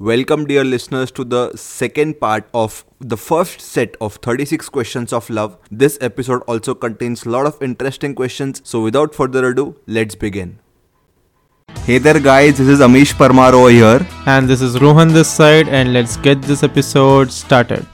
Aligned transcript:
Welcome, 0.00 0.46
dear 0.46 0.62
listeners, 0.62 1.10
to 1.10 1.24
the 1.24 1.56
second 1.56 2.20
part 2.20 2.48
of 2.54 2.84
the 3.00 3.16
first 3.16 3.60
set 3.60 3.96
of 4.00 4.14
36 4.22 4.68
questions 4.68 5.12
of 5.12 5.28
love. 5.28 5.58
This 5.72 5.98
episode 6.00 6.42
also 6.42 6.72
contains 6.76 7.26
a 7.26 7.30
lot 7.30 7.46
of 7.46 7.60
interesting 7.60 8.14
questions, 8.14 8.62
so 8.62 8.80
without 8.80 9.12
further 9.12 9.48
ado, 9.48 9.74
let's 9.88 10.14
begin. 10.14 10.60
Hey 11.82 11.98
there, 11.98 12.20
guys, 12.20 12.58
this 12.58 12.68
is 12.68 12.78
Amish 12.78 13.12
Parmar 13.14 13.52
over 13.54 13.70
here. 13.70 14.06
And 14.26 14.48
this 14.48 14.60
is 14.60 14.80
Rohan 14.80 15.08
this 15.08 15.28
side, 15.28 15.68
and 15.68 15.92
let's 15.92 16.16
get 16.16 16.42
this 16.42 16.62
episode 16.62 17.32
started. 17.32 17.84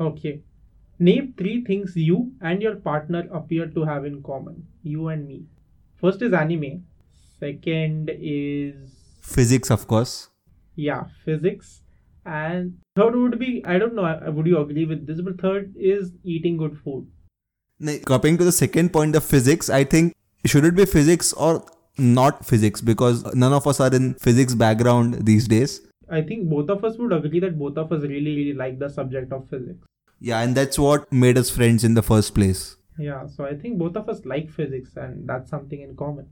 Okay. 0.00 0.40
Name 1.02 1.32
three 1.38 1.64
things 1.64 1.96
you 1.96 2.32
and 2.42 2.60
your 2.60 2.76
partner 2.76 3.26
appear 3.32 3.66
to 3.66 3.84
have 3.84 4.04
in 4.04 4.22
common. 4.22 4.66
You 4.82 5.08
and 5.08 5.26
me. 5.26 5.44
First 5.98 6.20
is 6.20 6.34
anime. 6.34 6.84
Second 7.38 8.10
is. 8.12 8.74
Physics, 9.22 9.70
of 9.70 9.86
course. 9.88 10.28
Yeah, 10.76 11.04
physics. 11.24 11.80
And 12.26 12.76
third 12.94 13.16
would 13.16 13.38
be 13.38 13.64
I 13.64 13.78
don't 13.78 13.94
know, 13.94 14.20
would 14.26 14.46
you 14.46 14.58
agree 14.58 14.84
with 14.84 15.06
this? 15.06 15.22
But 15.22 15.40
third 15.40 15.74
is 15.74 16.12
eating 16.22 16.58
good 16.58 16.78
food. 16.84 17.06
Coming 18.04 18.36
to 18.36 18.44
the 18.44 18.52
second 18.52 18.92
point 18.92 19.16
of 19.16 19.24
physics, 19.24 19.70
I 19.70 19.84
think 19.84 20.14
should 20.44 20.66
it 20.66 20.76
be 20.76 20.84
physics 20.84 21.32
or 21.32 21.64
not 21.96 22.44
physics 22.44 22.82
because 22.82 23.24
none 23.34 23.54
of 23.54 23.66
us 23.66 23.80
are 23.80 23.94
in 23.94 24.14
physics 24.14 24.54
background 24.54 25.24
these 25.24 25.48
days. 25.48 25.80
I 26.10 26.20
think 26.20 26.50
both 26.50 26.68
of 26.68 26.84
us 26.84 26.98
would 26.98 27.14
agree 27.14 27.40
that 27.40 27.58
both 27.58 27.78
of 27.78 27.90
us 27.90 28.02
really, 28.02 28.36
really 28.36 28.52
like 28.52 28.78
the 28.78 28.90
subject 28.90 29.32
of 29.32 29.48
physics. 29.48 29.86
Yeah, 30.20 30.40
and 30.40 30.54
that's 30.54 30.78
what 30.78 31.10
made 31.10 31.38
us 31.38 31.50
friends 31.50 31.82
in 31.82 31.94
the 31.94 32.02
first 32.02 32.34
place. 32.34 32.76
Yeah, 32.98 33.26
so 33.26 33.46
I 33.46 33.54
think 33.54 33.78
both 33.78 33.96
of 33.96 34.08
us 34.08 34.26
like 34.26 34.50
physics, 34.50 34.96
and 34.96 35.26
that's 35.26 35.48
something 35.48 35.80
in 35.80 35.96
common. 35.96 36.28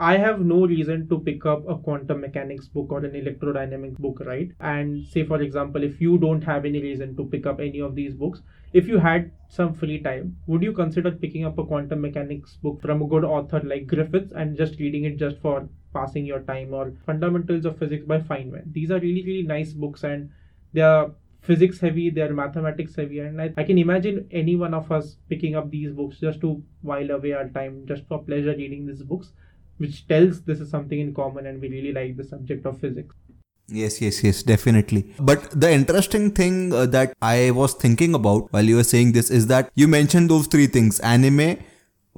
I 0.00 0.16
have 0.16 0.40
no 0.40 0.64
reason 0.64 1.08
to 1.08 1.18
pick 1.18 1.44
up 1.44 1.68
a 1.68 1.76
quantum 1.76 2.20
mechanics 2.20 2.68
book 2.68 2.92
or 2.92 3.04
an 3.04 3.12
electrodynamics 3.12 3.98
book, 3.98 4.20
right? 4.24 4.52
And 4.60 5.04
say, 5.08 5.24
for 5.24 5.42
example, 5.42 5.82
if 5.82 6.00
you 6.00 6.18
don't 6.18 6.42
have 6.42 6.64
any 6.64 6.80
reason 6.80 7.16
to 7.16 7.24
pick 7.24 7.46
up 7.46 7.58
any 7.58 7.80
of 7.80 7.96
these 7.96 8.14
books, 8.14 8.40
if 8.72 8.86
you 8.86 8.98
had 8.98 9.32
some 9.48 9.74
free 9.74 10.00
time, 10.00 10.36
would 10.46 10.62
you 10.62 10.72
consider 10.72 11.10
picking 11.10 11.44
up 11.44 11.58
a 11.58 11.64
quantum 11.64 12.00
mechanics 12.00 12.56
book 12.62 12.80
from 12.80 13.02
a 13.02 13.06
good 13.08 13.24
author 13.24 13.60
like 13.64 13.88
Griffiths 13.88 14.32
and 14.32 14.56
just 14.56 14.78
reading 14.78 15.04
it 15.04 15.16
just 15.16 15.40
for 15.40 15.68
passing 15.92 16.24
your 16.24 16.40
time 16.40 16.72
or 16.72 16.92
Fundamentals 17.04 17.64
of 17.64 17.76
Physics 17.76 18.06
by 18.06 18.20
Feynman? 18.20 18.72
These 18.72 18.92
are 18.92 19.00
really, 19.00 19.24
really 19.26 19.42
nice 19.42 19.72
books 19.72 20.04
and 20.04 20.30
they 20.72 20.82
are 20.82 21.10
physics 21.48 21.80
heavy, 21.80 22.08
they 22.10 22.20
are 22.28 22.32
mathematics 22.32 22.94
heavy, 23.02 23.20
and 23.26 23.42
I, 23.42 23.52
I 23.56 23.64
can 23.64 23.78
imagine 23.78 24.28
any 24.30 24.56
one 24.62 24.74
of 24.80 24.92
us 25.00 25.16
picking 25.34 25.56
up 25.56 25.70
these 25.74 25.92
books 26.00 26.24
just 26.28 26.40
to 26.42 26.62
while 26.92 27.10
away 27.18 27.32
our 27.32 27.48
time, 27.60 27.84
just 27.92 28.08
for 28.08 28.22
pleasure 28.32 28.56
reading 28.62 28.86
these 28.86 29.02
books 29.02 29.32
which 29.78 30.06
tells 30.08 30.42
this 30.42 30.60
is 30.60 30.70
something 30.70 31.00
in 31.00 31.14
common 31.14 31.46
and 31.46 31.60
we 31.60 31.68
really 31.68 31.92
like 31.92 32.16
the 32.16 32.24
subject 32.24 32.66
of 32.66 32.78
physics. 32.80 33.14
Yes, 33.68 34.00
yes, 34.00 34.22
yes, 34.24 34.42
definitely. 34.42 35.14
But 35.20 35.50
the 35.50 35.70
interesting 35.70 36.30
thing 36.30 36.72
uh, 36.72 36.86
that 36.86 37.14
I 37.20 37.50
was 37.50 37.74
thinking 37.74 38.14
about 38.14 38.50
while 38.52 38.64
you 38.64 38.76
were 38.76 38.84
saying 38.84 39.12
this 39.12 39.30
is 39.30 39.46
that 39.48 39.70
you 39.74 39.86
mentioned 39.86 40.30
those 40.30 40.46
three 40.46 40.66
things 40.66 41.00
anime, 41.00 41.58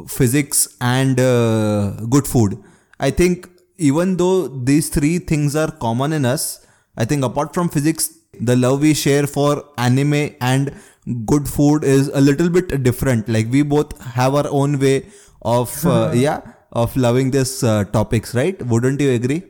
physics, 0.07 0.77
and 0.81 1.19
uh, 1.19 1.91
good 2.09 2.27
food. 2.29 2.63
I 3.01 3.11
think 3.11 3.49
even 3.79 4.17
though 4.17 4.47
these 4.47 4.91
three 4.91 5.19
things 5.19 5.57
are 5.57 5.71
common 5.73 6.13
in 6.13 6.25
us, 6.25 6.65
I 6.97 7.05
think 7.05 7.25
apart 7.25 7.53
from 7.53 7.69
physics, 7.69 8.20
the 8.41 8.57
love 8.57 8.81
we 8.81 8.95
share 8.95 9.27
for 9.27 9.65
anime 9.79 10.35
and 10.41 10.75
good 11.27 11.49
food 11.49 11.85
is 11.85 12.09
a 12.09 12.21
little 12.21 12.49
bit 12.49 12.83
different. 12.83 13.29
Like 13.29 13.51
we 13.51 13.63
both 13.63 14.01
have 14.01 14.35
our 14.35 14.47
own 14.49 14.79
way 14.79 15.07
of, 15.43 15.85
uh, 15.87 16.13
yeah 16.15 16.41
of 16.73 16.97
loving 16.97 17.31
this 17.31 17.63
uh, 17.63 17.85
topics, 17.85 18.35
right? 18.35 18.61
Wouldn't 18.67 19.01
you 19.01 19.11
agree? 19.13 19.43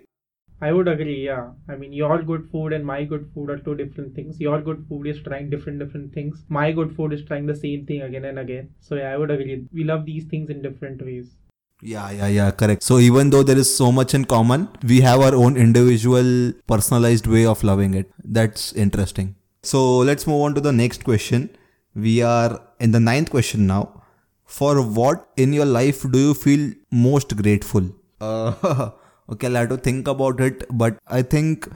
I 0.63 0.73
would 0.73 0.89
agree, 0.89 1.25
yeah. 1.25 1.51
I 1.69 1.77
mean, 1.77 1.93
your 1.93 2.23
good 2.23 2.49
food 2.51 2.75
and 2.75 2.85
my 2.85 3.05
good 3.05 3.31
food 3.33 3.49
are 3.49 3.59
two 3.59 3.75
different 3.75 4.15
things. 4.15 4.39
Your 4.39 4.61
good 4.61 4.85
food 4.89 5.07
is 5.07 5.23
trying 5.23 5.49
different, 5.49 5.79
different 5.79 6.13
things. 6.13 6.45
My 6.49 6.71
good 6.71 6.95
food 6.95 7.15
is 7.15 7.25
trying 7.25 7.47
the 7.47 7.57
same 7.57 7.87
thing 7.87 8.03
again 8.03 8.27
and 8.27 8.39
again. 8.39 8.71
So, 8.81 8.97
yeah, 8.97 9.11
I 9.13 9.17
would 9.17 9.31
agree. 9.31 9.65
We 9.73 9.85
love 9.85 10.05
these 10.05 10.25
things 10.25 10.51
in 10.51 10.61
different 10.61 11.03
ways. 11.03 11.35
Yeah, 11.83 12.11
yeah, 12.11 12.27
yeah, 12.27 12.51
correct. 12.51 12.83
So, 12.83 12.99
even 12.99 13.31
though 13.31 13.43
there 13.43 13.57
is 13.57 13.75
so 13.75 13.91
much 13.91 14.15
in 14.15 14.25
common, 14.27 14.69
we 14.83 15.01
have 15.01 15.21
our 15.21 15.35
own 15.35 15.57
individual, 15.57 16.53
personalized 16.67 17.27
way 17.27 17.47
of 17.47 17.63
loving 17.65 17.95
it. 17.95 18.13
That's 18.23 18.73
interesting. 18.75 19.35
So, 19.63 19.99
let's 19.99 20.27
move 20.27 20.43
on 20.43 20.55
to 20.57 20.61
the 20.61 20.73
next 20.73 21.05
question. 21.05 21.51
We 21.95 22.23
are 22.23 22.61
in 22.79 22.93
the 22.93 23.01
ninth 23.01 23.31
question 23.31 23.67
now 23.67 24.01
for 24.45 24.83
what 24.83 25.29
in 25.37 25.53
your 25.53 25.65
life 25.65 26.05
do 26.11 26.19
you 26.19 26.35
feel 26.35 26.73
most 26.91 27.37
grateful? 27.37 27.89
Uh, 28.21 28.91
okay, 29.33 29.47
I'll 29.47 29.55
have 29.55 29.69
to 29.71 29.77
think 29.77 30.09
about 30.09 30.41
it, 30.41 30.65
but 30.71 30.99
I 31.07 31.23
think 31.23 31.69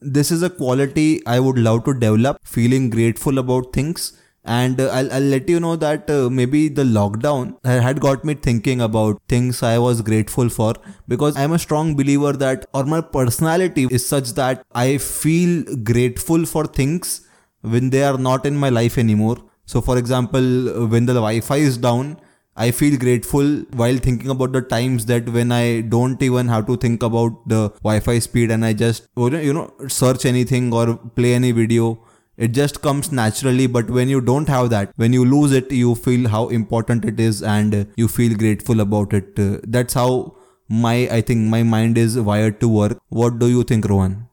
this 0.00 0.30
is 0.30 0.42
a 0.42 0.50
quality 0.50 1.24
I 1.26 1.40
would 1.40 1.58
love 1.58 1.84
to 1.84 1.94
develop, 1.94 2.38
feeling 2.44 2.90
grateful 2.90 3.38
about 3.38 3.72
things. 3.72 4.12
And 4.44 4.80
uh, 4.80 4.88
I'll, 4.92 5.12
I'll 5.12 5.22
let 5.22 5.48
you 5.48 5.58
know 5.58 5.76
that 5.76 6.10
uh, 6.10 6.28
maybe 6.28 6.68
the 6.68 6.84
lockdown 6.84 7.56
had 7.64 8.00
got 8.00 8.24
me 8.24 8.34
thinking 8.34 8.82
about 8.82 9.22
things 9.28 9.62
I 9.62 9.78
was 9.78 10.02
grateful 10.02 10.50
for 10.50 10.74
because 11.08 11.36
I'm 11.36 11.52
a 11.52 11.58
strong 11.58 11.96
believer 11.96 12.32
that, 12.34 12.66
or 12.74 12.84
my 12.84 13.00
personality 13.00 13.88
is 13.90 14.06
such 14.06 14.32
that 14.34 14.64
I 14.74 14.98
feel 14.98 15.64
grateful 15.82 16.44
for 16.44 16.66
things 16.66 17.26
when 17.62 17.88
they 17.90 18.04
are 18.04 18.18
not 18.18 18.44
in 18.44 18.54
my 18.56 18.68
life 18.68 18.98
anymore 18.98 19.38
so, 19.66 19.80
for 19.80 19.98
example, 19.98 20.42
when 20.88 21.06
the 21.06 21.14
Wi 21.14 21.40
Fi 21.40 21.56
is 21.56 21.78
down, 21.78 22.18
I 22.56 22.70
feel 22.70 22.98
grateful 22.98 23.62
while 23.72 23.96
thinking 23.96 24.30
about 24.30 24.52
the 24.52 24.60
times 24.60 25.06
that 25.06 25.28
when 25.28 25.50
I 25.50 25.80
don't 25.80 26.22
even 26.22 26.48
have 26.48 26.66
to 26.66 26.76
think 26.76 27.02
about 27.02 27.48
the 27.48 27.70
Wi 27.82 28.00
Fi 28.00 28.18
speed 28.18 28.50
and 28.50 28.64
I 28.64 28.74
just, 28.74 29.08
you 29.16 29.52
know, 29.52 29.72
search 29.88 30.24
anything 30.26 30.72
or 30.72 30.96
play 30.96 31.34
any 31.34 31.52
video. 31.52 31.98
It 32.36 32.48
just 32.48 32.82
comes 32.82 33.12
naturally, 33.12 33.68
but 33.68 33.88
when 33.88 34.08
you 34.08 34.20
don't 34.20 34.48
have 34.48 34.70
that, 34.70 34.92
when 34.96 35.12
you 35.12 35.24
lose 35.24 35.52
it, 35.52 35.70
you 35.70 35.94
feel 35.94 36.28
how 36.28 36.48
important 36.48 37.04
it 37.04 37.20
is 37.20 37.42
and 37.42 37.86
you 37.96 38.08
feel 38.08 38.36
grateful 38.36 38.80
about 38.80 39.12
it. 39.12 39.38
Uh, 39.38 39.58
that's 39.62 39.94
how 39.94 40.36
my, 40.68 41.08
I 41.10 41.20
think 41.20 41.48
my 41.48 41.62
mind 41.62 41.96
is 41.96 42.18
wired 42.18 42.60
to 42.60 42.68
work. 42.68 42.98
What 43.08 43.38
do 43.38 43.48
you 43.48 43.62
think, 43.62 43.88
Rohan? 43.88 44.28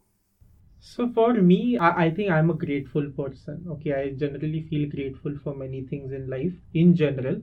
So 0.79 1.09
for 1.13 1.33
me, 1.35 1.77
I, 1.77 2.05
I, 2.05 2.09
think 2.09 2.31
I'm 2.31 2.49
a 2.49 2.55
grateful 2.55 3.09
person. 3.11 3.65
Okay, 3.69 3.93
I 3.93 4.09
generally 4.09 4.65
feel 4.69 4.89
grateful 4.89 5.37
for 5.43 5.55
many 5.55 5.83
things 5.83 6.11
in 6.11 6.27
life 6.27 6.53
in 6.73 6.95
general. 6.95 7.39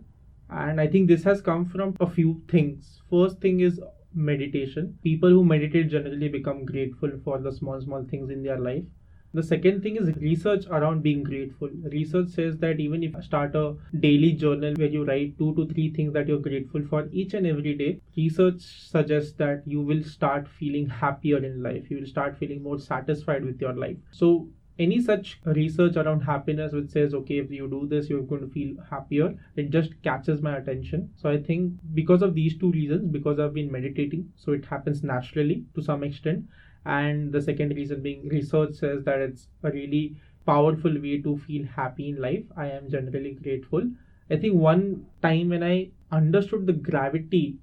And 0.51 0.81
I 0.81 0.87
think 0.87 1.09
this 1.09 1.23
has 1.25 1.41
come 1.41 1.67
from 1.67 1.97
a 2.01 2.11
few 2.11 2.43
things. 2.51 3.01
First 3.11 3.41
thing 3.41 3.61
is 3.61 3.81
meditation. 4.13 4.99
People 5.03 5.31
who 5.31 5.45
meditate 5.45 5.89
generally 5.89 6.29
become 6.29 6.65
grateful 6.65 7.13
for 7.23 7.39
the 7.39 7.53
small, 7.53 7.81
small 7.81 8.05
things 8.05 8.31
in 8.31 8.43
their 8.43 8.59
life. 8.59 8.85
The 9.35 9.43
second 9.43 9.83
thing 9.83 9.97
is 9.97 10.15
research 10.17 10.67
around 10.67 11.03
being 11.03 11.23
grateful. 11.23 11.69
Research 11.93 12.29
says 12.29 12.57
that 12.59 12.81
even 12.81 13.03
if 13.03 13.15
you 13.15 13.23
start 13.23 13.55
a 13.55 13.77
daily 14.01 14.33
journal 14.33 14.75
where 14.75 14.89
you 14.89 15.05
write 15.05 15.39
two 15.39 15.55
to 15.55 15.67
three 15.67 15.91
things 15.91 16.15
that 16.15 16.29
you're 16.29 16.39
grateful 16.39 16.83
for 16.89 17.09
each 17.13 17.35
and 17.35 17.47
every 17.47 17.75
day, 17.75 18.01
research 18.17 18.63
suggests 18.63 19.33
that 19.35 19.63
you 19.67 19.83
will 19.83 20.03
start 20.03 20.49
feeling 20.49 20.89
happier 20.89 21.45
in 21.45 21.63
life. 21.63 21.91
You 21.91 21.99
will 21.99 22.07
start 22.07 22.39
feeling 22.39 22.63
more 22.63 22.79
satisfied 22.79 23.45
with 23.45 23.61
your 23.61 23.75
life. 23.75 23.99
So 24.13 24.49
any 24.79 25.01
such 25.01 25.41
research 25.45 25.97
around 25.97 26.21
happiness 26.21 26.73
which 26.73 26.91
says 26.91 27.13
okay 27.13 27.39
if 27.39 27.51
you 27.51 27.69
do 27.69 27.87
this 27.89 28.09
you're 28.09 28.23
going 28.23 28.41
to 28.41 28.53
feel 28.53 28.77
happier 28.89 29.35
it 29.57 29.71
just 29.71 29.91
catches 30.03 30.41
my 30.41 30.57
attention 30.57 31.11
so 31.17 31.29
i 31.29 31.37
think 31.37 31.73
because 31.95 32.23
of 32.23 32.35
these 32.35 32.57
two 32.57 32.71
reasons 32.71 33.11
because 33.11 33.41
i've 33.41 33.55
been 33.55 33.73
meditating 33.73 34.29
so 34.37 34.53
it 34.53 34.65
happens 34.65 35.03
naturally 35.03 35.65
to 35.75 35.83
some 35.83 36.05
extent 36.05 36.45
and 36.89 37.33
the 37.33 37.41
second 37.41 37.75
reason 37.77 38.03
being 38.03 38.29
research 38.29 38.75
says 38.75 39.05
that 39.05 39.21
it's 39.21 39.49
a 39.63 39.71
really 39.71 40.17
powerful 40.47 41.01
way 41.01 41.23
to 41.23 41.39
feel 41.39 41.65
happy 41.67 42.09
in 42.11 42.21
life. 42.21 42.45
I 42.57 42.69
am 42.71 42.91
generally 42.91 43.35
grateful. 43.35 43.89
I 44.31 44.37
think 44.39 44.55
one 44.57 45.07
time 45.23 45.51
when 45.51 45.63
i 45.63 45.91
understood 46.11 46.67
the 46.67 46.73
gravity 46.89 47.59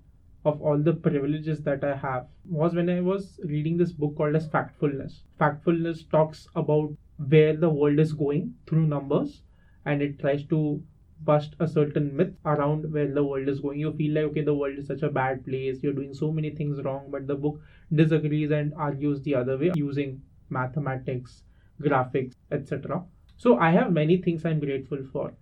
of 0.45 0.61
all 0.61 0.77
the 0.87 0.93
privileges 0.93 1.61
that 1.63 1.83
i 1.83 1.95
have 1.95 2.27
was 2.49 2.75
when 2.75 2.89
i 2.89 3.01
was 3.01 3.39
reading 3.43 3.77
this 3.77 3.91
book 3.91 4.15
called 4.15 4.35
as 4.35 4.47
factfulness. 4.47 5.23
Factfulness 5.41 6.09
talks 6.09 6.47
about 6.55 6.95
where 7.27 7.55
the 7.57 7.69
world 7.69 7.99
is 7.99 8.13
going 8.13 8.53
through 8.67 8.87
numbers 8.87 9.41
and 9.85 10.01
it 10.01 10.19
tries 10.19 10.43
to 10.45 10.81
bust 11.21 11.55
a 11.59 11.67
certain 11.67 12.15
myth 12.15 12.33
around 12.45 12.91
where 12.91 13.11
the 13.11 13.23
world 13.23 13.47
is 13.47 13.59
going. 13.59 13.79
You 13.79 13.93
feel 13.93 14.13
like, 14.15 14.25
okay, 14.31 14.41
the 14.41 14.53
world 14.53 14.77
is 14.77 14.87
such 14.87 15.01
a 15.01 15.09
bad 15.09 15.45
place, 15.45 15.81
you're 15.81 15.93
doing 15.93 16.13
so 16.13 16.31
many 16.31 16.51
things 16.51 16.83
wrong, 16.83 17.07
but 17.09 17.27
the 17.27 17.35
book 17.35 17.61
disagrees 17.93 18.51
and 18.51 18.73
argues 18.75 19.21
the 19.21 19.35
other 19.35 19.57
way 19.57 19.71
using 19.75 20.21
mathematics, 20.49 21.43
graphics, 21.81 22.33
etc. 22.51 23.03
So 23.37 23.57
I 23.57 23.71
have 23.71 23.91
many 23.91 24.17
things 24.17 24.45
I'm 24.45 24.59
grateful 24.59 25.03
for. 25.11 25.33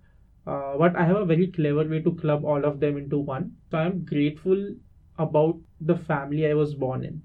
Uh, 0.46 0.76
but 0.76 0.94
I 0.96 1.04
have 1.04 1.16
a 1.16 1.24
very 1.24 1.46
clever 1.46 1.84
way 1.84 2.00
to 2.02 2.14
club 2.14 2.44
all 2.44 2.64
of 2.64 2.80
them 2.80 2.96
into 2.98 3.18
one. 3.18 3.56
So 3.70 3.78
I'm 3.78 4.04
grateful 4.04 4.74
about 5.18 5.58
the 5.80 5.96
family 5.96 6.46
I 6.46 6.54
was 6.54 6.74
born 6.74 7.04
in 7.04 7.22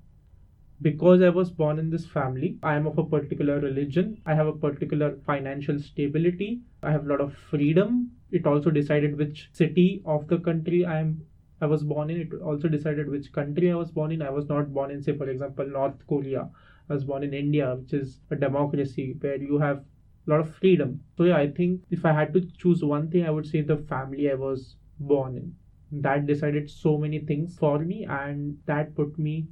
because 0.82 1.22
I 1.22 1.30
was 1.30 1.52
born 1.52 1.80
in 1.80 1.90
this 1.90 2.06
family, 2.06 2.58
I 2.64 2.76
am 2.76 2.88
of 2.88 2.98
a 2.98 3.04
particular 3.04 3.60
religion, 3.60 4.22
I 4.26 4.34
have 4.34 4.48
a 4.48 4.54
particular 4.54 5.18
financial 5.26 5.80
stability, 5.80 6.62
I 6.82 6.92
have 6.92 7.06
a 7.06 7.10
lot 7.10 7.22
of 7.22 7.36
freedom, 7.36 8.12
it 8.32 8.46
also 8.46 8.70
decided 8.70 9.18
which 9.18 9.50
city 9.54 10.02
of 10.06 10.28
the 10.28 10.40
country 10.40 10.86
I'm 10.86 11.22
I 11.62 11.66
was 11.66 11.84
born 11.84 12.10
in. 12.10 12.22
It 12.22 12.34
also 12.42 12.68
decided 12.70 13.10
which 13.10 13.32
country 13.34 13.72
I 13.72 13.76
was 13.76 13.92
born 13.92 14.12
in. 14.12 14.22
I 14.22 14.30
was 14.30 14.48
not 14.48 14.74
born 14.74 14.92
in, 14.92 15.04
say, 15.04 15.18
for 15.18 15.30
example, 15.30 15.68
North 15.68 16.08
Korea. 16.08 16.50
I 16.90 16.94
was 16.94 17.04
born 17.04 17.24
in 17.24 17.34
India, 17.34 17.76
which 17.76 17.94
is 17.94 18.20
a 18.32 18.36
democracy 18.36 19.16
where 19.20 19.36
you 19.36 19.60
have 19.60 19.84
a 20.26 20.30
lot 20.30 20.40
of 20.40 20.56
freedom. 20.56 21.02
So 21.18 21.26
yeah, 21.26 21.38
I 21.38 21.52
think 21.52 21.82
if 21.90 22.06
I 22.06 22.14
had 22.14 22.34
to 22.34 22.42
choose 22.58 22.84
one 22.84 23.10
thing, 23.12 23.26
I 23.26 23.30
would 23.30 23.46
say 23.46 23.62
the 23.62 23.78
family 23.78 24.32
I 24.32 24.36
was 24.36 24.76
born 25.00 25.36
in. 25.36 25.56
That 25.92 26.28
decided 26.28 26.70
so 26.70 26.98
many 26.98 27.20
things 27.20 27.58
for 27.58 27.80
me, 27.80 28.06
and 28.06 28.58
that 28.66 28.96
put 28.96 29.20
me 29.20 29.48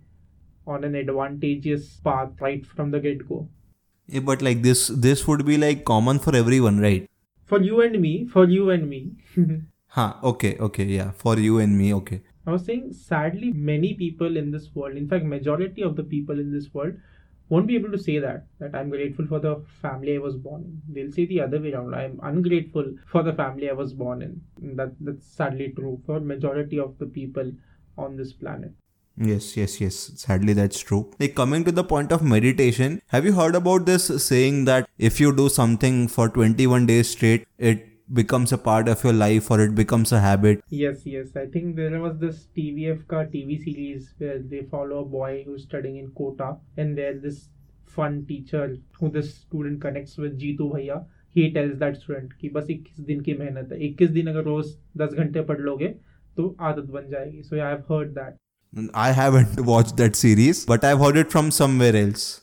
on 0.66 0.84
an 0.84 0.96
advantageous 0.96 2.00
path 2.04 2.30
right 2.40 2.66
from 2.66 2.92
the 2.92 3.00
get 3.00 3.28
go. 3.28 3.50
Yeah, 4.08 4.22
but 4.22 4.42
like 4.42 4.62
this, 4.62 4.88
this 4.88 5.28
would 5.28 5.46
be 5.46 5.58
like 5.58 5.84
common 5.84 6.20
for 6.20 6.36
everyone, 6.36 6.80
right? 6.80 7.10
For 7.48 7.62
you 7.62 7.82
and 7.82 8.00
me, 8.02 8.26
for 8.26 8.46
you 8.46 8.70
and 8.70 8.90
me. 8.90 9.14
huh. 9.88 10.14
Okay. 10.24 10.58
Okay. 10.58 10.84
Yeah. 10.84 11.12
For 11.12 11.38
you 11.40 11.60
and 11.60 11.78
me. 11.78 11.94
Okay. 11.94 12.22
I 12.46 12.52
was 12.52 12.66
saying, 12.66 12.94
sadly, 12.94 13.52
many 13.52 13.94
people 13.94 14.38
in 14.38 14.52
this 14.52 14.74
world, 14.74 14.98
in 14.98 15.08
fact, 15.08 15.26
majority 15.26 15.82
of 15.82 15.96
the 15.96 16.04
people 16.04 16.40
in 16.40 16.52
this 16.52 16.74
world, 16.74 16.96
won't 17.50 17.68
be 17.68 17.76
able 17.76 17.92
to 17.92 17.98
say 17.98 18.20
that 18.20 18.46
that 18.60 18.76
I'm 18.76 18.90
grateful 18.90 19.26
for 19.28 19.40
the 19.40 19.64
family 19.82 20.16
I 20.16 20.20
was 20.20 20.36
born 20.36 20.64
in. 20.64 20.82
They'll 20.94 21.12
say 21.12 21.26
the 21.26 21.42
other 21.42 21.62
way 21.62 21.74
around. 21.74 21.96
I'm 21.96 22.20
ungrateful 22.22 22.94
for 23.12 23.24
the 23.24 23.34
family 23.34 23.70
I 23.70 23.74
was 23.74 23.94
born 23.94 24.22
in. 24.22 24.42
That 24.76 24.94
that's 25.00 25.26
sadly 25.26 25.74
true 25.78 26.02
for 26.06 26.20
majority 26.20 26.80
of 26.80 26.98
the 26.98 27.06
people 27.06 27.54
on 27.98 28.18
this 28.18 28.34
planet. 28.34 28.74
Yes, 29.17 29.57
yes, 29.57 29.81
yes. 29.81 29.97
Sadly, 30.17 30.55
that's 30.55 30.81
true. 30.81 31.11
Like 31.21 31.35
coming 31.35 31.65
to 31.65 31.73
the 31.73 31.85
point 31.85 32.13
of 32.13 32.23
meditation, 32.23 33.03
have 33.09 33.27
you 33.27 33.33
heard 33.35 33.55
about 33.55 33.85
this 33.85 34.07
saying 34.25 34.65
that 34.65 34.89
if 34.99 35.21
you 35.21 35.35
do 35.37 35.49
something 35.49 36.09
for 36.09 36.29
21 36.29 36.87
days 36.87 37.11
straight, 37.11 37.47
it 37.59 37.93
becomes 38.13 38.53
a 38.53 38.59
part 38.59 38.89
of 38.89 39.03
your 39.05 39.13
life 39.13 39.51
or 39.51 39.61
it 39.61 39.75
becomes 39.75 40.13
a 40.13 40.21
habit. 40.21 40.63
Yes, 40.69 41.07
yes. 41.07 41.29
I 41.37 41.47
think 41.47 41.77
there 41.77 42.01
was 42.01 42.19
this 42.19 42.49
TVF 42.57 43.07
ka 43.07 43.25
TV 43.25 43.59
series 43.63 44.13
where 44.19 44.39
they 44.39 44.63
follow 44.71 45.01
a 45.01 45.05
boy 45.05 45.45
who's 45.47 45.63
studying 45.63 45.97
in 45.97 46.11
Kota 46.11 46.57
and 46.77 46.99
there's 46.99 47.23
this 47.23 47.49
fun 47.87 48.25
teacher 48.27 48.77
who 48.99 49.11
the 49.11 49.23
student 49.23 49.81
connects 49.81 50.17
with 50.17 50.39
Jitu 50.39 50.71
Bhaiya. 50.73 51.05
He 51.31 51.51
tells 51.53 51.79
that 51.79 51.97
student 51.97 52.33
कि 52.41 52.49
बस 52.55 52.67
21 52.71 53.01
दिन 53.07 53.21
की 53.29 53.35
मेहनत 53.35 53.73
है 53.73 53.79
21 53.93 54.11
दिन 54.13 54.27
अगर 54.29 54.43
रोज 54.45 54.77
10 54.99 55.15
घंटे 55.23 55.43
पढ़ 55.51 55.61
लोगे 55.61 55.89
तो 56.37 56.57
आदत 56.71 56.91
बन 56.97 57.09
जाएगी 57.11 57.43
so 57.49 57.57
yeah, 57.57 57.73
I've 57.73 57.87
heard 57.93 58.15
that 58.15 58.37
I 58.94 59.12
haven't 59.12 59.60
watched 59.72 59.98
that 59.98 60.16
series 60.16 60.66
but 60.66 60.84
I've 60.84 61.00
heard 61.00 61.18
it 61.18 61.32
from 61.32 61.52
somewhere 61.52 61.96
else 61.96 62.42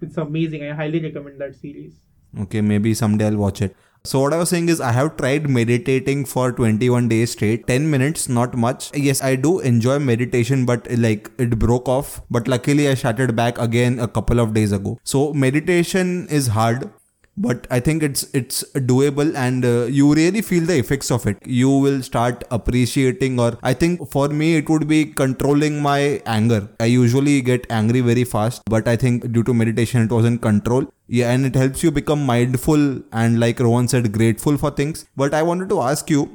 it's 0.00 0.16
amazing 0.16 0.64
I 0.64 0.74
highly 0.74 1.00
recommend 1.00 1.40
that 1.40 1.54
series 1.54 1.94
okay 2.40 2.60
maybe 2.60 2.94
someday 2.94 3.26
I'll 3.26 3.36
watch 3.36 3.62
it 3.62 3.76
so 4.04 4.18
what 4.20 4.32
I 4.34 4.38
was 4.38 4.48
saying 4.48 4.68
is 4.68 4.80
I 4.80 4.90
have 4.90 5.16
tried 5.16 5.48
meditating 5.48 6.24
for 6.24 6.50
21 6.50 7.08
days 7.08 7.30
straight, 7.30 7.68
10 7.68 7.88
minutes, 7.88 8.28
not 8.28 8.56
much. 8.56 8.90
Yes, 8.96 9.22
I 9.22 9.36
do 9.36 9.60
enjoy 9.60 10.00
meditation, 10.00 10.66
but 10.66 10.88
like 10.90 11.30
it 11.38 11.56
broke 11.56 11.88
off. 11.88 12.20
But 12.28 12.48
luckily 12.48 12.88
I 12.88 12.94
started 12.94 13.36
back 13.36 13.58
again 13.58 14.00
a 14.00 14.08
couple 14.08 14.40
of 14.40 14.54
days 14.54 14.72
ago. 14.72 14.98
So 15.04 15.32
meditation 15.32 16.26
is 16.28 16.48
hard 16.48 16.90
but 17.36 17.66
i 17.70 17.80
think 17.80 18.02
it's 18.02 18.24
it's 18.34 18.62
doable 18.90 19.34
and 19.34 19.64
uh, 19.64 19.84
you 19.84 20.14
really 20.14 20.42
feel 20.42 20.64
the 20.64 20.76
effects 20.78 21.10
of 21.10 21.26
it. 21.26 21.38
You 21.46 21.70
will 21.70 22.02
start 22.02 22.44
appreciating 22.50 23.40
or 23.40 23.58
i 23.62 23.72
think 23.72 24.10
for 24.10 24.28
me 24.28 24.56
it 24.56 24.68
would 24.68 24.86
be 24.86 25.06
controlling 25.06 25.80
my 25.80 26.20
anger. 26.26 26.68
I 26.78 26.86
usually 26.86 27.40
get 27.40 27.66
angry 27.70 28.00
very 28.00 28.24
fast 28.24 28.62
but 28.66 28.86
i 28.86 28.96
think 28.96 29.32
due 29.32 29.42
to 29.44 29.54
meditation 29.54 30.02
it 30.02 30.10
was 30.10 30.24
in 30.24 30.38
control. 30.38 30.92
Yeah 31.08 31.30
and 31.32 31.46
it 31.46 31.54
helps 31.54 31.82
you 31.82 31.90
become 31.90 32.24
mindful 32.26 33.02
and 33.12 33.40
like 33.40 33.60
rohan 33.60 33.88
said 33.88 34.12
grateful 34.12 34.58
for 34.58 34.70
things. 34.70 35.06
But 35.16 35.34
i 35.34 35.42
wanted 35.42 35.68
to 35.70 35.80
ask 35.80 36.10
you 36.10 36.30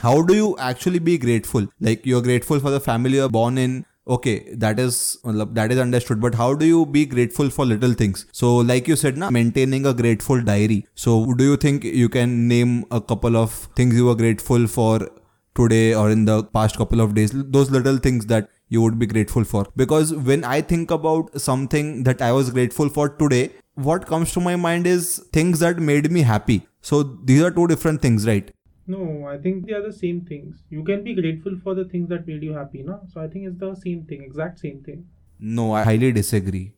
how 0.00 0.20
do 0.20 0.34
you 0.34 0.56
actually 0.58 0.98
be 0.98 1.16
grateful? 1.16 1.66
Like 1.80 2.04
you're 2.04 2.22
grateful 2.22 2.58
for 2.58 2.70
the 2.70 2.80
family 2.80 3.18
you're 3.18 3.28
born 3.28 3.56
in 3.56 3.86
okay 4.06 4.54
that 4.54 4.78
is 4.80 5.18
that 5.24 5.70
is 5.70 5.78
understood 5.78 6.20
but 6.20 6.34
how 6.34 6.54
do 6.54 6.66
you 6.66 6.84
be 6.86 7.06
grateful 7.06 7.50
for 7.50 7.64
little 7.64 7.92
things? 7.92 8.26
So 8.32 8.56
like 8.56 8.88
you 8.88 8.96
said 8.96 9.16
na 9.16 9.30
maintaining 9.30 9.86
a 9.86 9.94
grateful 9.94 10.40
diary. 10.40 10.86
So 10.94 11.32
do 11.34 11.44
you 11.44 11.56
think 11.56 11.84
you 11.84 12.08
can 12.08 12.48
name 12.48 12.84
a 12.90 13.00
couple 13.00 13.36
of 13.36 13.52
things 13.76 13.94
you 13.94 14.06
were 14.06 14.16
grateful 14.16 14.66
for 14.66 15.08
today 15.54 15.94
or 15.94 16.10
in 16.10 16.24
the 16.24 16.42
past 16.42 16.76
couple 16.76 17.00
of 17.00 17.14
days? 17.14 17.30
Those 17.32 17.70
little 17.70 17.98
things 17.98 18.26
that 18.26 18.48
you 18.68 18.80
would 18.80 18.98
be 18.98 19.06
grateful 19.06 19.44
for. 19.44 19.66
Because 19.76 20.14
when 20.14 20.44
i 20.44 20.60
think 20.60 20.90
about 20.90 21.40
something 21.40 22.02
that 22.04 22.22
i 22.22 22.32
was 22.32 22.50
grateful 22.50 22.88
for 22.88 23.08
today 23.08 23.50
what 23.74 24.06
comes 24.06 24.32
to 24.32 24.40
my 24.40 24.56
mind 24.56 24.86
is 24.86 25.24
things 25.32 25.60
that 25.60 25.78
made 25.78 26.10
me 26.10 26.20
happy. 26.22 26.66
So 26.82 27.02
these 27.02 27.42
are 27.42 27.50
two 27.50 27.66
different 27.66 28.02
things 28.02 28.26
right 28.26 28.52
no, 28.86 29.26
I 29.26 29.38
think 29.38 29.66
they 29.66 29.72
are 29.72 29.82
the 29.82 29.92
same 29.92 30.22
things. 30.22 30.62
You 30.70 30.82
can 30.82 31.04
be 31.04 31.14
grateful 31.14 31.56
for 31.62 31.74
the 31.74 31.84
things 31.84 32.08
that 32.08 32.26
made 32.26 32.42
you 32.42 32.52
happy, 32.52 32.82
no? 32.82 33.00
So 33.12 33.20
I 33.20 33.28
think 33.28 33.46
it's 33.46 33.58
the 33.58 33.74
same 33.74 34.04
thing, 34.04 34.22
exact 34.22 34.58
same 34.58 34.82
thing. 34.82 35.06
No, 35.38 35.72
I 35.72 35.82
highly 35.84 36.12
disagree. 36.12 36.72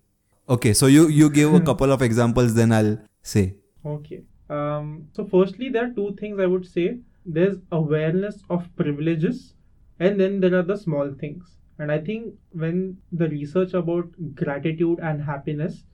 Okay, 0.49 0.75
so 0.75 0.87
you 0.87 1.09
you 1.09 1.31
give 1.31 1.55
a 1.55 1.61
couple 1.71 1.93
of 1.93 2.03
examples, 2.03 2.55
then 2.55 2.73
I'll 2.73 2.99
say. 3.23 3.57
Okay. 3.87 4.23
Um. 4.51 5.09
So 5.13 5.25
firstly, 5.25 5.71
there 5.71 5.87
are 5.87 5.95
two 5.95 6.15
things 6.21 6.39
I 6.39 6.47
would 6.47 6.67
say. 6.67 6.99
There's 7.25 7.57
awareness 7.73 8.43
of 8.51 8.69
privileges, 8.77 9.55
and 9.99 10.21
then 10.21 10.41
there 10.41 10.55
are 10.59 10.63
the 10.63 10.77
small 10.77 11.13
things. 11.25 11.57
And 11.79 11.91
I 11.91 11.99
think 11.99 12.35
when 12.53 12.99
the 13.13 13.29
research 13.29 13.73
about 13.73 14.11
gratitude 14.35 15.01
and 15.01 15.23
happiness, 15.23 15.85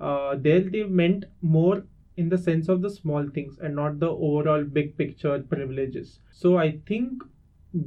uh, 0.00 0.36
there 0.36 0.60
they 0.60 0.84
meant 0.84 1.24
more 1.40 1.84
in 2.16 2.28
the 2.28 2.38
sense 2.38 2.68
of 2.68 2.80
the 2.82 2.90
small 2.90 3.28
things 3.28 3.58
and 3.58 3.74
not 3.76 3.98
the 4.00 4.08
overall 4.10 4.64
big 4.64 4.96
picture 4.96 5.38
privileges. 5.40 6.20
So 6.32 6.56
I 6.58 6.78
think 6.86 7.22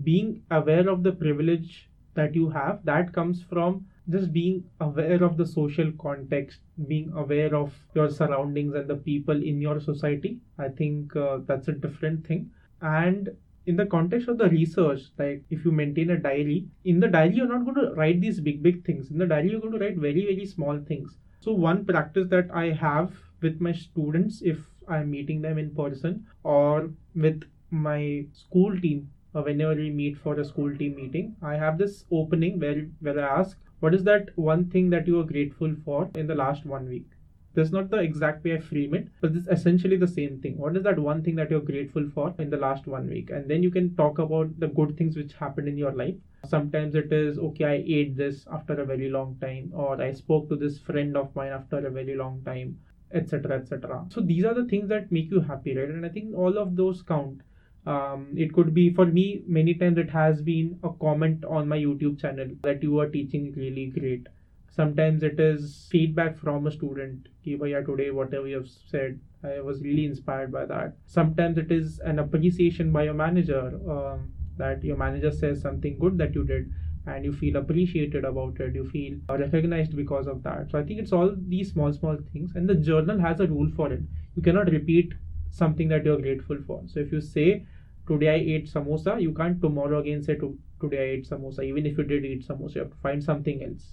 being 0.04 0.44
aware 0.52 0.90
of 0.90 1.04
the 1.04 1.12
privilege 1.12 1.90
that 2.14 2.36
you 2.36 2.50
have 2.50 2.84
that 2.86 3.14
comes 3.14 3.44
from 3.44 3.86
just 4.10 4.32
being 4.34 4.64
aware 4.80 5.24
of 5.24 5.38
the 5.38 5.46
social 5.46 5.92
context 6.00 6.60
being 6.88 7.12
aware 7.14 7.54
of 7.56 7.74
your 7.94 8.10
surroundings 8.10 8.74
and 8.76 8.90
the 8.90 8.96
people 8.96 9.44
in 9.44 9.62
your 9.62 9.80
society. 9.80 10.40
I 10.58 10.70
think 10.70 11.16
uh, 11.16 11.40
that's 11.46 11.68
a 11.68 11.74
different 11.74 12.26
thing. 12.26 12.52
And 12.82 13.30
in 13.66 13.76
the 13.76 13.86
context 13.86 14.30
of 14.30 14.38
the 14.38 14.50
research 14.50 15.02
like 15.18 15.44
if 15.50 15.66
you 15.66 15.72
maintain 15.72 16.10
a 16.12 16.18
diary 16.18 16.66
in 16.86 17.00
the 17.02 17.08
diary 17.08 17.36
you're 17.36 17.48
not 17.48 17.66
going 17.66 17.76
to 17.76 17.94
write 17.96 18.22
these 18.22 18.40
big 18.40 18.64
big 18.64 18.86
things. 18.86 19.12
In 19.12 19.18
the 19.18 19.26
diary 19.28 19.52
you're 19.52 19.62
going 19.62 19.74
to 19.74 19.80
write 19.80 19.98
very 19.98 20.26
very 20.26 20.46
small 20.46 20.80
things. 20.80 21.18
So 21.42 21.54
one 21.54 21.86
practice 21.86 22.28
that 22.30 22.50
i 22.52 22.72
have 22.72 23.12
with 23.42 23.60
my 23.62 23.72
students 23.72 24.42
if 24.42 24.60
I'm 24.88 25.12
meeting 25.12 25.42
them 25.42 25.58
in 25.58 25.76
person 25.76 26.26
or 26.44 26.90
with 27.16 27.44
my 27.72 28.26
school 28.34 28.80
team. 28.80 29.10
Or 29.34 29.44
whenever 29.44 29.76
we 29.76 29.92
meet 29.92 30.18
for 30.18 30.40
a 30.40 30.46
school 30.46 30.76
team 30.76 30.96
meeting 30.96 31.36
i 31.44 31.56
have 31.56 31.78
this 31.78 32.06
opening 32.12 32.60
where 32.60 32.88
where 33.02 33.20
i 33.20 33.40
ask 33.40 33.58
what 33.80 33.94
is 33.94 34.04
that 34.06 34.30
one 34.36 34.66
thing 34.72 34.90
that 34.90 35.08
you 35.08 35.20
are 35.20 35.24
grateful 35.24 35.76
for 35.86 36.10
in 36.16 36.26
the 36.26 36.34
last 36.34 36.66
one 36.66 36.90
week? 36.90 37.06
That's 37.54 37.72
not 37.72 37.92
the 37.92 37.98
exact 37.98 38.44
way 38.44 38.56
i 38.56 38.60
frame 38.60 38.96
it 38.96 39.10
but 39.22 39.36
it's 39.36 39.48
essentially 39.48 39.98
the 39.98 40.08
same 40.08 40.40
thing. 40.42 40.58
What 40.58 40.76
is 40.76 40.84
that 40.84 40.98
one 40.98 41.22
thing 41.24 41.36
that 41.36 41.52
you're 41.52 41.60
grateful 41.60 42.10
for 42.16 42.34
in 42.40 42.50
the 42.50 42.58
last 42.58 42.88
one 42.88 43.08
week? 43.08 43.30
And 43.30 43.48
then 43.48 43.62
you 43.62 43.70
can 43.70 43.96
talk 43.96 44.18
about 44.18 44.60
the 44.60 44.68
good 44.68 44.98
things 44.98 45.16
which 45.16 45.34
happened 45.34 45.68
in 45.68 45.78
your 45.78 45.92
life. 45.92 46.16
Sometimes 46.46 46.96
it 46.96 47.14
is 47.14 47.38
okay 47.38 47.66
i 47.66 47.84
ate 47.86 48.16
this 48.18 48.48
after 48.52 48.74
a 48.82 48.86
very 48.86 49.10
long 49.10 49.38
time 49.42 49.72
or 49.74 50.02
i 50.02 50.12
spoke 50.14 50.50
to 50.50 50.56
this 50.56 50.80
friend 50.80 51.18
of 51.18 51.36
mine 51.36 51.52
after 51.52 51.86
a 51.86 51.92
very 51.92 52.16
long 52.16 52.42
time 52.44 52.78
etc 53.14 53.58
etc 53.58 54.06
so 54.10 54.22
these 54.22 54.44
are 54.44 54.54
the 54.54 54.66
things 54.66 54.90
that 54.90 55.12
make 55.12 55.30
you 55.32 55.40
happy 55.40 55.76
right? 55.78 55.90
And 55.90 56.06
i 56.06 56.10
think 56.10 56.36
all 56.36 56.58
of 56.58 56.76
those 56.76 57.02
count. 57.02 57.42
Um, 57.86 58.34
it 58.36 58.54
could 58.54 58.74
be 58.74 58.94
for 58.94 59.06
me 59.06 59.44
many 59.48 59.74
times 59.74 59.98
it 59.98 60.10
has 60.10 60.42
been 60.42 60.78
a 60.84 60.90
comment 61.02 61.46
on 61.46 61.70
my 61.70 61.78
youtube 61.78 62.20
channel 62.20 62.50
that 62.62 62.84
you 62.84 63.00
are 63.00 63.08
teaching 63.08 63.54
really 63.56 63.86
great. 63.86 64.28
Sometimes 64.70 65.24
it 65.24 65.40
is 65.40 65.88
feedback 65.90 66.38
from 66.38 66.68
a 66.68 66.72
student 66.72 67.30
yeah 67.44 67.80
today 67.80 68.12
whatever 68.12 68.46
you 68.46 68.58
have 68.58 68.68
said 68.68 69.18
i 69.44 69.62
was 69.62 69.82
really 69.84 70.04
inspired 70.06 70.52
by 70.52 70.66
that. 70.66 70.98
Sometimes 71.06 71.58
it 71.58 71.72
is 71.72 72.00
an 72.00 72.20
appreciation 72.20 72.92
by 72.92 73.04
your 73.04 73.14
manager 73.14 73.80
um, 73.90 74.34
that 74.58 74.84
your 74.84 74.98
manager 74.98 75.32
says 75.32 75.62
something 75.62 75.98
good 75.98 76.18
that 76.18 76.36
you 76.36 76.44
did 76.44 76.74
and 77.08 77.26
you 77.26 77.34
feel 77.34 77.56
appreciated 77.58 78.26
about 78.26 78.60
it 78.60 78.76
you 78.76 78.86
feel 78.90 79.18
recognized 79.30 79.96
because 79.96 80.28
of 80.28 80.44
that. 80.44 80.70
So 80.72 80.80
i 80.80 80.84
think 80.84 81.00
it's 81.00 81.14
all 81.14 81.34
these 81.56 81.72
small 81.72 81.94
small 81.94 82.18
things 82.34 82.54
and 82.56 82.70
the 82.70 82.76
journal 82.76 83.20
has 83.20 83.40
a 83.40 83.48
rule 83.48 83.72
for 83.76 83.92
it. 83.92 84.02
You 84.36 84.42
cannot 84.42 84.72
repeat 84.72 85.14
something 85.50 85.88
that 85.90 86.06
you're 86.06 86.22
grateful 86.22 86.60
for. 86.68 86.84
So 86.88 87.00
if 87.00 87.12
you 87.12 87.22
say 87.22 87.66
today 88.08 88.30
i 88.30 88.40
ate 88.56 88.68
samosa 88.74 89.22
you 89.22 89.34
can't 89.34 89.62
tomorrow 89.62 90.00
again 90.00 90.22
say 90.24 90.36
today 90.82 91.00
i 91.06 91.10
ate 91.16 91.30
samosa 91.30 91.64
even 91.64 91.86
if 91.86 91.98
you 91.98 92.04
did 92.12 92.26
eat 92.26 92.48
samosa 92.48 92.76
you 92.76 92.82
have 92.82 92.92
to 92.92 92.98
find 93.08 93.24
something 93.24 93.64
else 93.64 93.88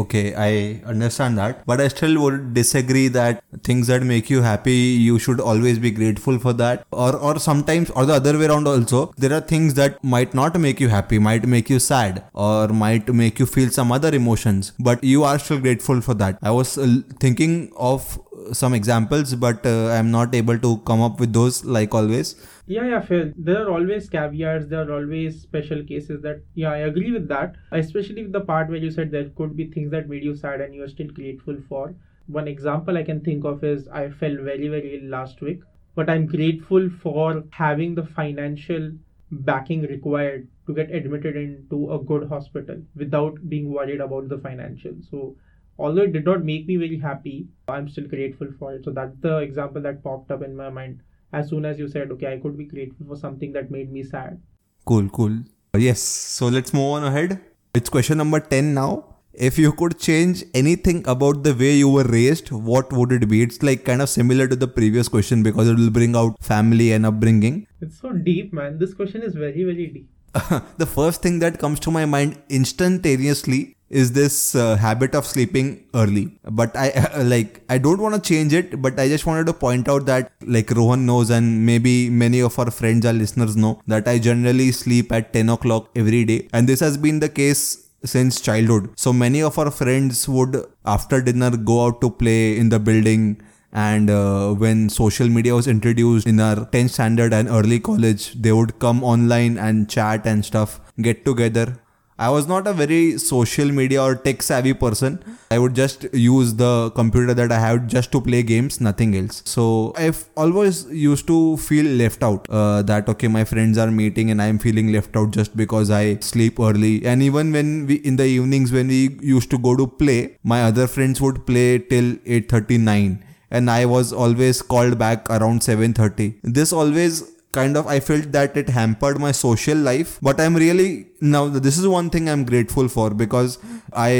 Okay, 0.00 0.32
I 0.36 0.80
understand 0.86 1.38
that, 1.38 1.66
but 1.66 1.80
I 1.80 1.88
still 1.88 2.20
would 2.22 2.54
disagree 2.54 3.08
that 3.08 3.42
things 3.64 3.88
that 3.88 4.02
make 4.02 4.30
you 4.30 4.42
happy, 4.42 4.72
you 4.72 5.18
should 5.18 5.40
always 5.40 5.80
be 5.80 5.90
grateful 5.90 6.38
for 6.38 6.52
that. 6.52 6.86
Or, 6.92 7.16
or 7.16 7.40
sometimes, 7.40 7.90
or 7.90 8.06
the 8.06 8.14
other 8.14 8.38
way 8.38 8.46
around 8.46 8.68
also, 8.68 9.12
there 9.16 9.32
are 9.32 9.40
things 9.40 9.74
that 9.74 10.02
might 10.04 10.34
not 10.34 10.60
make 10.60 10.78
you 10.78 10.88
happy, 10.88 11.18
might 11.18 11.46
make 11.46 11.68
you 11.68 11.80
sad, 11.80 12.22
or 12.32 12.68
might 12.68 13.12
make 13.12 13.40
you 13.40 13.46
feel 13.46 13.70
some 13.70 13.90
other 13.90 14.14
emotions, 14.14 14.72
but 14.78 15.02
you 15.02 15.24
are 15.24 15.38
still 15.38 15.58
grateful 15.58 16.00
for 16.00 16.14
that. 16.14 16.38
I 16.42 16.52
was 16.52 16.78
uh, 16.78 17.00
thinking 17.18 17.72
of 17.76 18.20
some 18.52 18.74
examples, 18.74 19.34
but 19.34 19.64
uh, 19.64 19.88
I'm 19.88 20.10
not 20.10 20.34
able 20.34 20.58
to 20.58 20.78
come 20.78 21.00
up 21.00 21.20
with 21.20 21.32
those 21.32 21.64
like 21.64 21.94
always. 21.94 22.34
Yeah, 22.66 22.86
yeah, 22.86 23.00
fair. 23.00 23.32
There 23.36 23.62
are 23.66 23.70
always 23.70 24.08
caveats, 24.08 24.66
there 24.66 24.88
are 24.88 24.92
always 24.92 25.40
special 25.40 25.82
cases 25.84 26.20
that, 26.22 26.42
yeah, 26.54 26.70
I 26.70 26.78
agree 26.78 27.12
with 27.12 27.28
that. 27.28 27.56
Especially 27.72 28.22
with 28.22 28.32
the 28.32 28.40
part 28.42 28.68
where 28.68 28.78
you 28.78 28.90
said 28.90 29.10
there 29.10 29.30
could 29.30 29.56
be 29.56 29.66
things 29.66 29.90
that 29.92 30.08
made 30.08 30.22
you 30.22 30.34
sad 30.36 30.60
and 30.60 30.74
you 30.74 30.82
are 30.82 30.88
still 30.88 31.08
grateful 31.08 31.56
for. 31.68 31.94
One 32.26 32.46
example 32.46 32.98
I 32.98 33.04
can 33.04 33.20
think 33.20 33.44
of 33.44 33.64
is 33.64 33.88
I 33.88 34.10
felt 34.10 34.40
very, 34.40 34.68
very 34.68 35.00
ill 35.00 35.08
last 35.08 35.40
week, 35.40 35.60
but 35.94 36.10
I'm 36.10 36.26
grateful 36.26 36.90
for 37.02 37.42
having 37.50 37.94
the 37.94 38.04
financial 38.04 38.92
backing 39.30 39.82
required 39.82 40.48
to 40.66 40.74
get 40.74 40.90
admitted 40.90 41.36
into 41.36 41.92
a 41.92 41.98
good 41.98 42.28
hospital 42.28 42.76
without 42.96 43.48
being 43.48 43.72
worried 43.72 44.00
about 44.00 44.28
the 44.28 44.38
financial. 44.38 44.92
So, 45.10 45.36
although 45.78 46.02
it 46.02 46.12
did 46.12 46.24
not 46.24 46.44
make 46.44 46.66
me 46.66 46.76
very 46.76 46.98
happy, 46.98 47.48
I'm 47.68 47.88
still 47.88 48.06
grateful 48.06 48.48
for 48.58 48.74
it. 48.74 48.84
So, 48.84 48.90
that's 48.90 49.16
the 49.20 49.38
example 49.38 49.82
that 49.82 50.02
popped 50.02 50.30
up 50.30 50.42
in 50.42 50.56
my 50.56 50.70
mind 50.70 51.00
as 51.32 51.50
soon 51.50 51.64
as 51.64 51.78
you 51.78 51.88
said, 51.88 52.10
okay, 52.12 52.32
I 52.32 52.38
could 52.38 52.56
be 52.56 52.64
grateful 52.64 53.06
for 53.06 53.16
something 53.16 53.52
that 53.52 53.70
made 53.70 53.92
me 53.92 54.02
sad. 54.02 54.40
Cool, 54.86 55.08
cool. 55.10 55.38
Uh, 55.74 55.78
yes, 55.78 56.00
so 56.00 56.48
let's 56.48 56.72
move 56.72 56.92
on 56.92 57.04
ahead. 57.04 57.40
It's 57.74 57.90
question 57.90 58.18
number 58.18 58.40
10 58.40 58.72
now. 58.72 59.16
If 59.34 59.58
you 59.58 59.72
could 59.72 59.98
change 59.98 60.42
anything 60.54 61.06
about 61.06 61.44
the 61.44 61.54
way 61.54 61.74
you 61.74 61.88
were 61.88 62.04
raised, 62.04 62.50
what 62.50 62.92
would 62.92 63.12
it 63.12 63.28
be? 63.28 63.42
It's 63.42 63.62
like 63.62 63.84
kind 63.84 64.02
of 64.02 64.08
similar 64.08 64.48
to 64.48 64.56
the 64.56 64.66
previous 64.66 65.06
question 65.06 65.42
because 65.42 65.68
it 65.68 65.76
will 65.76 65.90
bring 65.90 66.16
out 66.16 66.42
family 66.42 66.92
and 66.92 67.06
upbringing. 67.06 67.66
It's 67.80 68.00
so 68.00 68.10
deep, 68.10 68.52
man. 68.52 68.78
This 68.78 68.94
question 68.94 69.22
is 69.22 69.34
very, 69.34 69.62
very 69.62 69.86
deep. 69.86 70.10
the 70.78 70.86
first 70.86 71.22
thing 71.22 71.38
that 71.38 71.58
comes 71.58 71.78
to 71.80 71.90
my 71.90 72.04
mind 72.04 72.42
instantaneously 72.48 73.76
is 73.90 74.12
this 74.12 74.54
uh, 74.54 74.76
habit 74.76 75.14
of 75.14 75.26
sleeping 75.26 75.84
early? 75.94 76.38
But 76.50 76.76
i 76.76 76.88
like 77.22 77.60
i 77.68 77.78
don't 77.78 78.00
want 78.00 78.14
to 78.14 78.20
change 78.20 78.52
it 78.52 78.80
but 78.82 78.98
i 78.98 79.08
just 79.08 79.26
wanted 79.26 79.46
to 79.46 79.52
point 79.52 79.88
out 79.88 80.06
that 80.06 80.30
like 80.42 80.70
rohan 80.70 81.06
knows 81.06 81.30
and 81.30 81.64
maybe 81.64 82.10
many 82.10 82.40
of 82.40 82.58
our 82.58 82.70
friends 82.70 83.06
or 83.06 83.12
listeners 83.12 83.56
know 83.56 83.80
that 83.86 84.06
i 84.06 84.18
generally 84.18 84.70
sleep 84.72 85.12
at 85.12 85.32
10 85.32 85.48
o'clock 85.48 85.90
every 85.94 86.24
day. 86.24 86.48
And 86.52 86.68
this 86.68 86.80
has 86.80 86.96
been 86.96 87.20
the 87.20 87.28
case 87.28 87.88
since 88.04 88.40
childhood. 88.40 88.90
So 88.96 89.12
many 89.12 89.42
of 89.42 89.58
our 89.58 89.70
friends 89.70 90.28
would 90.28 90.64
after 90.84 91.20
dinner 91.20 91.56
go 91.56 91.86
out 91.86 92.00
to 92.00 92.10
play 92.10 92.56
in 92.56 92.68
the 92.68 92.78
building 92.78 93.42
and 93.72 94.08
uh, 94.08 94.52
when 94.54 94.88
social 94.88 95.28
media 95.28 95.54
was 95.54 95.66
introduced 95.66 96.26
in 96.26 96.40
our 96.40 96.56
10th 96.56 96.90
standard 96.90 97.34
and 97.34 97.48
early 97.48 97.78
college 97.78 98.32
they 98.40 98.52
would 98.52 98.78
come 98.78 99.04
online 99.04 99.58
and 99.58 99.90
chat 99.90 100.26
and 100.26 100.44
stuff 100.44 100.80
get 101.02 101.24
together 101.24 101.78
I 102.18 102.30
was 102.30 102.48
not 102.48 102.66
a 102.66 102.72
very 102.72 103.16
social 103.16 103.70
media 103.70 104.02
or 104.02 104.16
tech 104.16 104.42
savvy 104.42 104.74
person. 104.74 105.22
I 105.52 105.58
would 105.58 105.74
just 105.74 106.12
use 106.12 106.54
the 106.54 106.90
computer 106.96 107.32
that 107.32 107.52
I 107.52 107.60
had 107.60 107.88
just 107.88 108.10
to 108.12 108.20
play 108.20 108.42
games, 108.42 108.80
nothing 108.80 109.14
else. 109.16 109.42
So 109.46 109.92
I've 109.96 110.28
always 110.36 110.86
used 110.86 111.28
to 111.28 111.56
feel 111.58 111.86
left 111.86 112.24
out. 112.24 112.46
Uh, 112.50 112.82
that 112.82 113.08
okay, 113.08 113.28
my 113.28 113.44
friends 113.44 113.78
are 113.78 113.90
meeting 113.90 114.32
and 114.32 114.42
I'm 114.42 114.58
feeling 114.58 114.92
left 114.92 115.16
out 115.16 115.30
just 115.30 115.56
because 115.56 115.90
I 115.90 116.16
sleep 116.16 116.58
early. 116.58 117.06
And 117.06 117.22
even 117.22 117.52
when 117.52 117.86
we 117.86 117.96
in 117.96 118.16
the 118.16 118.24
evenings 118.24 118.72
when 118.72 118.88
we 118.88 119.16
used 119.20 119.50
to 119.50 119.58
go 119.58 119.76
to 119.76 119.86
play, 119.86 120.36
my 120.42 120.62
other 120.64 120.88
friends 120.88 121.20
would 121.20 121.46
play 121.46 121.78
till 121.78 122.16
8:39 122.26 123.22
and 123.50 123.70
I 123.70 123.86
was 123.86 124.12
always 124.12 124.60
called 124.60 124.98
back 124.98 125.30
around 125.30 125.62
7:30. 125.62 126.34
This 126.42 126.72
always 126.72 127.22
kind 127.52 127.76
of 127.76 127.86
I 127.86 128.00
felt 128.00 128.32
that 128.32 128.56
it 128.56 128.68
hampered 128.68 129.18
my 129.18 129.32
social 129.32 129.76
life. 129.76 130.18
But 130.22 130.40
I'm 130.40 130.54
really 130.54 131.06
now 131.20 131.48
this 131.48 131.78
is 131.78 131.86
one 131.86 132.10
thing 132.10 132.28
I'm 132.28 132.44
grateful 132.44 132.88
for 132.88 133.10
because 133.10 133.58
I 133.92 134.10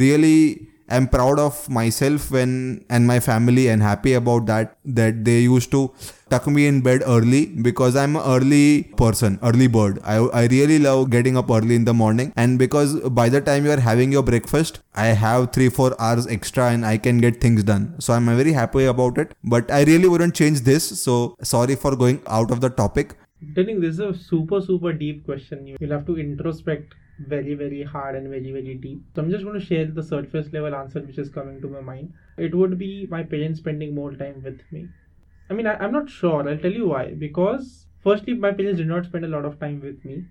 really 0.00 0.68
am 0.88 1.08
proud 1.08 1.38
of 1.38 1.68
myself 1.68 2.30
when 2.30 2.84
and 2.88 3.06
my 3.06 3.18
family 3.20 3.68
and 3.68 3.82
happy 3.82 4.14
about 4.14 4.46
that 4.46 4.76
that 4.84 5.24
they 5.24 5.40
used 5.40 5.70
to 5.72 5.92
tuck 6.28 6.46
me 6.48 6.66
in 6.66 6.80
bed 6.80 7.02
early 7.06 7.46
because 7.46 7.94
I'm 7.94 8.16
an 8.16 8.22
early 8.22 8.84
person, 8.96 9.38
early 9.44 9.68
bird. 9.68 10.00
I, 10.02 10.16
I 10.16 10.46
really 10.46 10.78
love 10.80 11.10
getting 11.10 11.36
up 11.36 11.50
early 11.50 11.76
in 11.76 11.84
the 11.84 11.94
morning 11.94 12.32
and 12.36 12.58
because 12.58 12.98
by 13.10 13.28
the 13.28 13.40
time 13.40 13.64
you 13.64 13.70
are 13.70 13.80
having 13.80 14.10
your 14.10 14.24
breakfast, 14.24 14.80
I 14.94 15.06
have 15.06 15.52
three, 15.52 15.68
four 15.68 15.94
hours 16.00 16.26
extra 16.26 16.70
and 16.70 16.84
I 16.84 16.98
can 16.98 17.18
get 17.18 17.40
things 17.40 17.62
done. 17.62 17.94
So 18.00 18.12
I'm 18.12 18.26
very 18.26 18.52
happy 18.52 18.86
about 18.86 19.18
it. 19.18 19.34
But 19.44 19.70
I 19.70 19.84
really 19.84 20.08
wouldn't 20.08 20.34
change 20.34 20.60
this. 20.62 21.00
So 21.00 21.36
sorry 21.42 21.76
for 21.76 21.94
going 21.94 22.20
out 22.26 22.50
of 22.50 22.60
the 22.60 22.70
topic. 22.70 23.14
Telling 23.54 23.80
this 23.80 23.94
is 23.94 24.00
a 24.00 24.14
super, 24.14 24.60
super 24.60 24.92
deep 24.92 25.24
question. 25.24 25.66
You'll 25.66 25.92
have 25.92 26.06
to 26.06 26.18
introspect 26.18 26.94
very 27.18 27.54
very 27.54 27.82
hard 27.82 28.14
and 28.14 28.28
very 28.28 28.52
very 28.52 28.74
deep 28.74 29.02
so 29.14 29.22
i'm 29.22 29.30
just 29.30 29.42
going 29.42 29.58
to 29.58 29.64
share 29.64 29.86
the 29.86 30.02
surface 30.02 30.52
level 30.52 30.74
answer 30.74 31.00
which 31.00 31.16
is 31.16 31.30
coming 31.30 31.58
to 31.62 31.66
my 31.66 31.80
mind 31.80 32.12
it 32.36 32.54
would 32.54 32.76
be 32.78 33.06
my 33.10 33.22
parents 33.22 33.58
spending 33.58 33.94
more 33.94 34.12
time 34.12 34.42
with 34.44 34.60
me 34.70 34.86
i 35.50 35.54
mean 35.54 35.66
I, 35.66 35.74
i'm 35.76 35.92
not 35.92 36.08
sure. 36.08 36.48
I'll 36.48 36.58
tell 36.58 36.72
you 36.72 36.88
why. 36.88 37.14
Because 37.14 37.86
firstly 38.00 38.34
my 38.34 38.52
parents 38.52 38.78
did 38.78 38.88
not 38.88 39.06
spend 39.06 39.24
a 39.24 39.28
lot 39.28 39.44
of 39.44 39.58
time 39.58 39.80
with 39.80 40.04
me. 40.04 40.24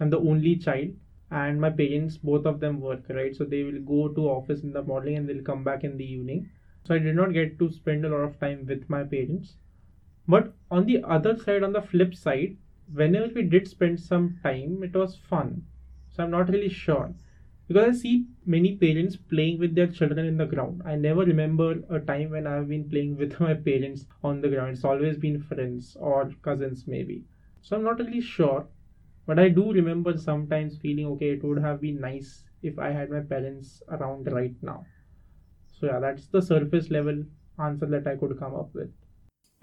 I'm 0.00 0.10
the 0.10 0.18
only 0.18 0.56
child. 0.56 0.90
And 1.30 1.60
my 1.60 1.70
parents 1.70 2.16
both 2.16 2.46
of 2.46 2.58
them 2.60 2.80
work 2.80 3.04
right? 3.08 3.34
So 3.36 3.44
they 3.44 3.62
will 3.62 3.80
go 3.80 4.08
to 4.14 4.28
office 4.28 4.62
in 4.62 4.72
the 4.72 4.82
morning 4.82 5.16
and 5.16 5.28
they'll 5.28 5.44
come 5.50 5.62
back 5.62 5.84
in 5.84 5.96
the 5.96 6.04
evening. 6.04 6.50
So 6.84 6.94
i 6.94 6.98
did 6.98 7.14
not 7.14 7.32
get 7.32 7.58
to 7.60 7.70
spend 7.70 8.04
a 8.04 8.08
lot 8.08 8.24
of 8.28 8.40
time 8.40 8.66
with 8.66 8.88
my 8.90 9.04
parents. 9.04 9.54
But 10.26 10.52
on 10.70 10.86
the 10.86 11.02
other 11.04 11.36
side 11.36 11.62
on 11.62 11.72
the 11.72 11.82
flip 11.82 12.14
side 12.14 12.56
whenever 12.92 13.32
we 13.34 13.42
did 13.42 13.68
spend 13.68 14.00
some 14.00 14.38
time 14.42 14.82
it 14.82 14.94
was 14.94 15.16
fun. 15.16 15.66
So 16.10 16.24
I'm 16.24 16.30
not 16.30 16.48
really 16.48 16.68
sure 16.70 17.14
because 17.70 17.88
I 17.88 17.96
see 17.96 18.26
many 18.46 18.76
parents 18.76 19.14
playing 19.14 19.60
with 19.60 19.76
their 19.76 19.86
children 19.86 20.26
in 20.26 20.36
the 20.36 20.44
ground. 20.44 20.82
I 20.84 20.96
never 20.96 21.20
remember 21.20 21.76
a 21.88 22.00
time 22.00 22.30
when 22.30 22.48
I've 22.48 22.68
been 22.68 22.90
playing 22.90 23.16
with 23.16 23.38
my 23.46 23.54
parents 23.54 24.06
on 24.24 24.40
the 24.40 24.48
ground. 24.48 24.72
It's 24.72 24.84
always 24.84 25.16
been 25.16 25.40
friends 25.40 25.96
or 26.00 26.32
cousins, 26.42 26.88
maybe. 26.88 27.22
So 27.60 27.76
I'm 27.76 27.84
not 27.84 28.00
really 28.00 28.22
sure, 28.22 28.66
but 29.24 29.38
I 29.38 29.50
do 29.50 29.72
remember 29.72 30.18
sometimes 30.18 30.78
feeling 30.78 31.06
okay, 31.12 31.30
it 31.30 31.44
would 31.44 31.62
have 31.62 31.80
been 31.80 32.00
nice 32.00 32.42
if 32.60 32.76
I 32.76 32.90
had 32.90 33.08
my 33.08 33.20
parents 33.20 33.84
around 33.88 34.32
right 34.32 34.56
now. 34.62 34.84
So 35.78 35.86
yeah, 35.86 36.00
that's 36.00 36.26
the 36.26 36.42
surface 36.42 36.90
level 36.90 37.22
answer 37.60 37.86
that 37.86 38.08
I 38.08 38.16
could 38.16 38.36
come 38.40 38.56
up 38.56 38.74
with. 38.74 38.90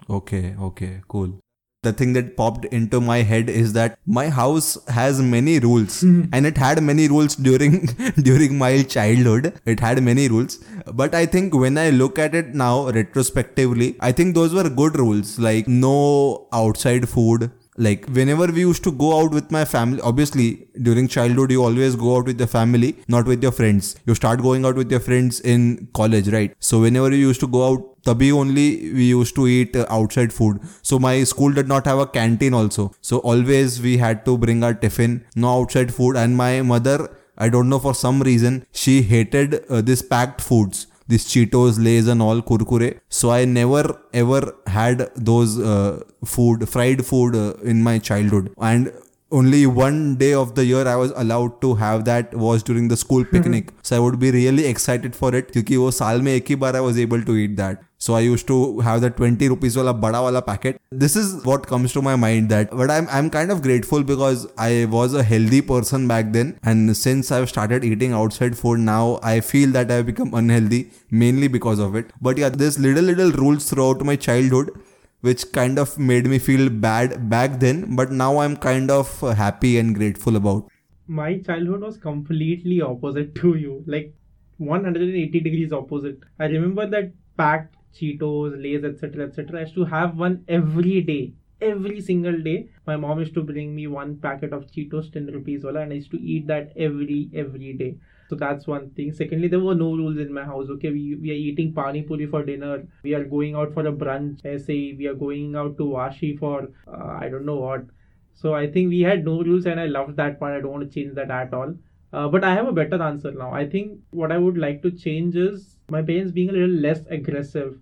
Okay, 0.08 0.56
okay, 0.58 1.02
cool 1.08 1.38
the 1.82 1.92
thing 1.92 2.12
that 2.14 2.36
popped 2.36 2.64
into 2.66 3.00
my 3.00 3.18
head 3.18 3.48
is 3.48 3.72
that 3.72 3.98
my 4.04 4.28
house 4.28 4.76
has 4.88 5.22
many 5.22 5.60
rules 5.60 6.02
mm-hmm. 6.02 6.28
and 6.32 6.44
it 6.44 6.56
had 6.58 6.82
many 6.82 7.06
rules 7.06 7.36
during 7.36 7.86
during 8.28 8.58
my 8.58 8.82
childhood. 8.82 9.60
It 9.64 9.78
had 9.78 10.02
many 10.02 10.28
rules. 10.28 10.58
But 10.92 11.14
i 11.14 11.24
think 11.26 11.54
when 11.54 11.78
i 11.78 11.90
look 11.90 12.18
at 12.18 12.34
it 12.34 12.54
now 12.54 12.90
retrospectively 12.90 13.96
i 14.00 14.10
think 14.10 14.34
those 14.34 14.54
were 14.54 14.68
good 14.68 14.98
rules. 14.98 15.38
Like 15.38 15.68
no 15.68 16.48
outside 16.52 17.08
food. 17.08 17.50
Like 17.76 18.06
whenever 18.06 18.46
we 18.46 18.62
used 18.62 18.82
to 18.84 18.90
go 18.90 19.20
out 19.20 19.30
with 19.30 19.52
my 19.52 19.64
family 19.64 20.00
obviously 20.00 20.66
during 20.82 21.06
childhood 21.06 21.52
you 21.52 21.62
always 21.62 21.94
go 21.94 22.16
out 22.16 22.24
with 22.24 22.40
your 22.40 22.48
family 22.48 22.96
not 23.06 23.26
with 23.26 23.40
your 23.40 23.52
friends. 23.52 23.94
You 24.04 24.16
start 24.16 24.42
going 24.42 24.64
out 24.64 24.74
with 24.74 24.90
your 24.90 25.00
friends 25.00 25.40
in 25.40 25.88
college 25.94 26.28
right? 26.30 26.56
So 26.58 26.80
whenever 26.80 27.10
you 27.10 27.28
used 27.28 27.40
to 27.40 27.46
go 27.46 27.68
out 27.68 27.97
tabhi 28.08 28.32
only 28.40 28.66
we 28.98 29.06
used 29.10 29.34
to 29.36 29.46
eat 29.46 29.76
uh, 29.76 29.86
outside 29.98 30.32
food. 30.32 30.60
So 30.82 30.98
my 30.98 31.14
school 31.24 31.52
did 31.52 31.68
not 31.68 31.86
have 31.86 31.98
a 31.98 32.06
canteen 32.18 32.54
also. 32.54 32.90
So 33.00 33.18
always 33.18 33.80
we 33.88 33.96
had 33.98 34.24
to 34.26 34.36
bring 34.38 34.62
our 34.64 34.74
tiffin. 34.74 35.24
No 35.36 35.54
outside 35.60 35.94
food. 35.94 36.16
And 36.16 36.36
my 36.36 36.52
mother 36.74 36.98
i 37.46 37.48
don't 37.54 37.68
know 37.72 37.78
for 37.82 37.94
some 37.94 38.20
reason 38.28 38.54
she 38.72 39.00
hated 39.02 39.52
uh, 39.70 39.80
this 39.80 40.02
packed 40.14 40.40
foods. 40.40 40.86
This 41.10 41.24
Cheetos, 41.32 41.76
Lays, 41.82 42.06
and 42.06 42.20
all 42.20 42.42
kurkure. 42.48 42.88
So 43.08 43.30
I 43.30 43.44
never 43.46 43.82
ever 44.12 44.40
had 44.66 45.10
those 45.28 45.58
uh, 45.58 46.02
food, 46.32 46.68
fried 46.68 47.04
food 47.10 47.34
uh, 47.34 47.54
in 47.72 47.82
my 47.82 47.98
childhood. 47.98 48.50
And 48.58 48.92
only 49.39 49.65
one 49.65 50.15
day 50.15 50.33
of 50.39 50.53
the 50.55 50.65
year 50.65 50.87
I 50.87 50.95
was 50.95 51.11
allowed 51.15 51.59
to 51.61 51.73
have 51.75 52.05
that 52.05 52.35
was 52.35 52.63
during 52.63 52.89
the 52.89 52.97
school 52.97 53.25
picnic. 53.25 53.71
so 53.81 53.95
I 53.95 53.99
would 53.99 54.19
be 54.19 54.29
really 54.31 54.67
excited 54.73 55.15
for 55.21 55.33
it 55.39 55.51
क्योंकि 55.53 55.77
वो 55.77 55.89
साल 56.01 56.21
में 56.21 56.33
एक 56.33 56.45
ही 56.49 56.55
बार 56.63 56.75
I 56.75 56.83
was 56.89 56.99
able 57.05 57.25
to 57.31 57.35
eat 57.45 57.57
that. 57.57 57.81
So 58.05 58.15
I 58.15 58.19
used 58.19 58.45
to 58.47 58.55
have 58.85 59.01
the 59.01 59.09
20 59.17 59.47
rupees 59.53 59.77
wala 59.79 59.93
bada 60.05 60.21
wala 60.27 60.41
packet. 60.47 60.79
This 61.03 61.15
is 61.15 61.33
what 61.49 61.67
comes 61.73 61.93
to 61.97 62.01
my 62.07 62.15
mind 62.23 62.55
that 62.55 62.75
but 62.83 62.95
I'm 62.95 63.09
I'm 63.19 63.29
kind 63.35 63.55
of 63.57 63.65
grateful 63.67 64.07
because 64.13 64.45
I 64.69 64.71
was 64.95 65.17
a 65.23 65.27
healthy 65.33 65.61
person 65.73 66.07
back 66.13 66.31
then 66.37 66.55
and 66.71 66.95
since 67.03 67.31
I've 67.37 67.49
started 67.53 67.89
eating 67.91 68.17
outside 68.21 68.57
food 68.63 68.87
now 68.93 69.03
I 69.33 69.35
feel 69.51 69.77
that 69.77 69.95
I've 69.97 70.09
become 70.13 70.33
unhealthy 70.43 70.81
mainly 71.25 71.53
because 71.59 71.85
of 71.89 72.01
it. 72.03 72.17
But 72.29 72.43
yeah, 72.45 72.57
there's 72.63 72.81
little 72.87 73.13
little 73.13 73.37
rules 73.43 73.69
throughout 73.71 74.09
my 74.11 74.17
childhood 74.27 74.75
which 75.20 75.52
kind 75.52 75.78
of 75.78 75.98
made 75.98 76.26
me 76.26 76.38
feel 76.38 76.68
bad 76.68 77.28
back 77.28 77.58
then 77.60 77.96
but 77.96 78.12
now 78.12 78.38
I'm 78.38 78.56
kind 78.56 78.90
of 78.90 79.22
uh, 79.22 79.34
happy 79.34 79.78
and 79.78 79.94
grateful 79.94 80.36
about. 80.36 80.68
My 81.06 81.38
childhood 81.38 81.80
was 81.80 81.96
completely 81.96 82.80
opposite 82.82 83.34
to 83.36 83.56
you. 83.56 83.82
Like 83.86 84.14
180 84.58 85.40
degrees 85.40 85.72
opposite. 85.72 86.18
I 86.38 86.46
remember 86.46 86.86
that 86.86 87.12
packed 87.36 87.76
Cheetos, 87.94 88.62
Lays, 88.62 88.84
etc., 88.84 89.26
etc. 89.26 89.58
I 89.58 89.62
used 89.62 89.74
to 89.74 89.84
have 89.84 90.16
one 90.16 90.44
every 90.48 91.00
day. 91.00 91.32
Every 91.60 92.00
single 92.00 92.40
day. 92.42 92.68
My 92.86 92.96
mom 92.96 93.20
used 93.20 93.34
to 93.34 93.42
bring 93.44 93.74
me 93.74 93.86
one 93.86 94.16
packet 94.16 94.52
of 94.52 94.66
Cheetos, 94.72 95.12
10 95.12 95.26
rupees, 95.26 95.64
wala, 95.64 95.80
and 95.80 95.92
I 95.92 95.96
used 95.96 96.10
to 96.12 96.20
eat 96.20 96.46
that 96.48 96.72
every 96.76 97.30
every 97.34 97.72
day. 97.74 97.96
So 98.28 98.36
that's 98.36 98.66
one 98.66 98.90
thing. 98.90 99.12
Secondly, 99.12 99.48
there 99.48 99.60
were 99.60 99.74
no 99.74 99.90
rules 99.96 100.18
in 100.18 100.32
my 100.32 100.44
house. 100.44 100.68
Okay, 100.70 100.90
we, 100.90 101.14
we 101.16 101.30
are 101.30 101.40
eating 101.48 101.72
pani 101.72 102.02
puri 102.02 102.26
for 102.26 102.44
dinner. 102.44 102.86
We 103.02 103.14
are 103.14 103.24
going 103.24 103.54
out 103.54 103.72
for 103.72 103.86
a 103.86 103.92
brunch. 103.92 104.44
I 104.46 104.56
say 104.56 104.94
we 104.98 105.06
are 105.06 105.14
going 105.14 105.56
out 105.56 105.76
to 105.78 105.84
Vashi 105.84 106.38
for 106.38 106.68
uh, 106.88 107.18
I 107.20 107.28
don't 107.28 107.46
know 107.46 107.56
what. 107.56 107.86
So 108.34 108.54
I 108.54 108.66
think 108.70 108.90
we 108.90 109.00
had 109.00 109.24
no 109.24 109.42
rules, 109.42 109.66
and 109.66 109.80
I 109.80 109.86
loved 109.86 110.16
that 110.16 110.38
part. 110.40 110.56
I 110.56 110.60
don't 110.60 110.72
want 110.78 110.90
to 110.90 110.94
change 111.00 111.14
that 111.16 111.30
at 111.30 111.54
all. 111.54 111.74
Uh, 112.12 112.28
but 112.28 112.44
I 112.44 112.54
have 112.54 112.68
a 112.68 112.72
better 112.72 113.02
answer 113.02 113.32
now. 113.32 113.52
I 113.52 113.68
think 113.68 113.98
what 114.10 114.32
I 114.32 114.38
would 114.38 114.58
like 114.58 114.82
to 114.82 114.90
change 114.90 115.36
is 115.36 115.76
my 115.90 116.02
parents 116.02 116.32
being 116.32 116.50
a 116.50 116.52
little 116.52 116.80
less 116.88 117.04
aggressive 117.20 117.78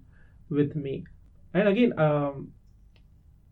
with 0.50 0.74
me. 0.76 1.04
And 1.54 1.68
again, 1.68 1.98
um, 1.98 2.52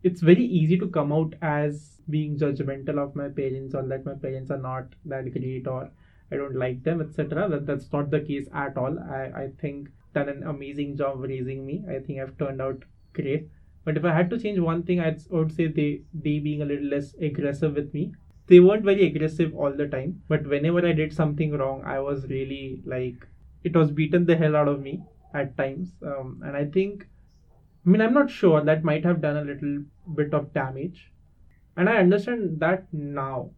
it's 0.05 0.21
very 0.21 0.45
easy 0.45 0.77
to 0.77 0.87
come 0.87 1.11
out 1.11 1.35
as 1.41 1.99
being 2.09 2.37
judgmental 2.37 2.99
of 3.03 3.15
my 3.15 3.27
parents 3.29 3.75
or 3.75 3.83
that 3.91 4.05
my 4.05 4.13
parents 4.25 4.51
are 4.51 4.63
not 4.65 4.95
that 5.05 5.31
great 5.33 5.67
or 5.67 5.89
I 6.31 6.37
don't 6.37 6.55
like 6.55 6.83
them, 6.83 7.01
etc. 7.01 7.47
That 7.49 7.65
that's 7.65 7.91
not 7.91 8.09
the 8.11 8.19
case 8.19 8.47
at 8.53 8.77
all. 8.77 8.97
I, 8.99 9.23
I 9.43 9.49
think 9.61 9.89
done 10.13 10.29
an 10.29 10.43
amazing 10.43 10.97
job 10.97 11.21
raising 11.21 11.65
me. 11.65 11.83
I 11.89 11.99
think 11.99 12.19
I've 12.19 12.37
turned 12.37 12.61
out 12.61 12.83
great. 13.13 13.49
But 13.83 13.97
if 13.97 14.05
I 14.05 14.13
had 14.13 14.29
to 14.31 14.39
change 14.39 14.59
one 14.59 14.83
thing, 14.83 14.99
I'd, 14.99 15.21
I 15.31 15.35
would 15.35 15.55
say 15.55 15.67
they 15.67 16.01
they 16.13 16.39
being 16.39 16.61
a 16.61 16.65
little 16.73 16.87
less 16.97 17.13
aggressive 17.29 17.75
with 17.75 17.93
me 17.93 18.11
they 18.47 18.59
weren't 18.59 18.85
very 18.85 19.05
aggressive 19.07 19.55
all 19.55 19.71
the 19.71 19.87
time 19.87 20.21
but 20.27 20.45
whenever 20.47 20.85
i 20.87 20.91
did 20.91 21.13
something 21.13 21.57
wrong 21.57 21.83
i 21.85 21.99
was 21.99 22.25
really 22.29 22.81
like 22.85 23.27
it 23.63 23.75
was 23.75 23.91
beaten 23.91 24.25
the 24.25 24.37
hell 24.37 24.55
out 24.55 24.67
of 24.67 24.81
me 24.81 25.01
at 25.33 25.57
times 25.57 25.93
um, 26.05 26.41
and 26.45 26.55
i 26.55 26.65
think 26.65 27.07
i 27.85 27.89
mean 27.89 28.01
i'm 28.01 28.13
not 28.13 28.29
sure. 28.29 28.61
That 28.63 28.83
might 28.83 29.05
have 29.05 29.21
done 29.21 29.37
a 29.37 29.43
little 29.43 29.83
bit 30.15 30.33
of 30.33 30.53
damage. 30.53 31.11
And 31.77 31.89
i 31.89 31.97
understand 31.97 32.59
that 32.59 32.85
now 32.91 33.51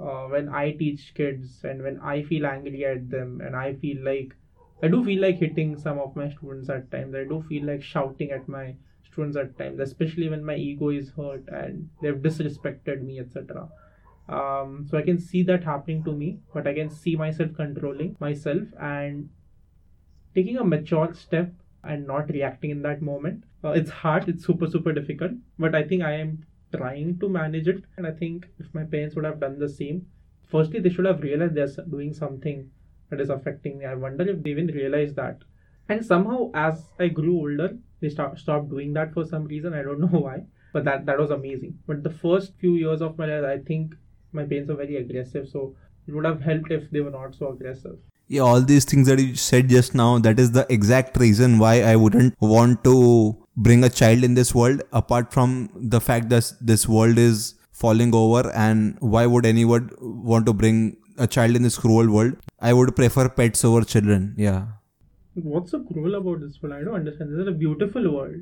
uh, 0.00 0.26
when 0.34 0.48
i 0.48 0.72
teach 0.72 1.12
kids 1.14 1.60
and 1.64 1.82
when 1.82 2.00
i 2.00 2.22
feel 2.22 2.46
angry 2.46 2.84
at 2.84 3.08
them 3.10 3.40
and 3.40 3.54
i 3.56 3.74
feel 3.74 4.04
like 4.04 4.34
i 4.82 4.88
do 4.88 5.04
feel 5.04 5.22
like 5.22 5.38
hitting 5.38 5.76
some 5.78 5.98
of 5.98 6.16
my 6.16 6.28
students 6.30 6.68
at 6.68 6.90
times. 6.90 7.14
I 7.14 7.24
do 7.24 7.44
feel 7.48 7.64
like 7.66 7.82
shouting 7.82 8.32
at 8.32 8.48
my 8.48 8.74
students 9.04 9.36
at 9.36 9.56
times 9.58 9.78
especially 9.80 10.28
when 10.28 10.44
my 10.44 10.56
ego 10.56 10.88
is 10.88 11.10
hurt 11.10 11.44
and 11.48 11.88
they've 12.00 12.22
disrespected 12.26 13.02
me 13.02 13.20
etc 13.20 13.68
um, 14.28 14.86
so 14.88 14.98
i 14.98 15.02
can 15.02 15.18
see 15.18 15.42
that 15.42 15.64
happening 15.64 16.02
to 16.04 16.12
me 16.12 16.38
but 16.54 16.66
i 16.66 16.74
can 16.74 16.90
see 16.90 17.14
myself 17.16 17.50
controlling 17.54 18.16
myself 18.20 18.62
and 18.80 19.28
taking 20.34 20.56
a 20.56 20.64
mature 20.64 21.12
step 21.12 21.52
and 21.84 22.06
not 22.06 22.28
reacting 22.30 22.70
in 22.70 22.82
that 22.82 23.02
moment. 23.02 23.44
Uh, 23.64 23.70
it's 23.70 23.90
hard 23.90 24.28
it's 24.28 24.44
super 24.44 24.68
super 24.68 24.92
difficult 24.92 25.32
but 25.58 25.74
i 25.74 25.82
think 25.82 26.02
i 26.02 26.12
am 26.12 26.44
trying 26.74 27.18
to 27.18 27.28
manage 27.28 27.68
it. 27.68 27.84
And 27.96 28.06
i 28.06 28.10
think 28.10 28.48
if 28.58 28.72
my 28.74 28.84
parents 28.84 29.14
would 29.14 29.24
have 29.24 29.40
done 29.40 29.58
the 29.58 29.68
same 29.68 30.06
firstly 30.50 30.80
they 30.80 30.90
should 30.90 31.06
have 31.06 31.22
realized 31.22 31.54
they're 31.54 31.84
doing 31.90 32.12
something 32.12 32.70
that 33.10 33.20
is 33.20 33.30
affecting 33.30 33.78
me. 33.78 33.84
I 33.84 33.94
wonder 33.94 34.26
if 34.28 34.42
they 34.42 34.50
even 34.50 34.68
realized 34.68 35.16
that. 35.16 35.42
And 35.88 36.04
somehow 36.04 36.50
as 36.54 36.90
i 36.98 37.08
grew 37.08 37.36
older 37.36 37.76
they 38.00 38.08
start, 38.08 38.38
stopped 38.38 38.70
doing 38.70 38.92
that 38.94 39.12
for 39.12 39.24
some 39.24 39.44
reason. 39.44 39.74
I 39.74 39.82
don't 39.82 40.00
know 40.00 40.18
why 40.26 40.44
but 40.72 40.84
that 40.84 41.06
that 41.06 41.18
was 41.18 41.30
amazing. 41.30 41.78
But 41.86 42.02
the 42.02 42.10
first 42.10 42.54
few 42.58 42.74
years 42.74 43.02
of 43.02 43.18
my 43.18 43.26
life 43.26 43.44
i 43.44 43.58
think 43.58 43.94
my 44.32 44.44
parents 44.44 44.70
were 44.70 44.76
very 44.76 44.96
aggressive 44.96 45.48
so 45.48 45.76
it 46.06 46.14
would 46.14 46.24
have 46.24 46.40
helped 46.40 46.72
if 46.72 46.90
they 46.90 47.00
were 47.00 47.10
not 47.10 47.34
so 47.34 47.52
aggressive 47.52 47.98
yeah 48.34 48.40
all 48.50 48.62
these 48.72 48.84
things 48.90 49.08
that 49.08 49.18
you 49.18 49.34
said 49.44 49.68
just 49.68 49.94
now 49.94 50.10
that 50.26 50.38
is 50.44 50.52
the 50.52 50.66
exact 50.76 51.16
reason 51.22 51.58
why 51.62 51.72
i 51.92 51.94
wouldn't 52.02 52.34
want 52.52 52.82
to 52.84 52.96
bring 53.56 53.84
a 53.84 53.90
child 54.00 54.24
in 54.28 54.34
this 54.34 54.54
world 54.54 54.82
apart 55.00 55.32
from 55.32 55.68
the 55.94 56.00
fact 56.00 56.28
that 56.30 56.52
this 56.60 56.88
world 56.88 57.18
is 57.18 57.54
falling 57.82 58.14
over 58.14 58.50
and 58.54 58.96
why 59.00 59.26
would 59.26 59.44
anyone 59.44 59.90
want 60.00 60.46
to 60.46 60.52
bring 60.52 60.96
a 61.18 61.26
child 61.26 61.56
in 61.56 61.62
this 61.62 61.76
cruel 61.78 62.10
world? 62.10 62.36
I 62.58 62.72
would 62.72 62.94
prefer 62.96 63.28
pets 63.28 63.64
over 63.64 63.82
children 63.82 64.34
yeah. 64.36 64.66
What's 65.34 65.70
so 65.70 65.80
cruel 65.80 66.14
about 66.14 66.40
this 66.40 66.60
world? 66.62 66.74
I 66.74 66.84
don't 66.84 66.94
understand. 66.94 67.32
This 67.32 67.40
is 67.40 67.48
a 67.48 67.52
beautiful 67.52 68.10
world. 68.14 68.36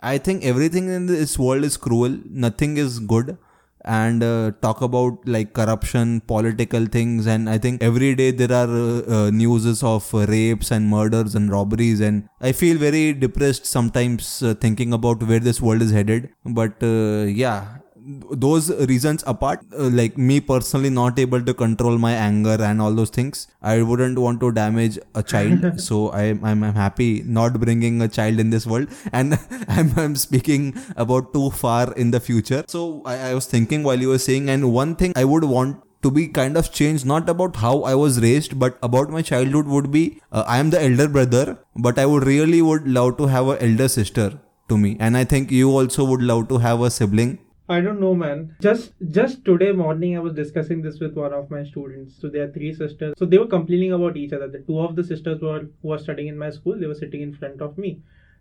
I 0.00 0.18
think 0.18 0.44
everything 0.44 0.88
in 0.88 1.06
this 1.06 1.38
world 1.38 1.62
is 1.62 1.76
cruel. 1.76 2.18
Nothing 2.46 2.76
is 2.76 2.98
good 2.98 3.38
and 3.84 4.22
uh, 4.22 4.52
talk 4.60 4.80
about 4.80 5.18
like 5.26 5.52
corruption 5.52 6.20
political 6.20 6.86
things 6.86 7.26
and 7.26 7.50
i 7.50 7.58
think 7.58 7.82
every 7.82 8.14
day 8.14 8.30
there 8.30 8.52
are 8.52 8.70
uh, 8.70 9.02
uh, 9.16 9.30
newses 9.30 9.82
of 9.82 10.14
uh, 10.14 10.26
rapes 10.26 10.70
and 10.70 10.88
murders 10.88 11.34
and 11.34 11.50
robberies 11.50 12.00
and 12.00 12.28
i 12.40 12.52
feel 12.52 12.78
very 12.78 13.12
depressed 13.12 13.66
sometimes 13.66 14.42
uh, 14.42 14.54
thinking 14.54 14.92
about 14.92 15.22
where 15.24 15.40
this 15.40 15.60
world 15.60 15.82
is 15.82 15.90
headed. 15.90 16.28
But 16.44 16.82
uh, 16.82 17.24
yeah 17.42 17.81
those 18.04 18.70
reasons 18.86 19.22
apart 19.26 19.60
uh, 19.78 19.88
like 19.88 20.18
me 20.18 20.40
personally 20.40 20.90
not 20.90 21.18
able 21.18 21.42
to 21.42 21.54
control 21.54 21.98
my 21.98 22.12
anger 22.12 22.56
and 22.60 22.80
all 22.82 22.92
those 22.92 23.10
things 23.10 23.46
i 23.62 23.80
wouldn't 23.80 24.18
want 24.18 24.40
to 24.40 24.50
damage 24.50 24.98
a 25.14 25.22
child. 25.22 25.78
So 25.82 26.10
I, 26.10 26.22
I'm, 26.42 26.64
I'm 26.64 26.74
happy 26.74 27.22
not 27.24 27.60
bringing 27.60 28.00
a 28.02 28.08
child 28.08 28.38
in 28.38 28.50
this 28.50 28.66
world. 28.66 28.88
And 29.12 29.38
I'm, 29.68 29.92
I'm 29.96 30.16
speaking 30.16 30.76
about 30.96 31.32
too 31.32 31.50
far 31.50 31.92
in 31.94 32.10
the 32.10 32.20
future. 32.20 32.64
So 32.68 33.02
I, 33.04 33.30
I 33.30 33.34
was 33.34 33.46
thinking 33.46 33.82
while 33.82 34.00
you 34.00 34.08
were 34.08 34.18
saying 34.18 34.48
and 34.50 34.72
one 34.72 34.94
thing 34.96 35.12
i 35.16 35.24
would 35.24 35.44
want 35.44 35.82
to 36.02 36.10
be 36.10 36.26
kind 36.28 36.56
of 36.56 36.72
changed 36.72 37.06
not 37.06 37.28
about 37.28 37.56
how 37.56 37.82
i 37.82 37.94
was 37.94 38.20
raised 38.20 38.58
but 38.58 38.78
about 38.82 39.10
my 39.10 39.22
childhood 39.22 39.66
would 39.66 39.90
be 39.92 40.20
uh, 40.32 40.44
i 40.46 40.58
am 40.58 40.70
the 40.70 40.82
elder 40.82 41.08
brother 41.08 41.58
but 41.76 41.98
i 41.98 42.06
would 42.06 42.24
really 42.24 42.60
would 42.60 42.88
love 42.88 43.16
to 43.18 43.26
have 43.26 43.46
an 43.48 43.58
elder 43.60 43.88
sister 43.88 44.38
to 44.68 44.78
me. 44.78 44.96
And 44.98 45.16
i 45.16 45.24
think 45.24 45.50
you 45.50 45.70
also 45.70 46.04
would 46.04 46.22
love 46.22 46.48
to 46.48 46.58
have 46.58 46.80
a 46.80 46.90
sibling 46.90 47.38
I 47.72 47.80
don't 47.80 48.00
know, 48.00 48.14
man. 48.14 48.40
Just 48.60 48.92
just 49.18 49.44
today 49.44 49.72
morning, 49.72 50.16
I 50.16 50.20
was 50.20 50.34
discussing 50.34 50.82
this 50.86 50.98
with 51.00 51.14
one 51.14 51.32
of 51.32 51.50
my 51.50 51.62
students. 51.64 52.20
So 52.20 52.28
there 52.28 52.44
are 52.44 52.52
three 52.56 52.72
sisters. 52.80 53.14
So 53.18 53.24
they 53.24 53.38
were 53.38 53.52
complaining 53.54 53.92
about 53.98 54.18
each 54.22 54.34
other. 54.38 54.48
The 54.56 54.60
two 54.66 54.80
of 54.80 54.96
the 54.96 55.04
sisters 55.12 55.40
were 55.40 55.60
who 55.60 55.92
were 55.92 55.98
studying 55.98 56.28
in 56.32 56.42
my 56.42 56.50
school. 56.50 56.78
They 56.78 56.90
were 56.92 57.00
sitting 57.02 57.22
in 57.28 57.32
front 57.34 57.62
of 57.68 57.78
me, 57.78 57.92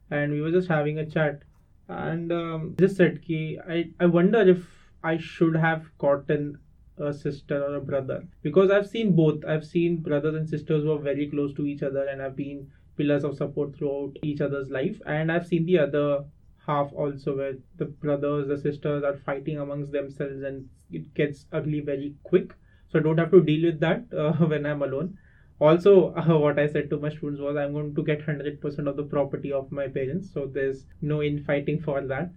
and 0.10 0.38
we 0.38 0.42
were 0.42 0.52
just 0.58 0.68
having 0.76 1.00
a 1.00 1.06
chat. 1.16 1.44
And 1.88 2.36
um, 2.40 2.76
just 2.84 2.98
said, 2.98 3.22
"Ki 3.30 3.40
I 3.78 3.80
I 4.00 4.12
wonder 4.18 4.44
if 4.56 4.68
I 5.14 5.16
should 5.30 5.56
have 5.68 5.88
gotten 6.08 6.52
a 6.98 7.14
sister 7.14 7.64
or 7.70 7.76
a 7.76 7.82
brother 7.82 8.20
because 8.50 8.70
I've 8.70 8.92
seen 8.98 9.16
both. 9.16 9.50
I've 9.56 9.66
seen 9.66 9.98
brothers 10.10 10.36
and 10.42 10.54
sisters 10.58 10.84
who 10.84 10.92
are 10.98 11.08
very 11.08 11.30
close 11.30 11.54
to 11.62 11.66
each 11.66 11.84
other 11.92 12.06
and 12.06 12.22
have 12.22 12.36
been 12.36 12.68
pillars 12.98 13.24
of 13.24 13.38
support 13.38 13.76
throughout 13.76 14.18
each 14.24 14.42
other's 14.42 14.70
life, 14.70 15.02
and 15.06 15.32
I've 15.32 15.48
seen 15.48 15.66
the 15.66 15.80
other 15.80 16.26
half 16.66 16.92
also 16.94 17.36
where 17.38 17.56
the 17.78 17.86
brothers 17.86 18.48
the 18.48 18.58
sisters 18.58 19.04
are 19.04 19.18
fighting 19.26 19.58
amongst 19.60 19.92
themselves 19.92 20.44
and 20.44 20.70
it 20.92 21.14
gets 21.14 21.46
ugly 21.52 21.80
very 21.80 22.16
quick. 22.24 22.54
So 22.90 23.00
i 23.00 23.02
don't 23.02 23.18
have 23.18 23.32
to 23.32 23.42
deal 23.42 23.66
with 23.66 23.80
that 23.80 24.06
uh, 24.18 24.34
when 24.46 24.66
i'm 24.66 24.82
alone. 24.82 25.18
Also 25.60 26.14
uh, 26.22 26.38
what 26.38 26.60
i 26.60 26.68
said 26.68 26.90
to 26.90 27.00
my 27.00 27.10
students 27.10 27.42
was 27.42 27.58
i'm 27.58 27.74
going 27.74 27.96
to 27.96 28.04
get 28.04 28.26
100% 28.26 28.88
of 28.88 28.96
the 28.96 29.04
property 29.04 29.52
of 29.52 29.72
my 29.72 29.88
parents. 29.88 30.32
So 30.34 30.46
there's 30.46 30.86
no 31.02 31.22
infighting 31.24 31.82
for 31.82 32.02
that. 32.02 32.32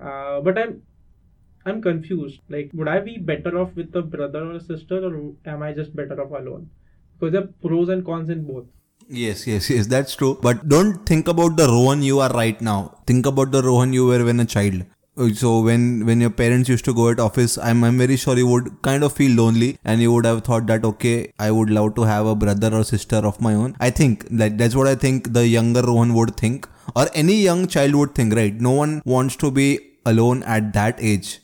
Uh, 0.00 0.40
but 0.40 0.58
i'm 0.58 0.82
i'm 1.66 1.82
confused. 1.82 2.40
Like 2.48 2.70
would 2.72 2.88
i 2.88 3.00
be 3.00 3.18
better 3.18 3.58
off 3.58 3.74
with 3.74 3.94
a 3.94 4.02
brother 4.02 4.44
or 4.50 4.52
a 4.54 4.60
sister 4.60 5.04
or 5.04 5.34
am 5.44 5.62
i 5.62 5.72
just 5.72 5.94
better 5.94 6.20
off 6.22 6.30
alone? 6.30 6.70
Because 7.18 7.32
there 7.32 7.42
are 7.42 7.54
pros 7.68 7.88
and 7.88 8.04
cons 8.04 8.30
in 8.30 8.46
both 8.46 8.66
Yes, 9.06 9.46
yes, 9.46 9.70
yes, 9.70 9.86
that's 9.86 10.14
true. 10.14 10.38
But 10.42 10.68
don't 10.68 11.06
think 11.06 11.28
about 11.28 11.56
the 11.56 11.66
Rohan 11.66 12.02
you 12.02 12.20
are 12.20 12.30
right 12.30 12.60
now. 12.60 12.94
Think 13.06 13.26
about 13.26 13.52
the 13.52 13.62
Rohan 13.62 13.92
you 13.92 14.06
were 14.06 14.24
when 14.24 14.40
a 14.40 14.44
child. 14.44 14.84
So 15.34 15.62
when 15.62 16.06
when 16.06 16.20
your 16.20 16.30
parents 16.30 16.68
used 16.68 16.84
to 16.84 16.94
go 16.94 17.08
at 17.10 17.18
office, 17.18 17.58
I'm 17.58 17.82
I'm 17.82 17.98
very 17.98 18.16
sure 18.16 18.36
you 18.36 18.46
would 18.46 18.82
kind 18.82 19.02
of 19.02 19.12
feel 19.12 19.32
lonely 19.36 19.78
and 19.84 20.00
you 20.00 20.12
would 20.12 20.26
have 20.26 20.44
thought 20.44 20.66
that 20.68 20.84
okay, 20.84 21.32
I 21.38 21.50
would 21.50 21.70
love 21.70 21.94
to 21.96 22.02
have 22.02 22.26
a 22.26 22.36
brother 22.36 22.72
or 22.72 22.84
sister 22.84 23.16
of 23.16 23.40
my 23.40 23.54
own. 23.54 23.76
I 23.80 23.90
think 23.90 24.28
that 24.30 24.58
that's 24.58 24.76
what 24.76 24.86
I 24.86 24.94
think 24.94 25.32
the 25.32 25.46
younger 25.48 25.82
Rohan 25.82 26.14
would 26.14 26.36
think, 26.36 26.68
or 26.94 27.06
any 27.14 27.34
young 27.34 27.66
child 27.66 27.96
would 27.96 28.14
think. 28.14 28.34
Right? 28.34 28.54
No 28.54 28.72
one 28.72 29.02
wants 29.04 29.34
to 29.36 29.50
be 29.50 29.80
alone 30.06 30.44
at 30.44 30.72
that 30.74 31.00
age, 31.00 31.40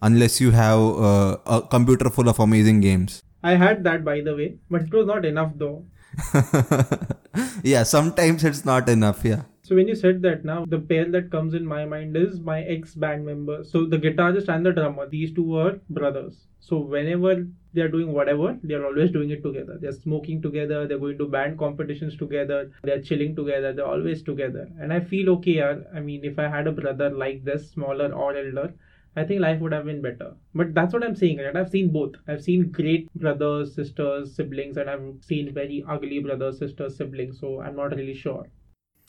unless 0.00 0.40
you 0.40 0.52
have 0.52 0.78
uh, 0.78 1.36
a 1.46 1.60
computer 1.62 2.08
full 2.08 2.30
of 2.30 2.38
amazing 2.38 2.80
games. 2.80 3.22
I 3.42 3.56
had 3.56 3.84
that 3.84 4.04
by 4.04 4.20
the 4.22 4.34
way, 4.34 4.56
but 4.70 4.82
it 4.82 4.94
was 4.94 5.06
not 5.06 5.26
enough 5.26 5.52
though. 5.56 5.84
yeah, 7.62 7.82
sometimes 7.82 8.44
it's 8.44 8.64
not 8.64 8.88
enough. 8.88 9.24
Yeah. 9.24 9.42
So 9.62 9.74
when 9.76 9.86
you 9.86 9.94
said 9.94 10.22
that 10.22 10.44
now, 10.44 10.64
the 10.66 10.78
pair 10.78 11.10
that 11.10 11.30
comes 11.30 11.54
in 11.54 11.66
my 11.66 11.84
mind 11.84 12.16
is 12.16 12.40
my 12.40 12.62
ex 12.62 12.94
band 12.94 13.26
member. 13.26 13.64
So 13.64 13.84
the 13.86 13.98
guitarist 13.98 14.48
and 14.48 14.64
the 14.64 14.72
drummer, 14.72 15.08
these 15.08 15.32
two 15.34 15.44
were 15.44 15.80
brothers. 15.90 16.46
So 16.60 16.78
whenever 16.78 17.46
they 17.72 17.82
are 17.82 17.88
doing 17.88 18.12
whatever, 18.12 18.58
they 18.62 18.74
are 18.74 18.84
always 18.84 19.10
doing 19.10 19.30
it 19.30 19.42
together. 19.42 19.78
They're 19.80 19.92
smoking 19.92 20.42
together, 20.42 20.86
they're 20.86 20.98
going 20.98 21.18
to 21.18 21.26
band 21.26 21.58
competitions 21.58 22.16
together, 22.16 22.70
they're 22.82 23.02
chilling 23.02 23.36
together, 23.36 23.72
they're 23.72 23.86
always 23.86 24.22
together. 24.22 24.68
And 24.80 24.92
I 24.92 25.00
feel 25.00 25.30
okay, 25.36 25.62
I 25.62 26.00
mean, 26.00 26.24
if 26.24 26.38
I 26.38 26.48
had 26.48 26.66
a 26.66 26.72
brother 26.72 27.10
like 27.10 27.44
this, 27.44 27.70
smaller 27.70 28.12
or 28.12 28.36
elder, 28.36 28.74
I 29.18 29.24
think 29.24 29.40
life 29.40 29.60
would 29.60 29.72
have 29.72 29.84
been 29.84 30.00
better. 30.00 30.34
But 30.54 30.74
that's 30.74 30.92
what 30.92 31.04
I'm 31.04 31.16
saying, 31.16 31.38
right? 31.38 31.56
I've 31.56 31.70
seen 31.70 31.90
both. 31.92 32.12
I've 32.28 32.42
seen 32.42 32.70
great 32.70 33.12
brothers, 33.14 33.74
sisters, 33.74 34.34
siblings, 34.36 34.76
and 34.76 34.88
I've 34.88 35.06
seen 35.22 35.52
very 35.52 35.84
ugly 35.88 36.20
brothers, 36.20 36.58
sisters, 36.58 36.96
siblings. 36.96 37.40
So 37.40 37.60
I'm 37.60 37.76
not 37.76 37.96
really 37.96 38.14
sure. 38.14 38.46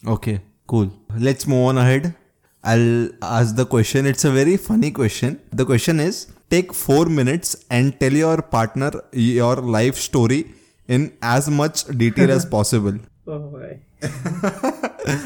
Okay, 0.07 0.39
cool. 0.67 0.91
Let's 1.17 1.45
move 1.47 1.67
on 1.67 1.77
ahead. 1.77 2.15
I'll 2.63 3.09
ask 3.21 3.55
the 3.55 3.65
question. 3.65 4.05
It's 4.05 4.25
a 4.25 4.31
very 4.31 4.57
funny 4.57 4.91
question. 4.91 5.39
The 5.51 5.65
question 5.65 5.99
is 5.99 6.27
take 6.49 6.73
four 6.73 7.05
minutes 7.05 7.65
and 7.69 7.99
tell 7.99 8.11
your 8.11 8.41
partner 8.41 8.91
your 9.13 9.57
life 9.57 9.95
story 9.95 10.45
in 10.87 11.11
as 11.21 11.49
much 11.49 11.85
detail 11.97 12.31
as 12.31 12.45
possible. 12.57 12.97
Oh 13.27 13.39
boy. 13.39 13.79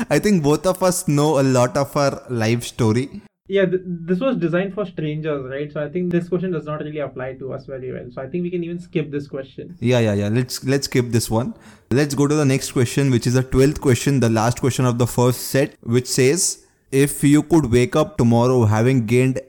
I 0.09 0.19
think 0.19 0.43
both 0.43 0.65
of 0.65 0.83
us 0.83 1.07
know 1.07 1.39
a 1.39 1.45
lot 1.57 1.77
of 1.77 1.95
our 1.95 2.21
life 2.29 2.63
story. 2.63 3.21
Yeah, 3.47 3.65
th- 3.65 3.81
this 3.85 4.21
was 4.21 4.37
designed 4.37 4.73
for 4.73 4.85
strangers, 4.85 5.45
right? 5.49 5.69
So 5.69 5.83
I 5.83 5.89
think 5.89 6.11
this 6.13 6.29
question 6.29 6.51
does 6.51 6.65
not 6.65 6.79
really 6.81 6.99
apply 6.99 7.33
to 7.39 7.51
us 7.51 7.65
very 7.65 7.91
well. 7.91 8.09
So 8.09 8.21
I 8.21 8.27
think 8.27 8.43
we 8.43 8.49
can 8.49 8.63
even 8.63 8.79
skip 8.79 9.11
this 9.11 9.27
question. 9.27 9.75
Yeah, 9.81 9.99
yeah, 9.99 10.13
yeah. 10.13 10.29
Let's 10.29 10.63
let's 10.63 10.85
skip 10.85 11.07
this 11.07 11.29
one. 11.29 11.53
Let's 11.91 12.15
go 12.15 12.25
to 12.25 12.35
the 12.35 12.45
next 12.45 12.71
question, 12.71 13.11
which 13.11 13.27
is 13.27 13.33
the 13.33 13.43
twelfth 13.43 13.81
question, 13.81 14.21
the 14.21 14.29
last 14.29 14.61
question 14.61 14.85
of 14.85 14.97
the 14.97 15.07
first 15.07 15.41
set, 15.47 15.75
which 15.81 16.07
says, 16.07 16.65
if 16.89 17.21
you 17.21 17.43
could 17.43 17.69
wake 17.69 17.97
up 17.97 18.17
tomorrow 18.17 18.63
having 18.63 19.05
gained 19.05 19.41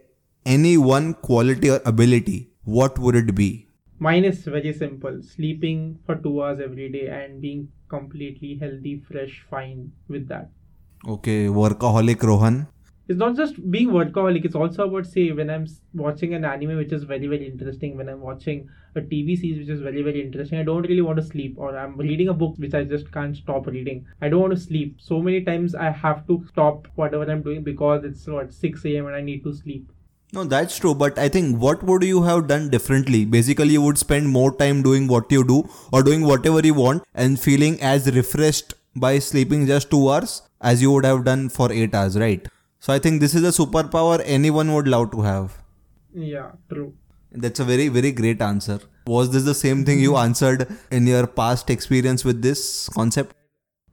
any 0.45 0.77
one 0.77 1.15
quality 1.15 1.71
or 1.71 1.81
ability, 1.87 2.51
what 2.65 2.99
would 2.99 3.15
it 3.15 3.33
be? 3.37 3.69
Mine 4.01 4.25
is 4.25 4.45
very 4.45 4.73
simple 4.73 5.23
sleeping 5.23 6.01
for 6.05 6.17
two 6.17 6.43
hours 6.43 6.59
every 6.59 6.91
day 6.91 7.07
and 7.07 7.41
being 7.41 7.69
completely 7.89 8.59
healthy, 8.61 9.01
fresh, 9.09 9.47
fine 9.49 9.93
with 10.09 10.27
that. 10.27 10.51
Okay, 11.07 11.47
workaholic 11.47 12.23
Rohan. 12.23 12.67
It's 13.07 13.19
not 13.19 13.37
just 13.37 13.71
being 13.71 13.91
workaholic, 13.91 14.47
it's 14.47 14.55
also 14.55 14.89
about, 14.89 15.07
say, 15.07 15.31
when 15.31 15.51
I'm 15.51 15.67
watching 15.93 16.33
an 16.33 16.45
anime 16.45 16.77
which 16.79 16.93
is 16.93 17.03
very, 17.05 17.27
very 17.27 17.47
interesting, 17.47 17.99
when 17.99 18.09
I'm 18.09 18.23
watching 18.23 18.69
a 18.95 19.01
TV 19.03 19.39
series 19.39 19.59
which 19.59 19.69
is 19.69 19.83
very, 19.83 20.01
very 20.01 20.23
interesting, 20.23 20.59
I 20.59 20.63
don't 20.63 20.89
really 20.89 21.03
want 21.03 21.19
to 21.19 21.23
sleep, 21.23 21.57
or 21.59 21.77
I'm 21.77 21.99
reading 21.99 22.29
a 22.29 22.33
book 22.33 22.55
which 22.57 22.73
I 22.73 22.85
just 22.85 23.13
can't 23.13 23.37
stop 23.37 23.67
reading. 23.67 24.07
I 24.23 24.31
don't 24.31 24.41
want 24.41 24.55
to 24.55 24.61
sleep. 24.61 24.97
So 25.01 25.21
many 25.21 25.43
times 25.43 25.75
I 25.75 25.91
have 25.91 26.27
to 26.29 26.47
stop 26.49 26.89
whatever 26.95 27.31
I'm 27.31 27.43
doing 27.43 27.63
because 27.63 28.05
it's 28.05 28.27
what 28.27 28.55
6 28.55 28.85
a.m. 28.87 29.07
and 29.07 29.17
I 29.17 29.21
need 29.21 29.45
to 29.45 29.53
sleep. 29.53 29.91
No, 30.33 30.45
that's 30.45 30.79
true. 30.79 30.95
But 30.95 31.19
I 31.19 31.29
think 31.29 31.61
what 31.61 31.83
would 31.83 32.03
you 32.03 32.23
have 32.23 32.49
done 32.49 32.71
differently? 32.71 33.27
Basically, 33.27 33.75
you 33.75 33.83
would 33.83 33.99
spend 33.99 34.29
more 34.29 34.57
time 34.57 34.83
doing 34.83 35.09
what 35.09 35.31
you 35.31 35.45
do 35.45 35.69
or 35.93 36.03
doing 36.03 36.23
whatever 36.23 36.61
you 36.61 36.75
want 36.75 37.05
and 37.15 37.39
feeling 37.39 37.81
as 37.83 38.11
refreshed 38.15 38.75
by 38.97 39.19
sleeping 39.19 39.67
just 39.67 39.91
two 39.91 40.09
hours 40.09 40.43
as 40.61 40.81
you 40.81 40.91
would 40.91 41.05
have 41.05 41.25
done 41.25 41.49
for 41.51 41.71
eight 41.71 41.95
hours, 41.95 42.19
right? 42.19 42.49
So 42.85 42.93
I 42.93 42.99
think 42.99 43.23
this 43.23 43.35
is 43.35 43.45
a 43.45 43.53
superpower 43.59 44.23
anyone 44.27 44.71
would 44.75 44.87
love 44.87 45.11
to 45.13 45.23
have. 45.23 45.57
Yeah, 46.15 46.51
true. 46.69 46.93
That's 47.33 47.59
a 47.61 47.65
very, 47.65 47.89
very 47.89 48.13
great 48.13 48.43
answer. 48.43 48.79
Was 49.07 49.31
this 49.31 49.45
the 49.45 49.55
same 49.55 49.87
thing 49.87 50.01
you 50.01 50.19
answered 50.19 50.67
in 50.91 51.07
your 51.07 51.27
past 51.27 51.71
experience 51.71 52.27
with 52.27 52.43
this 52.43 52.91
concept? 52.91 53.35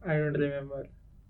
I 0.05 0.17
don't 0.17 0.33
remember. 0.33 0.87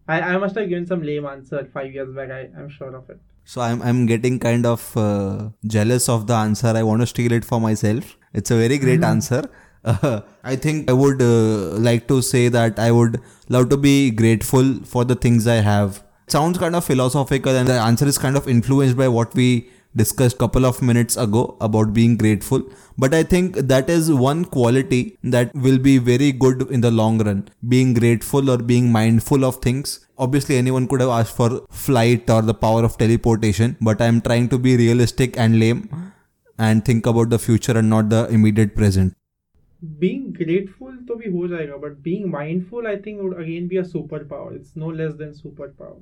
I, 0.07 0.21
I 0.21 0.37
must 0.37 0.55
have 0.55 0.69
given 0.69 0.87
some 0.87 1.03
lame 1.03 1.27
answer 1.27 1.69
five 1.71 1.93
years 1.93 2.11
back. 2.15 2.31
I, 2.31 2.49
I'm 2.57 2.67
sure 2.67 2.95
of 2.95 3.07
it. 3.11 3.19
So 3.45 3.61
I'm 3.61 3.79
I'm 3.83 4.07
getting 4.07 4.39
kind 4.39 4.65
of 4.65 4.97
uh, 4.97 5.49
jealous 5.67 6.09
of 6.09 6.25
the 6.25 6.33
answer. 6.33 6.75
I 6.75 6.81
want 6.81 7.01
to 7.01 7.07
steal 7.15 7.31
it 7.31 7.45
for 7.45 7.61
myself. 7.61 8.17
It's 8.33 8.49
a 8.49 8.57
very 8.57 8.79
great 8.79 9.03
answer. 9.03 9.43
Uh, 9.85 10.21
I 10.43 10.55
think 10.55 10.89
I 10.89 10.93
would 10.93 11.21
uh, 11.21 11.77
like 11.89 12.07
to 12.07 12.23
say 12.23 12.47
that 12.47 12.79
I 12.79 12.91
would 12.91 13.21
love 13.49 13.69
to 13.69 13.77
be 13.77 14.09
grateful 14.09 14.79
for 14.83 15.05
the 15.05 15.15
things 15.27 15.45
I 15.45 15.65
have 15.73 16.03
sounds 16.31 16.57
kind 16.57 16.75
of 16.75 16.85
philosophical 16.85 17.55
and 17.55 17.67
the 17.67 17.79
answer 17.89 18.07
is 18.07 18.17
kind 18.17 18.37
of 18.37 18.47
influenced 18.47 18.97
by 18.97 19.07
what 19.07 19.33
we 19.35 19.69
discussed 19.95 20.37
couple 20.37 20.65
of 20.65 20.81
minutes 20.81 21.17
ago 21.17 21.57
about 21.59 21.93
being 21.93 22.15
grateful. 22.17 22.61
But 22.97 23.13
i 23.13 23.23
think 23.23 23.55
that 23.71 23.89
is 23.89 24.11
one 24.11 24.45
quality 24.45 25.17
that 25.23 25.53
will 25.53 25.77
be 25.77 25.97
very 25.97 26.31
good 26.31 26.69
in 26.71 26.81
the 26.81 26.91
long 26.91 27.17
run. 27.19 27.49
Being 27.67 27.93
grateful 27.93 28.49
or 28.49 28.57
being 28.57 28.91
mindful 28.91 29.43
of 29.45 29.57
things. 29.57 29.99
Obviously 30.17 30.57
anyone 30.57 30.87
could 30.87 31.01
have 31.01 31.09
asked 31.09 31.35
for 31.35 31.49
flight 31.69 32.29
or 32.29 32.41
the 32.41 32.53
power 32.53 32.83
of 32.83 32.97
teleportation 32.97 33.75
but 33.81 34.01
i 34.01 34.05
am 34.05 34.21
trying 34.21 34.47
to 34.49 34.59
be 34.67 34.77
realistic 34.77 35.37
and 35.37 35.59
lame 35.59 35.89
and 36.57 36.85
think 36.85 37.05
about 37.05 37.29
the 37.29 37.39
future 37.39 37.77
and 37.77 37.89
not 37.89 38.09
the 38.09 38.27
immediate 38.29 38.75
present. 38.75 39.15
Being 39.99 40.31
grateful 40.31 40.95
to 41.07 41.15
be 41.15 41.29
ho 41.35 41.45
jayega 41.53 41.81
but 41.85 42.01
being 42.07 42.31
mindful 42.39 42.87
i 42.87 42.97
think 42.97 43.21
would 43.21 43.37
again 43.45 43.67
be 43.67 43.77
a 43.77 43.87
superpower. 43.93 44.55
It's 44.55 44.75
no 44.75 44.95
less 45.01 45.15
than 45.15 45.31
superpower. 45.43 46.01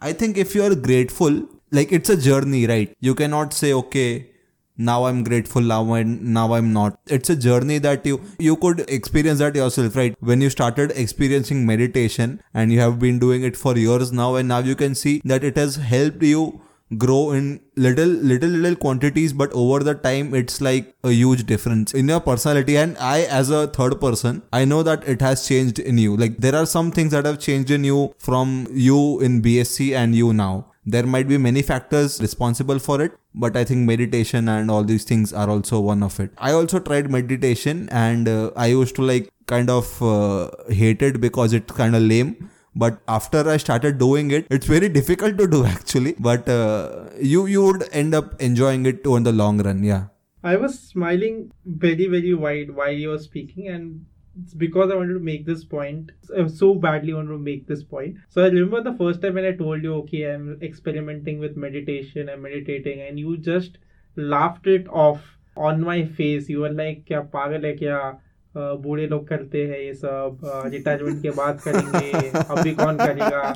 I 0.00 0.12
think 0.12 0.38
if 0.38 0.54
you're 0.54 0.74
grateful, 0.74 1.46
like 1.70 1.92
it's 1.92 2.08
a 2.08 2.16
journey, 2.16 2.66
right? 2.66 2.96
You 3.00 3.14
cannot 3.14 3.52
say, 3.52 3.72
okay, 3.72 4.30
now 4.76 5.04
I'm 5.04 5.22
grateful, 5.24 5.60
now 5.60 5.92
I'm 5.94 6.32
now 6.32 6.54
I'm 6.54 6.72
not. 6.72 6.98
It's 7.06 7.28
a 7.28 7.36
journey 7.36 7.78
that 7.78 8.06
you 8.06 8.20
you 8.38 8.56
could 8.56 8.80
experience 8.88 9.40
that 9.40 9.54
yourself, 9.54 9.96
right? 9.96 10.16
When 10.20 10.40
you 10.40 10.48
started 10.48 10.92
experiencing 10.92 11.66
meditation 11.66 12.40
and 12.54 12.72
you 12.72 12.80
have 12.80 12.98
been 12.98 13.18
doing 13.18 13.42
it 13.42 13.58
for 13.58 13.76
years 13.76 14.10
now, 14.10 14.34
and 14.36 14.48
now 14.48 14.60
you 14.60 14.74
can 14.74 14.94
see 14.94 15.20
that 15.24 15.44
it 15.44 15.58
has 15.58 15.76
helped 15.76 16.22
you 16.22 16.62
grow 16.98 17.30
in 17.32 17.60
little 17.76 18.08
little 18.08 18.50
little 18.50 18.76
quantities 18.76 19.32
but 19.32 19.52
over 19.52 19.78
the 19.80 19.94
time 19.94 20.34
it's 20.34 20.60
like 20.60 20.94
a 21.04 21.12
huge 21.12 21.46
difference 21.46 21.94
in 21.94 22.08
your 22.08 22.20
personality. 22.20 22.76
And 22.76 22.96
i 22.98 23.22
as 23.22 23.50
a 23.50 23.66
third 23.68 24.00
person 24.00 24.42
i 24.52 24.64
know 24.64 24.82
that 24.82 25.06
it 25.08 25.20
has 25.20 25.46
changed 25.46 25.78
in 25.78 25.98
you. 25.98 26.16
Like 26.16 26.38
there 26.38 26.54
are 26.54 26.66
some 26.66 26.90
things 26.90 27.12
that 27.12 27.26
have 27.26 27.38
changed 27.38 27.70
in 27.70 27.84
you 27.84 28.14
from 28.18 28.66
you 28.72 29.20
in 29.20 29.40
bsc 29.42 29.94
and 29.94 30.14
you 30.14 30.32
now. 30.32 30.66
There 30.84 31.06
might 31.06 31.28
be 31.28 31.38
many 31.38 31.62
factors 31.62 32.20
responsible 32.20 32.78
for 32.78 33.00
it 33.00 33.12
but 33.34 33.56
i 33.56 33.62
think 33.62 33.86
meditation 33.86 34.48
and 34.48 34.70
all 34.70 34.82
these 34.82 35.04
things 35.04 35.32
are 35.32 35.48
also 35.48 35.78
one 35.78 36.02
of 36.02 36.18
it. 36.18 36.30
I 36.38 36.52
also 36.52 36.80
tried 36.80 37.10
meditation 37.10 37.88
and 37.90 38.28
uh, 38.28 38.50
i 38.56 38.66
used 38.66 38.96
to 38.96 39.02
like 39.02 39.30
kind 39.46 39.70
of 39.70 40.02
uh, 40.02 40.50
hate 40.68 41.02
it 41.02 41.20
because 41.20 41.52
it's 41.52 41.72
kind 41.72 41.94
of 41.94 42.02
lame 42.02 42.50
but 42.74 43.00
after 43.08 43.48
i 43.48 43.56
started 43.56 43.98
doing 43.98 44.30
it 44.30 44.46
it's 44.50 44.66
very 44.66 44.88
difficult 44.88 45.36
to 45.38 45.46
do 45.46 45.64
actually 45.74 46.14
but 46.18 46.48
uh, 46.48 47.04
you 47.20 47.46
you 47.46 47.64
would 47.64 47.88
end 47.92 48.14
up 48.14 48.40
enjoying 48.40 48.86
it 48.86 49.06
on 49.06 49.22
the 49.22 49.32
long 49.32 49.60
run 49.62 49.82
yeah 49.82 50.04
i 50.42 50.56
was 50.56 50.78
smiling 50.78 51.50
very 51.64 52.06
very 52.06 52.34
wide 52.34 52.70
while 52.70 52.92
you 52.92 53.08
were 53.08 53.18
speaking 53.18 53.68
and 53.68 54.06
it's 54.40 54.54
because 54.54 54.90
I 54.90 54.94
wanted 54.94 55.14
to 55.14 55.20
make 55.20 55.44
this 55.44 55.64
point. 55.64 56.12
I 56.36 56.46
so 56.46 56.74
badly 56.74 57.12
wanted 57.12 57.30
to 57.30 57.38
make 57.38 57.66
this 57.66 57.82
point. 57.82 58.16
So 58.28 58.42
I 58.42 58.46
remember 58.46 58.82
the 58.82 58.96
first 58.96 59.20
time 59.20 59.34
when 59.34 59.44
I 59.44 59.52
told 59.52 59.82
you, 59.82 59.94
okay, 59.96 60.30
I'm 60.30 60.58
experimenting 60.62 61.40
with 61.40 61.56
meditation, 61.56 62.28
I'm 62.28 62.42
meditating, 62.42 63.00
and 63.00 63.18
you 63.18 63.36
just 63.36 63.78
laughed 64.16 64.66
it 64.66 64.88
off 64.88 65.20
on 65.56 65.80
my 65.80 66.04
face. 66.04 66.48
You 66.48 66.60
were 66.60 66.72
like, 66.72 67.10
"Yeah, 67.10 67.22
pagal 67.22 67.68
hai 67.68 67.76
yeah." 67.80 68.12
बूढ़े 68.56 69.06
लोग 69.06 69.26
करते 69.28 69.66
हैं 69.66 69.78
ये 69.78 69.92
सब 69.94 70.38
retirement 70.72 71.22
के 71.22 71.30
बाद 71.30 71.60
करेंगे 71.66 72.28
अभी 72.40 72.74
कौन 72.74 72.96
करेगा 72.96 73.52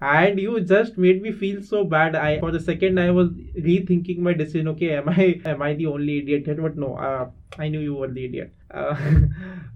you 0.00 0.60
just 0.60 0.96
made 0.96 1.20
me 1.22 1.32
feel 1.32 1.62
so 1.62 1.84
bad 1.84 2.14
i 2.14 2.38
for 2.38 2.50
the 2.52 2.60
second 2.60 3.00
i 3.00 3.10
was 3.10 3.30
rethinking 3.56 4.18
my 4.18 4.32
decision 4.32 4.68
okay 4.68 4.90
am 4.96 5.08
i 5.08 5.40
am 5.44 5.60
i 5.60 5.74
the 5.74 5.86
only 5.86 6.18
idiot 6.18 6.46
here 6.46 6.54
but 6.54 6.76
no 6.76 6.94
uh, 6.96 7.28
i 7.58 7.68
knew 7.68 7.80
you 7.80 7.94
were 7.94 8.08
the 8.08 8.24
idiot 8.24 8.52
uh, 8.70 8.96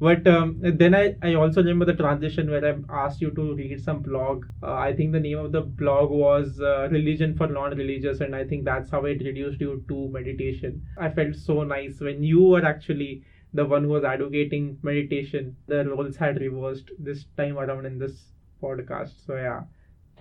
but 0.00 0.26
um, 0.26 0.60
then 0.60 0.94
I, 0.94 1.16
I 1.22 1.34
also 1.34 1.62
remember 1.62 1.86
the 1.86 1.94
transition 1.94 2.50
where 2.50 2.64
i 2.64 3.04
asked 3.04 3.20
you 3.20 3.30
to 3.32 3.54
read 3.54 3.82
some 3.82 4.00
blog 4.00 4.46
uh, 4.62 4.74
i 4.74 4.92
think 4.92 5.12
the 5.12 5.20
name 5.20 5.38
of 5.38 5.50
the 5.50 5.62
blog 5.62 6.10
was 6.10 6.60
uh, 6.60 6.88
religion 6.90 7.36
for 7.36 7.46
non-religious 7.48 8.20
and 8.20 8.36
i 8.36 8.44
think 8.44 8.64
that's 8.64 8.90
how 8.90 9.04
i 9.04 9.10
introduced 9.10 9.60
you 9.60 9.82
to 9.88 10.08
meditation 10.10 10.80
i 10.98 11.08
felt 11.08 11.34
so 11.34 11.62
nice 11.64 12.00
when 12.00 12.22
you 12.22 12.42
were 12.42 12.64
actually 12.64 13.24
the 13.54 13.64
one 13.64 13.84
who 13.84 13.90
was 13.90 14.04
advocating 14.04 14.78
meditation 14.82 15.56
the 15.66 15.84
roles 15.84 16.16
had 16.16 16.40
reversed 16.40 16.90
this 16.98 17.24
time 17.36 17.58
around 17.58 17.86
in 17.86 17.98
this 17.98 18.24
podcast. 18.62 19.12
So 19.26 19.36
yeah 19.36 19.62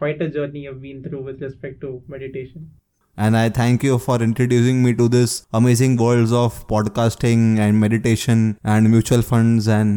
quite 0.01 0.21
a 0.21 0.29
journey 0.35 0.67
I've 0.67 0.81
been 0.81 1.03
through 1.03 1.21
with 1.21 1.41
respect 1.47 1.81
to 1.81 1.89
meditation. 2.13 2.69
and 3.23 3.37
i 3.39 3.49
thank 3.55 3.83
you 3.85 3.95
for 4.03 4.15
introducing 4.25 4.77
me 4.83 4.91
to 4.99 5.05
this 5.15 5.33
amazing 5.59 5.97
worlds 6.03 6.31
of 6.41 6.55
podcasting 6.71 7.43
and 7.65 7.79
meditation 7.83 8.43
and 8.75 8.89
mutual 8.93 9.21
funds 9.31 9.67
and 9.67 9.91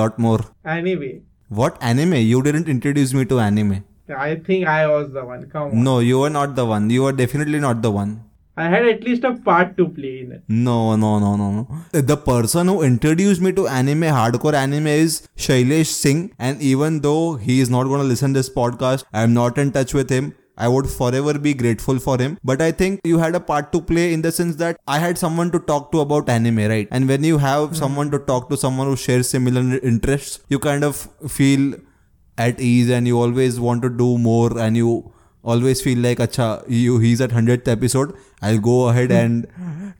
lot 0.00 0.18
more. 0.26 0.38
Anyway, 0.64 1.22
what? 1.60 1.82
Anime? 1.82 2.20
You 2.32 2.42
didn't 2.48 2.68
introduce 2.74 3.14
me 3.20 3.24
to 3.32 3.40
anime. 3.46 3.84
I 4.24 4.36
think 4.36 4.68
I 4.68 4.86
was 4.86 5.12
the 5.12 5.24
one. 5.24 5.48
Come 5.54 5.70
on. 5.70 5.82
no 5.88 5.98
you 6.10 6.20
were 6.20 6.30
not 6.36 6.54
the 6.60 6.66
one. 6.74 6.90
You 6.98 7.02
were 7.08 7.12
definitely 7.12 7.60
not 7.66 7.82
the 7.82 7.90
one 7.90 8.12
I 8.60 8.68
had 8.68 8.86
at 8.86 9.04
least 9.04 9.24
a 9.24 9.32
part 9.34 9.76
to 9.78 9.88
play 9.88 10.20
in 10.20 10.32
it. 10.32 10.42
No, 10.48 10.94
no, 10.94 11.18
no, 11.18 11.36
no, 11.36 11.50
no. 11.52 12.00
The 12.00 12.16
person 12.16 12.68
who 12.68 12.82
introduced 12.82 13.40
me 13.40 13.52
to 13.52 13.66
anime, 13.66 14.02
hardcore 14.16 14.52
anime, 14.52 14.86
is 14.86 15.26
Shailesh 15.36 15.86
Singh. 15.86 16.34
And 16.38 16.60
even 16.60 17.00
though 17.00 17.36
he 17.36 17.60
is 17.60 17.70
not 17.70 17.84
going 17.84 18.02
to 18.02 18.06
listen 18.06 18.34
this 18.34 18.50
podcast, 18.50 19.04
I 19.14 19.22
am 19.22 19.32
not 19.32 19.56
in 19.56 19.72
touch 19.72 19.94
with 19.94 20.10
him. 20.10 20.34
I 20.58 20.68
would 20.68 20.90
forever 20.90 21.38
be 21.38 21.54
grateful 21.54 21.98
for 21.98 22.18
him. 22.18 22.36
But 22.44 22.60
I 22.60 22.70
think 22.70 23.00
you 23.02 23.18
had 23.18 23.34
a 23.34 23.40
part 23.40 23.72
to 23.72 23.80
play 23.80 24.12
in 24.12 24.20
the 24.20 24.30
sense 24.30 24.56
that 24.56 24.78
I 24.86 24.98
had 24.98 25.16
someone 25.16 25.50
to 25.52 25.58
talk 25.58 25.90
to 25.92 26.00
about 26.00 26.28
anime, 26.28 26.58
right? 26.72 26.88
And 26.90 27.08
when 27.08 27.24
you 27.24 27.38
have 27.38 27.62
mm-hmm. 27.62 27.76
someone 27.76 28.10
to 28.10 28.18
talk 28.18 28.50
to, 28.50 28.58
someone 28.58 28.88
who 28.88 28.96
shares 28.96 29.30
similar 29.30 29.78
interests, 29.78 30.40
you 30.50 30.58
kind 30.58 30.84
of 30.84 31.08
feel 31.28 31.76
at 32.36 32.60
ease 32.60 32.90
and 32.90 33.06
you 33.06 33.18
always 33.18 33.58
want 33.58 33.82
to 33.82 33.88
do 33.88 34.18
more 34.18 34.58
and 34.58 34.76
you 34.76 35.12
always 35.44 35.82
feel 35.84 36.02
like 36.02 36.20
अच्छा 36.20 36.62
you 36.70 36.98
he 36.98 37.12
is 37.12 37.22
at 37.22 37.32
hundred 37.32 37.68
episode 37.68 38.12
I 38.42 38.58
go 38.58 38.82
ahead 38.84 39.12
and 39.12 39.46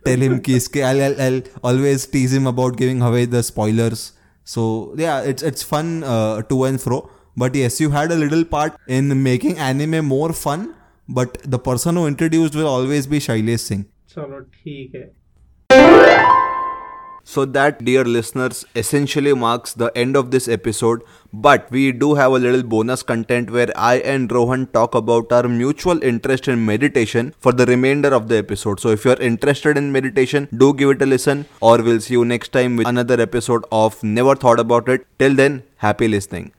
tell 0.05 0.22
him 0.22 0.38
कि 0.38 0.57
इसके 0.57 0.81
I 0.81 1.00
I 1.00 1.14
I 1.14 1.42
always 1.64 2.11
tease 2.12 2.33
him 2.33 2.46
about 2.46 2.76
giving 2.76 3.03
away 3.03 3.26
the 3.26 3.40
spoilers 3.40 4.12
so 4.46 4.94
yeah 4.98 5.20
it's 5.22 5.44
it's 5.44 5.64
fun 5.64 6.03
to 6.48 6.66
and 6.66 6.79
fro 6.79 7.11
but 7.38 7.57
yes 7.57 7.81
you 7.81 7.90
had 7.90 8.12
a 8.12 8.16
little 8.16 8.42
part 8.42 8.90
in 8.90 9.05
making 9.05 9.55
anime 9.59 10.00
more 10.00 10.33
fun 10.33 10.66
but 11.11 11.29
the 11.48 11.55
person 11.55 11.96
who 11.96 12.09
introduced 12.09 12.55
will 12.55 12.66
always 12.66 13.07
be 13.07 13.20
Shailesh 13.20 13.61
Singh 13.61 13.85
चलो, 14.09 14.40
ठीक 14.40 14.94
है। 14.94 16.49
So 17.30 17.44
that, 17.44 17.84
dear 17.84 18.02
listeners, 18.04 18.64
essentially 18.74 19.32
marks 19.34 19.72
the 19.72 19.96
end 19.96 20.16
of 20.16 20.32
this 20.32 20.48
episode. 20.48 21.04
But 21.32 21.70
we 21.70 21.92
do 21.92 22.14
have 22.16 22.32
a 22.32 22.40
little 22.40 22.64
bonus 22.64 23.04
content 23.04 23.52
where 23.52 23.68
I 23.76 23.98
and 23.98 24.32
Rohan 24.32 24.66
talk 24.72 24.96
about 24.96 25.30
our 25.30 25.46
mutual 25.46 26.02
interest 26.02 26.48
in 26.48 26.66
meditation 26.66 27.32
for 27.38 27.52
the 27.52 27.66
remainder 27.66 28.12
of 28.12 28.26
the 28.26 28.36
episode. 28.38 28.80
So 28.80 28.88
if 28.88 29.04
you're 29.04 29.22
interested 29.30 29.76
in 29.76 29.92
meditation, 29.92 30.48
do 30.56 30.74
give 30.74 30.90
it 30.90 31.02
a 31.02 31.06
listen, 31.06 31.46
or 31.60 31.80
we'll 31.80 32.00
see 32.00 32.14
you 32.14 32.24
next 32.24 32.48
time 32.48 32.76
with 32.76 32.88
another 32.88 33.20
episode 33.20 33.64
of 33.70 34.02
Never 34.02 34.34
Thought 34.34 34.58
About 34.58 34.88
It. 34.88 35.06
Till 35.20 35.36
then, 35.36 35.62
happy 35.76 36.08
listening. 36.08 36.52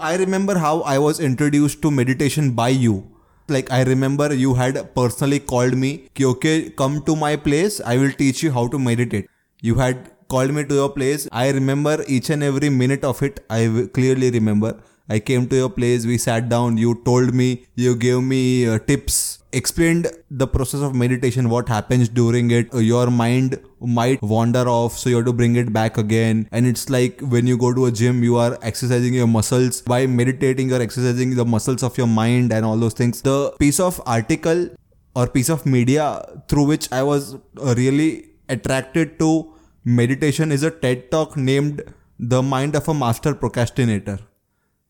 I 0.00 0.16
remember 0.16 0.58
how 0.58 0.80
I 0.80 0.98
was 0.98 1.20
introduced 1.20 1.80
to 1.82 1.92
meditation 1.92 2.50
by 2.54 2.70
you. 2.70 3.15
Like 3.48 3.70
I 3.70 3.82
remember 3.82 4.34
you 4.34 4.54
had 4.54 4.94
personally 4.94 5.38
called 5.38 5.74
me, 5.74 6.08
okay, 6.20 6.70
come 6.70 7.02
to 7.02 7.14
my 7.14 7.36
place, 7.36 7.80
I 7.80 7.96
will 7.96 8.10
teach 8.12 8.42
you 8.42 8.50
how 8.52 8.66
to 8.68 8.78
meditate. 8.78 9.28
You 9.62 9.76
had 9.76 10.10
called 10.28 10.52
me 10.52 10.64
to 10.64 10.74
your 10.74 10.88
place. 10.90 11.28
I 11.30 11.50
remember 11.50 12.04
each 12.08 12.30
and 12.30 12.42
every 12.42 12.70
minute 12.70 13.04
of 13.04 13.22
it. 13.22 13.44
i 13.48 13.88
clearly 13.94 14.30
remember. 14.30 14.76
I 15.08 15.20
came 15.20 15.48
to 15.48 15.56
your 15.56 15.70
place, 15.70 16.04
we 16.04 16.18
sat 16.18 16.48
down, 16.48 16.76
you 16.78 17.00
told 17.04 17.32
me, 17.32 17.64
you 17.76 17.94
gave 17.94 18.22
me 18.22 18.66
uh, 18.66 18.78
tips, 18.80 19.38
explained 19.52 20.08
the 20.30 20.48
process 20.48 20.80
of 20.80 20.96
meditation, 20.96 21.48
what 21.48 21.68
happens 21.68 22.08
during 22.08 22.50
it. 22.50 22.74
Uh, 22.74 22.78
your 22.78 23.08
mind 23.08 23.60
might 23.80 24.20
wander 24.20 24.68
off, 24.68 24.98
so 24.98 25.08
you 25.08 25.16
have 25.16 25.24
to 25.26 25.32
bring 25.32 25.54
it 25.54 25.72
back 25.72 25.96
again. 25.96 26.48
And 26.50 26.66
it's 26.66 26.90
like 26.90 27.20
when 27.20 27.46
you 27.46 27.56
go 27.56 27.72
to 27.72 27.86
a 27.86 27.92
gym, 27.92 28.24
you 28.24 28.36
are 28.36 28.58
exercising 28.62 29.14
your 29.14 29.28
muscles. 29.28 29.82
By 29.82 30.06
meditating, 30.06 30.70
you're 30.70 30.82
exercising 30.82 31.36
the 31.36 31.44
muscles 31.44 31.84
of 31.84 31.96
your 31.96 32.08
mind 32.08 32.52
and 32.52 32.66
all 32.66 32.76
those 32.76 32.94
things. 32.94 33.22
The 33.22 33.52
piece 33.60 33.78
of 33.78 34.00
article 34.06 34.70
or 35.14 35.28
piece 35.28 35.48
of 35.48 35.64
media 35.64 36.22
through 36.48 36.64
which 36.64 36.90
I 36.92 37.04
was 37.04 37.34
uh, 37.34 37.74
really 37.76 38.30
attracted 38.48 39.18
to 39.20 39.54
meditation 39.84 40.50
is 40.50 40.64
a 40.64 40.70
TED 40.70 41.12
talk 41.12 41.36
named 41.36 41.82
The 42.18 42.42
Mind 42.42 42.74
of 42.74 42.88
a 42.88 42.94
Master 42.94 43.34
Procrastinator. 43.34 44.18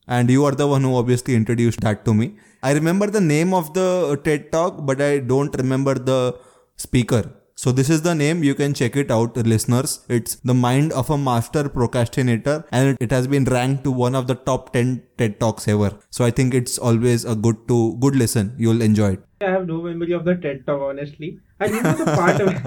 And 0.09 0.31
you 0.31 0.45
are 0.45 0.53
the 0.53 0.67
one 0.67 0.83
who 0.83 0.97
obviously 0.97 1.35
introduced 1.35 1.81
that 1.81 2.05
to 2.05 2.15
me. 2.15 2.37
I 2.63 2.73
remember 2.73 3.07
the 3.09 3.21
name 3.21 3.53
of 3.55 3.75
the 3.75 4.21
TED 4.25 4.53
talk, 4.53 4.85
but 4.87 5.01
I 5.01 5.19
don't 5.19 5.55
remember 5.57 5.95
the 5.95 6.37
speaker. 6.77 7.25
So 7.59 7.73
this 7.73 7.89
is 7.89 8.03
the 8.03 8.15
name. 8.15 8.43
You 8.45 8.55
can 8.55 8.75
check 8.75 8.97
it 8.97 9.11
out, 9.11 9.35
listeners. 9.39 10.05
It's 10.11 10.35
The 10.37 10.53
Mind 10.53 10.93
of 10.93 11.09
a 11.09 11.17
Master 11.17 11.69
Procrastinator 11.71 12.65
and 12.71 12.99
it 13.01 13.11
has 13.11 13.27
been 13.27 13.45
ranked 13.45 13.83
to 13.85 13.91
one 13.91 14.15
of 14.15 14.27
the 14.27 14.35
top 14.35 14.75
10 14.75 15.03
TED 15.17 15.41
Talks 15.41 15.67
ever. 15.67 15.93
So 16.11 16.25
I 16.27 16.31
think 16.31 16.53
it's 16.53 16.77
always 16.77 17.25
a 17.25 17.35
good 17.35 17.67
to 17.69 17.97
good 17.99 18.15
listen. 18.15 18.55
You'll 18.59 18.83
enjoy 18.83 19.13
it. 19.15 19.23
I 19.41 19.51
have 19.51 19.67
no 19.67 19.81
memory 19.83 20.13
of 20.13 20.25
the 20.27 20.35
TED 20.35 20.67
talk, 20.67 20.83
honestly. 20.83 21.39
I 21.59 21.67
remember 21.69 22.05
the 22.05 22.13
part 22.13 22.39
where 22.47 22.67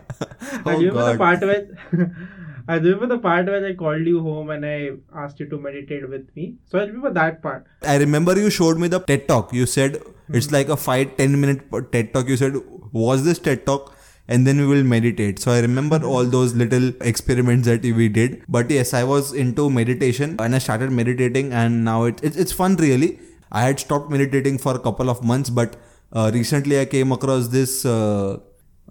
I 0.65 0.73
Oh, 0.73 0.80
remember 0.80 0.93
God. 0.93 1.13
the 1.13 1.17
part 1.19 1.41
where 1.41 2.28
I 2.69 2.75
remember 2.75 3.08
the 3.08 3.17
part 3.17 3.47
where 3.47 3.65
I 3.65 3.73
called 3.73 4.05
you 4.05 4.21
home 4.21 4.51
and 4.51 4.63
I 4.63 4.91
asked 5.21 5.39
you 5.39 5.47
to 5.49 5.58
meditate 5.58 6.08
with 6.08 6.25
me. 6.36 6.58
So 6.65 6.77
I 6.77 6.84
remember 6.84 7.12
that 7.12 7.41
part. 7.41 7.65
I 7.82 7.95
remember 7.97 8.39
you 8.39 8.51
showed 8.51 8.77
me 8.77 8.88
the 8.88 8.99
TED 8.99 9.27
talk. 9.27 9.51
You 9.51 9.65
said 9.65 9.99
it's 10.32 10.51
like 10.51 10.69
a 10.69 10.77
5 10.77 11.17
10 11.17 11.41
minute 11.41 11.63
TED 11.91 12.13
talk. 12.13 12.27
You 12.27 12.38
said, 12.38 12.58
Was 12.91 13.23
this 13.25 13.39
TED 13.39 13.65
talk? 13.65 13.95
And 14.27 14.45
then 14.45 14.60
we 14.60 14.67
will 14.67 14.84
meditate. 14.84 15.39
So 15.39 15.51
I 15.51 15.62
remember 15.62 15.99
all 16.05 16.23
those 16.23 16.53
little 16.53 16.89
experiments 17.01 17.65
that 17.65 17.82
we 17.82 18.08
did. 18.08 18.43
But 18.47 18.69
yes, 18.69 18.93
I 18.93 19.03
was 19.03 19.34
into 19.34 19.71
meditation 19.71 20.36
and 20.39 20.53
I 20.53 20.60
started 20.60 20.91
meditating, 20.91 21.51
and 21.51 21.84
now 21.84 22.03
it, 22.03 22.23
it, 22.23 22.38
it's 22.38 22.51
fun 22.51 22.75
really. 22.75 23.19
I 23.51 23.63
had 23.63 23.79
stopped 23.79 24.12
meditating 24.12 24.60
for 24.60 24.75
a 24.75 24.79
couple 24.79 25.10
of 25.10 25.23
months, 25.23 25.49
but 25.49 25.77
uh, 26.13 26.29
recently 26.32 26.79
I 26.79 26.86
came 26.86 27.12
across 27.12 27.47
this. 27.47 27.84
Uh, 27.84 28.38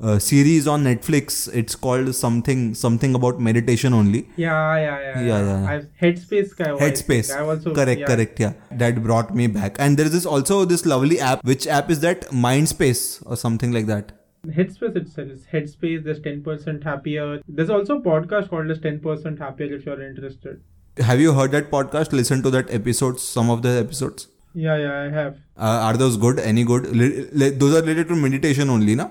uh, 0.00 0.18
series 0.18 0.66
on 0.66 0.84
Netflix. 0.84 1.48
It's 1.52 1.74
called 1.74 2.14
something 2.14 2.74
something 2.74 3.14
about 3.14 3.40
meditation 3.40 3.94
only. 3.94 4.28
Yeah, 4.36 4.76
yeah, 4.76 5.00
yeah. 5.00 5.20
Yeah, 5.20 5.44
yeah. 5.46 5.70
I've, 5.70 5.86
Headspace 6.00 6.56
guy. 6.56 6.70
Headspace. 6.70 7.34
I 7.36 7.40
also 7.40 7.74
correct, 7.74 8.00
yeah. 8.00 8.06
correct. 8.06 8.40
Yeah, 8.40 8.52
that 8.72 9.02
brought 9.02 9.34
me 9.34 9.46
back. 9.46 9.76
And 9.78 9.96
there 9.96 10.06
is 10.06 10.12
this 10.12 10.26
also 10.26 10.64
this 10.64 10.86
lovely 10.86 11.20
app. 11.20 11.44
Which 11.44 11.66
app 11.66 11.90
is 11.90 12.00
that? 12.00 12.22
Mindspace 12.30 13.22
or 13.26 13.36
something 13.36 13.72
like 13.72 13.86
that. 13.86 14.12
Headspace 14.46 14.96
itself 14.96 15.28
is 15.28 15.44
Headspace. 15.52 16.04
There's 16.04 16.20
10% 16.20 16.84
happier. 16.84 17.40
There's 17.48 17.70
also 17.70 17.98
a 17.98 18.00
podcast 18.00 18.50
called 18.50 18.70
as 18.70 18.78
10% 18.78 19.38
happier 19.38 19.74
if 19.74 19.84
you're 19.84 20.00
interested. 20.02 20.62
Have 20.98 21.20
you 21.20 21.32
heard 21.32 21.50
that 21.52 21.70
podcast? 21.70 22.12
Listen 22.12 22.42
to 22.42 22.50
that 22.50 22.72
episodes. 22.72 23.22
Some 23.22 23.50
of 23.50 23.62
the 23.62 23.70
episodes. 23.70 24.28
Yeah, 24.54 24.76
yeah, 24.76 25.02
I 25.02 25.10
have. 25.10 25.36
Uh, 25.56 25.80
are 25.88 25.96
those 25.96 26.16
good? 26.16 26.38
Any 26.38 26.64
good? 26.64 26.86
Li- 26.96 27.28
li- 27.32 27.50
those 27.50 27.74
are 27.74 27.82
related 27.82 28.08
to 28.08 28.16
meditation 28.16 28.70
only, 28.70 28.94
na? 28.94 29.08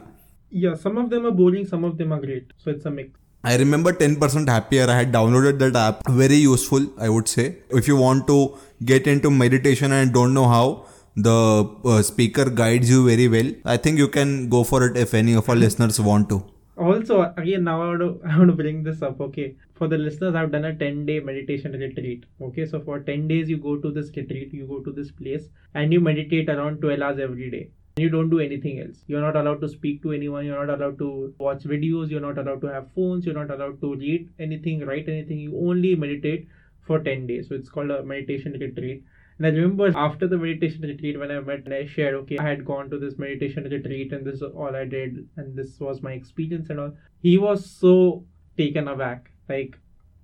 Yeah, 0.50 0.76
some 0.76 0.98
of 0.98 1.10
them 1.10 1.26
are 1.26 1.32
boring, 1.32 1.66
some 1.66 1.84
of 1.84 1.98
them 1.98 2.12
are 2.14 2.20
great. 2.20 2.52
So 2.58 2.72
it's 2.72 2.86
a 2.86 2.92
mix. 2.92 3.20
I 3.44 3.56
remember 3.56 3.94
10% 3.94 4.50
happier. 4.50 4.90
I 4.90 4.96
had 4.96 5.12
downloaded 5.12 5.60
that 5.60 5.76
app. 5.76 6.08
Very 6.10 6.36
useful, 6.36 6.88
I 6.98 7.10
would 7.10 7.28
say. 7.28 7.58
If 7.70 7.88
you 7.88 7.96
want 7.96 8.28
to 8.28 8.58
get 8.84 9.08
into 9.08 9.30
meditation 9.30 9.92
and 9.92 10.14
don't 10.14 10.34
know 10.34 10.48
how, 10.48 10.86
the 11.16 11.70
uh, 11.86 12.02
speaker 12.02 12.50
guides 12.50 12.90
you 12.90 13.06
very 13.06 13.28
well. 13.28 13.52
I 13.66 13.78
think 13.78 13.98
you 13.98 14.08
can 14.08 14.50
go 14.50 14.64
for 14.64 14.86
it 14.88 14.98
if 14.98 15.14
any 15.14 15.34
of 15.34 15.50
our 15.50 15.56
listeners 15.56 16.00
want 16.00 16.30
to. 16.30 16.44
Also, 16.78 17.34
again, 17.38 17.64
now 17.64 17.82
I 17.82 17.88
want 17.88 18.02
to 18.02 18.22
I 18.30 18.38
want 18.38 18.50
to 18.50 18.56
bring 18.56 18.84
this 18.84 19.02
up. 19.02 19.20
Okay, 19.20 19.56
for 19.74 19.88
the 19.88 19.98
listeners, 19.98 20.36
I've 20.36 20.52
done 20.52 20.66
a 20.66 20.76
ten 20.76 21.08
day 21.08 21.20
meditation 21.20 21.72
retreat. 21.72 22.26
Okay, 22.40 22.68
so 22.68 22.80
for 22.82 23.00
ten 23.00 23.28
days, 23.28 23.50
you 23.50 23.58
go 23.58 23.78
to 23.78 23.92
this 23.92 24.12
retreat, 24.16 24.54
you 24.54 24.68
go 24.68 24.80
to 24.82 24.92
this 24.92 25.10
place, 25.10 25.50
and 25.74 25.92
you 25.92 26.00
meditate 26.00 26.50
around 26.50 26.82
twelve 26.82 27.02
hours 27.02 27.20
every 27.20 27.50
day. 27.50 27.72
You 27.98 28.10
don't 28.10 28.30
do 28.30 28.40
anything 28.40 28.80
else. 28.80 29.04
You're 29.08 29.22
not 29.22 29.36
allowed 29.36 29.60
to 29.62 29.68
speak 29.68 30.04
to 30.04 30.12
anyone. 30.14 30.46
You're 30.46 30.66
not 30.66 30.80
allowed 30.80 31.00
to 31.00 31.34
watch 31.40 31.64
videos. 31.64 32.10
You're 32.10 32.22
not 32.22 32.38
allowed 32.38 32.62
to 32.62 32.68
have 32.68 32.92
phones. 32.94 33.26
You're 33.26 33.36
not 33.36 33.50
allowed 33.50 33.82
to 33.82 33.96
read 33.96 34.30
anything, 34.40 34.86
write 34.86 35.10
anything. 35.10 35.40
You 35.40 35.58
only 35.68 35.96
meditate 35.96 36.48
for 36.86 37.00
10 37.00 37.26
days. 37.26 37.50
So 37.50 37.56
it's 37.56 37.70
called 37.70 37.90
a 37.90 38.04
meditation 38.04 38.54
retreat. 38.54 39.04
And 39.38 39.48
I 39.48 39.50
remember 39.50 39.92
after 39.96 40.28
the 40.28 40.38
meditation 40.38 40.82
retreat, 40.82 41.20
when 41.20 41.32
I 41.32 41.40
met 41.40 41.66
and 41.66 41.74
I 41.74 41.86
shared, 41.86 42.16
okay, 42.16 42.38
I 42.40 42.48
had 42.48 42.66
gone 42.66 42.90
to 42.90 43.00
this 43.00 43.18
meditation 43.18 43.64
retreat 43.64 44.12
and 44.12 44.26
this 44.26 44.36
is 44.36 44.44
all 44.44 44.76
I 44.76 44.86
did, 44.86 45.28
and 45.36 45.56
this 45.56 45.80
was 45.80 46.02
my 46.02 46.14
experience 46.14 46.70
and 46.70 46.80
all. 46.80 46.94
He 47.22 47.38
was 47.38 47.70
so 47.70 48.26
taken 48.58 48.88
aback. 48.88 49.32
Like, 49.50 49.78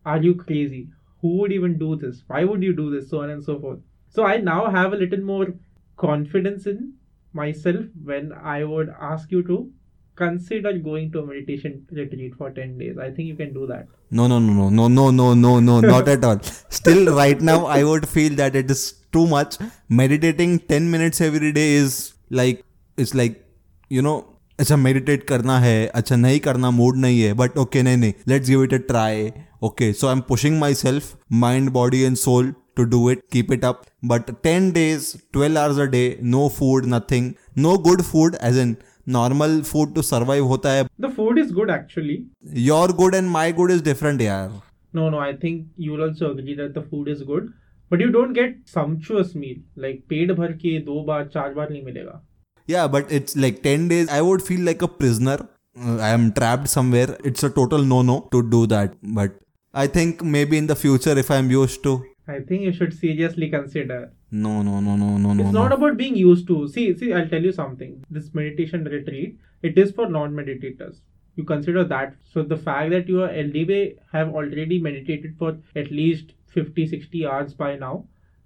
are 0.05 0.21
you 0.21 0.35
crazy? 0.35 0.89
Who 1.21 1.37
would 1.37 1.51
even 1.51 1.77
do 1.77 1.95
this? 1.95 2.23
Why 2.27 2.43
would 2.43 2.63
you 2.63 2.75
do 2.75 2.89
this? 2.89 3.09
So 3.09 3.21
on 3.21 3.29
and 3.29 3.43
so 3.43 3.59
forth. 3.59 3.79
So 4.09 4.25
I 4.25 4.37
now 4.37 4.69
have 4.69 4.93
a 4.93 4.97
little 4.97 5.21
more 5.21 5.47
confidence 5.95 6.65
in 6.65 6.93
myself 7.32 7.84
when 8.04 8.32
I 8.32 8.64
would 8.64 8.94
ask 9.00 9.30
you 9.30 9.42
to 9.44 9.58
consider 10.16 10.72
going 10.78 11.10
to 11.12 11.20
a 11.20 11.26
meditation 11.26 11.86
retreat 11.92 12.34
for 12.36 12.50
10 12.50 12.78
days. 12.78 12.96
I 12.98 13.10
think 13.10 13.28
you 13.28 13.36
can 13.36 13.52
do 13.52 13.66
that. 13.66 13.86
No, 14.10 14.26
no, 14.26 14.38
no, 14.38 14.68
no, 14.68 14.70
no, 14.70 14.88
no, 14.88 15.10
no, 15.10 15.34
no, 15.34 15.58
no, 15.60 15.80
not 15.80 16.08
at 16.08 16.24
all. 16.24 16.40
Still, 16.68 17.14
right 17.14 17.40
now, 17.40 17.66
I 17.66 17.84
would 17.84 18.08
feel 18.08 18.34
that 18.36 18.56
it 18.56 18.70
is 18.70 18.82
too 19.12 19.26
much. 19.26 19.58
Meditating 19.88 20.58
10 20.60 20.90
minutes 20.90 21.20
every 21.20 21.52
day 21.52 21.74
is 21.74 22.14
like, 22.30 22.64
it's 22.96 23.14
like, 23.14 23.44
you 23.88 24.02
know, 24.02 24.18
अच्छा 24.60 24.76
meditate 24.76 25.22
करना 25.26 25.58
है 25.60 25.86
अच्छा 25.86 26.16
नहीं 26.16 26.38
करना 26.44 26.70
mood 26.70 26.96
नहीं 26.96 27.20
है 27.20 27.32
but 27.40 27.58
okay 27.58 27.82
नहीं 27.82 27.96
नहीं 27.96 28.12
let's 28.28 28.48
give 28.48 28.62
it 28.64 28.72
a 28.74 28.78
try 28.88 29.30
okay 29.64 29.92
so 29.92 30.06
I 30.06 30.12
am 30.12 30.20
pushing 30.28 30.58
myself 30.74 31.14
mind 31.44 31.70
body 31.72 32.00
and 32.02 32.16
soul 32.16 32.52
to 32.75 32.85
do 32.85 33.09
it, 33.09 33.29
keep 33.29 33.51
it 33.51 33.63
up. 33.63 33.85
But 34.01 34.43
10 34.43 34.71
days, 34.71 35.21
12 35.33 35.55
hours 35.55 35.77
a 35.77 35.87
day, 35.87 36.17
no 36.21 36.49
food, 36.49 36.85
nothing. 36.85 37.35
No 37.55 37.77
good 37.77 38.05
food, 38.05 38.35
as 38.35 38.57
in 38.57 38.77
normal 39.05 39.63
food 39.63 39.95
to 39.95 40.03
survive. 40.03 40.43
Hota 40.43 40.69
hai. 40.69 40.87
The 40.99 41.09
food 41.09 41.37
is 41.37 41.51
good 41.51 41.69
actually. 41.69 42.27
Your 42.41 42.87
good 42.87 43.15
and 43.15 43.29
my 43.29 43.51
good 43.51 43.71
is 43.71 43.81
different, 43.81 44.21
yaar. 44.21 44.51
No, 44.93 45.09
no, 45.09 45.19
I 45.19 45.35
think 45.35 45.67
you 45.77 45.91
will 45.91 46.03
also 46.03 46.31
agree 46.31 46.55
that 46.55 46.73
the 46.73 46.81
food 46.81 47.07
is 47.07 47.23
good. 47.23 47.51
But 47.89 47.99
you 47.99 48.11
don't 48.11 48.33
get 48.33 48.55
sumptuous 48.65 49.35
meal. 49.35 49.57
Like, 49.75 50.07
paid 50.09 50.29
bhar 50.29 50.53
ke 50.53 50.85
do 50.85 51.03
baar, 51.05 51.25
char 51.25 51.53
baar 51.53 51.67
nahi 51.67 51.83
milega. 51.87 52.21
Yeah, 52.65 52.87
but 52.87 53.11
it's 53.11 53.35
like 53.35 53.61
10 53.61 53.87
days. 53.87 54.09
I 54.09 54.21
would 54.21 54.41
feel 54.41 54.61
like 54.61 54.81
a 54.81 54.87
prisoner. 54.87 55.37
Uh, 55.79 55.97
I 55.97 56.09
am 56.09 56.31
trapped 56.33 56.69
somewhere. 56.69 57.17
It's 57.23 57.43
a 57.43 57.49
total 57.49 57.83
no-no 57.83 58.29
to 58.31 58.41
do 58.49 58.65
that. 58.67 58.95
But 59.03 59.35
I 59.73 59.87
think 59.87 60.23
maybe 60.23 60.57
in 60.57 60.67
the 60.67 60.75
future, 60.75 61.17
if 61.17 61.29
I'm 61.29 61.51
used 61.51 61.83
to 61.83 62.05
I 62.27 62.39
think 62.39 62.61
you 62.61 62.71
should 62.71 62.93
seriously 62.93 63.49
consider. 63.49 64.11
No, 64.31 64.61
no, 64.61 64.79
no, 64.79 64.95
no, 64.95 65.17
no, 65.17 65.33
no. 65.33 65.43
it's 65.43 65.53
no. 65.53 65.63
not 65.63 65.73
about 65.73 65.97
being 65.97 66.15
used 66.15 66.47
to. 66.47 66.67
See, 66.67 66.97
see, 66.97 67.13
I'll 67.13 67.27
tell 67.27 67.43
you 67.43 67.51
something. 67.51 68.03
This 68.09 68.33
meditation 68.33 68.85
retreat, 68.85 69.37
it 69.61 69.77
is 69.77 69.91
for 69.91 70.07
non-meditators. 70.07 71.01
You 71.35 71.43
consider 71.43 71.83
that. 71.83 72.15
So 72.31 72.43
the 72.43 72.57
fact 72.57 72.91
that 72.91 73.09
you 73.09 73.23
are 73.23 73.29
LDB 73.29 73.97
have 74.11 74.29
already 74.33 74.79
meditated 74.79 75.35
for 75.37 75.57
at 75.75 75.91
least 75.91 76.33
50, 76.47 76.87
60 76.87 77.25
hours 77.25 77.53
by 77.53 77.75
now, 77.75 78.05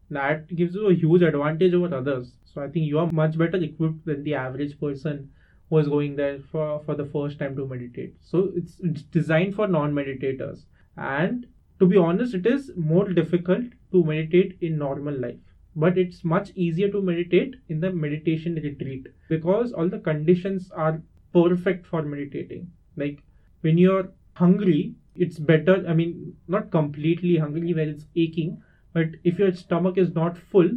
that 0.09 0.53
gives 0.55 0.73
you 0.73 0.87
a 0.87 0.93
huge 0.93 1.21
advantage 1.21 1.73
over 1.73 1.93
others. 1.93 2.31
So 2.45 2.63
I 2.63 2.69
think 2.69 2.85
you 2.85 2.97
are 2.99 3.11
much 3.11 3.37
better 3.37 3.57
equipped 3.57 4.05
than 4.05 4.23
the 4.23 4.35
average 4.35 4.79
person 4.79 5.29
who 5.69 5.77
is 5.77 5.87
going 5.87 6.15
there 6.15 6.39
for, 6.51 6.81
for 6.85 6.95
the 6.95 7.05
first 7.05 7.37
time 7.39 7.55
to 7.57 7.67
meditate. 7.67 8.15
So 8.21 8.51
it's, 8.55 8.77
it's 8.79 9.03
designed 9.03 9.55
for 9.55 9.67
non-meditators. 9.67 10.63
And 10.95 11.45
to 11.79 11.85
be 11.85 11.97
honest, 11.97 12.33
it 12.33 12.45
is 12.45 12.71
more 12.75 13.09
difficult 13.09 13.65
to 13.91 14.03
meditate 14.03 14.57
in 14.61 14.77
normal 14.77 15.17
life 15.19 15.39
but 15.77 15.97
it's 15.97 16.23
much 16.23 16.51
easier 16.55 16.89
to 16.89 17.01
meditate 17.01 17.55
in 17.69 17.79
the 17.79 17.91
meditation 17.91 18.55
retreat 18.55 19.07
because 19.29 19.71
all 19.73 19.87
the 19.87 19.99
conditions 19.99 20.71
are 20.71 21.01
perfect 21.31 21.85
for 21.85 22.01
meditating. 22.01 22.71
Like 22.95 23.21
when 23.61 23.77
you're 23.77 24.11
hungry, 24.33 24.95
it's 25.15 25.37
better. 25.37 25.85
I 25.87 25.93
mean, 25.93 26.35
not 26.47 26.71
completely 26.71 27.37
hungry 27.37 27.75
where 27.75 27.89
it's 27.89 28.05
aching, 28.15 28.63
but 28.93 29.09
if 29.23 29.37
your 29.37 29.53
stomach 29.53 29.99
is 29.99 30.15
not 30.15 30.37
full, 30.37 30.69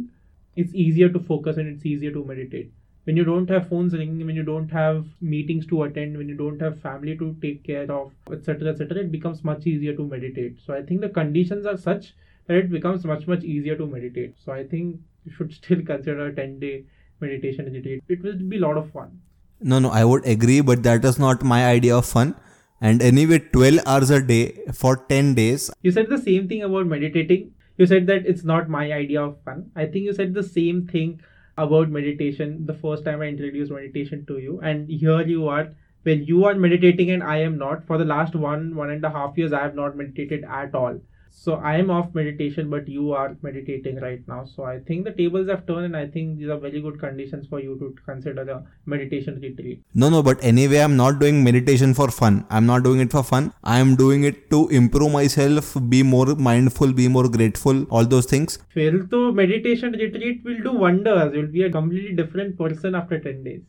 it's 0.55 0.75
easier 0.75 1.09
to 1.09 1.19
focus 1.19 1.57
and 1.57 1.67
it's 1.67 1.85
easier 1.85 2.11
to 2.11 2.23
meditate 2.23 2.71
when 3.11 3.17
you 3.17 3.25
don't 3.25 3.49
have 3.49 3.67
phones 3.67 3.91
ringing, 3.91 4.25
when 4.25 4.37
you 4.37 4.43
don't 4.43 4.71
have 4.71 5.05
meetings 5.19 5.65
to 5.67 5.83
attend, 5.83 6.17
when 6.17 6.29
you 6.29 6.35
don't 6.35 6.61
have 6.61 6.79
family 6.79 7.17
to 7.17 7.35
take 7.41 7.61
care 7.61 7.91
of, 7.91 8.11
etc., 8.31 8.69
etc., 8.69 8.99
it 8.99 9.11
becomes 9.11 9.43
much 9.43 9.67
easier 9.67 9.93
to 9.93 10.05
meditate. 10.05 10.61
So 10.65 10.73
I 10.73 10.81
think 10.81 11.01
the 11.01 11.09
conditions 11.09 11.65
are 11.65 11.75
such 11.75 12.13
that 12.47 12.55
it 12.55 12.71
becomes 12.71 13.03
much 13.03 13.27
much 13.27 13.43
easier 13.43 13.75
to 13.81 13.85
meditate. 13.85 14.37
So 14.45 14.53
I 14.53 14.63
think 14.63 15.01
you 15.25 15.33
should 15.37 15.51
still 15.53 15.81
consider 15.89 16.27
a 16.27 16.35
ten 16.37 16.57
day 16.59 16.85
meditation 17.19 17.65
retreat. 17.73 18.01
It 18.07 18.23
will 18.23 18.37
be 18.53 18.59
a 18.59 18.61
lot 18.61 18.77
of 18.77 18.89
fun. 18.91 19.19
No, 19.59 19.79
no, 19.79 19.89
I 19.89 20.05
would 20.05 20.25
agree, 20.35 20.61
but 20.61 20.83
that 20.83 21.03
is 21.11 21.19
not 21.19 21.43
my 21.43 21.65
idea 21.65 21.97
of 21.97 22.05
fun. 22.05 22.35
And 22.79 23.01
anyway, 23.01 23.39
12 23.39 23.81
hours 23.85 24.09
a 24.09 24.21
day 24.21 24.63
for 24.73 24.95
10 25.09 25.35
days. 25.35 25.69
You 25.81 25.91
said 25.91 26.09
the 26.09 26.17
same 26.17 26.47
thing 26.47 26.63
about 26.63 26.87
meditating. 26.87 27.51
You 27.77 27.85
said 27.85 28.07
that 28.07 28.25
it's 28.25 28.43
not 28.43 28.69
my 28.69 28.91
idea 28.91 29.21
of 29.21 29.35
fun. 29.43 29.69
I 29.75 29.85
think 29.85 30.05
you 30.05 30.13
said 30.13 30.33
the 30.33 30.47
same 30.47 30.87
thing 30.87 31.19
about 31.65 31.89
meditation 31.89 32.65
the 32.65 32.73
first 32.85 33.05
time 33.05 33.21
I 33.21 33.27
introduced 33.27 33.71
meditation 33.71 34.25
to 34.27 34.37
you, 34.39 34.59
and 34.61 34.89
here 34.89 35.21
you 35.21 35.47
are 35.47 35.69
when 36.03 36.23
you 36.23 36.45
are 36.45 36.55
meditating 36.55 37.11
and 37.11 37.23
I 37.23 37.37
am 37.49 37.57
not. 37.57 37.85
For 37.85 37.97
the 37.97 38.05
last 38.13 38.35
one 38.35 38.75
one 38.75 38.89
and 38.89 39.05
a 39.05 39.15
half 39.19 39.37
years, 39.37 39.53
I 39.53 39.63
have 39.63 39.75
not 39.75 39.97
meditated 40.03 40.43
at 40.61 40.75
all. 40.83 40.99
So 41.33 41.53
I 41.55 41.77
am 41.77 41.89
off 41.89 42.13
meditation, 42.13 42.69
but 42.69 42.87
you 42.87 43.13
are 43.13 43.35
meditating 43.41 43.99
right 44.01 44.21
now. 44.27 44.43
So 44.45 44.63
I 44.63 44.79
think 44.79 45.05
the 45.05 45.11
tables 45.11 45.49
have 45.49 45.65
turned, 45.65 45.85
and 45.85 45.97
I 45.97 46.05
think 46.05 46.37
these 46.37 46.49
are 46.49 46.57
very 46.57 46.81
good 46.81 46.99
conditions 46.99 47.47
for 47.47 47.59
you 47.59 47.77
to 47.79 47.95
consider 48.05 48.43
the 48.43 48.63
meditation 48.85 49.39
retreat. 49.41 49.81
No, 49.95 50.09
no, 50.09 50.21
but 50.21 50.43
anyway, 50.43 50.79
I'm 50.79 50.97
not 50.97 51.19
doing 51.19 51.43
meditation 51.43 51.93
for 51.93 52.11
fun. 52.11 52.45
I'm 52.49 52.65
not 52.65 52.83
doing 52.83 52.99
it 52.99 53.11
for 53.11 53.23
fun. 53.23 53.53
I 53.63 53.79
am 53.79 53.95
doing 53.95 54.25
it 54.25 54.51
to 54.51 54.67
improve 54.69 55.11
myself, 55.13 55.75
be 55.89 56.03
more 56.03 56.35
mindful, 56.35 56.93
be 56.93 57.07
more 57.07 57.27
grateful, 57.29 57.85
all 57.85 58.05
those 58.05 58.25
things. 58.25 58.59
Well, 58.75 59.07
so 59.09 59.31
meditation 59.31 59.93
retreat 59.93 60.43
will 60.43 60.61
do 60.61 60.73
wonders. 60.73 61.33
You'll 61.33 61.47
be 61.47 61.63
a 61.63 61.71
completely 61.71 62.13
different 62.13 62.57
person 62.57 62.93
after 62.93 63.19
10 63.19 63.43
days. 63.43 63.61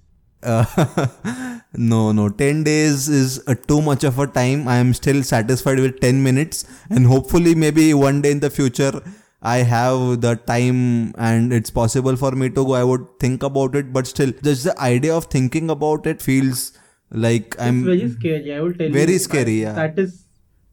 Uh, 0.43 1.59
no, 1.75 2.13
no, 2.13 2.29
10 2.29 2.65
days 2.65 3.09
is 3.09 3.43
uh, 3.47 3.55
too 3.55 3.81
much 3.81 4.05
of 4.05 4.19
a 4.19 4.27
time. 4.27 4.67
I 4.69 4.77
am 4.77 4.93
still 4.95 5.23
satisfied 5.23 5.79
with 5.79 6.01
10 6.01 6.23
minutes, 6.23 6.65
and 6.91 7.07
hopefully, 7.07 7.55
maybe 7.55 7.95
one 7.95 8.23
day 8.23 8.33
in 8.33 8.41
the 8.41 8.51
future, 8.51 9.01
I 9.43 9.59
have 9.59 10.21
the 10.21 10.37
time 10.37 11.15
and 11.19 11.53
it's 11.53 11.71
possible 11.71 12.17
for 12.17 12.31
me 12.33 12.49
to 12.51 12.65
go. 12.65 12.75
I 12.75 12.85
would 12.85 13.07
think 13.19 13.43
about 13.43 13.75
it, 13.75 13.93
but 13.93 14.07
still, 14.07 14.33
just 14.43 14.65
the 14.65 14.81
idea 14.81 15.17
of 15.17 15.27
thinking 15.27 15.71
about 15.71 16.07
it 16.07 16.23
feels 16.23 16.73
like 17.11 17.57
I'm 17.61 17.85
very 17.85 18.09
scary. 18.09 18.55
I 18.55 18.61
will 18.61 18.73
tell 18.73 18.79
very 18.79 18.89
you. 18.89 19.07
Very 19.07 19.19
scary, 19.19 19.61
yeah. 19.63 19.73
That 19.73 19.99
is 19.99 20.25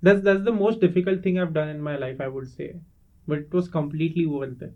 that's 0.01 0.21
that's 0.21 0.43
the 0.43 0.51
most 0.51 0.79
difficult 0.79 1.23
thing 1.23 1.39
I've 1.39 1.53
done 1.53 1.69
in 1.69 1.82
my 1.82 1.97
life. 1.97 2.21
I 2.21 2.27
would 2.27 2.47
say, 2.47 2.75
but 3.27 3.39
it 3.39 3.53
was 3.53 3.67
completely 3.67 4.27
worth 4.27 4.62
it. 4.62 4.73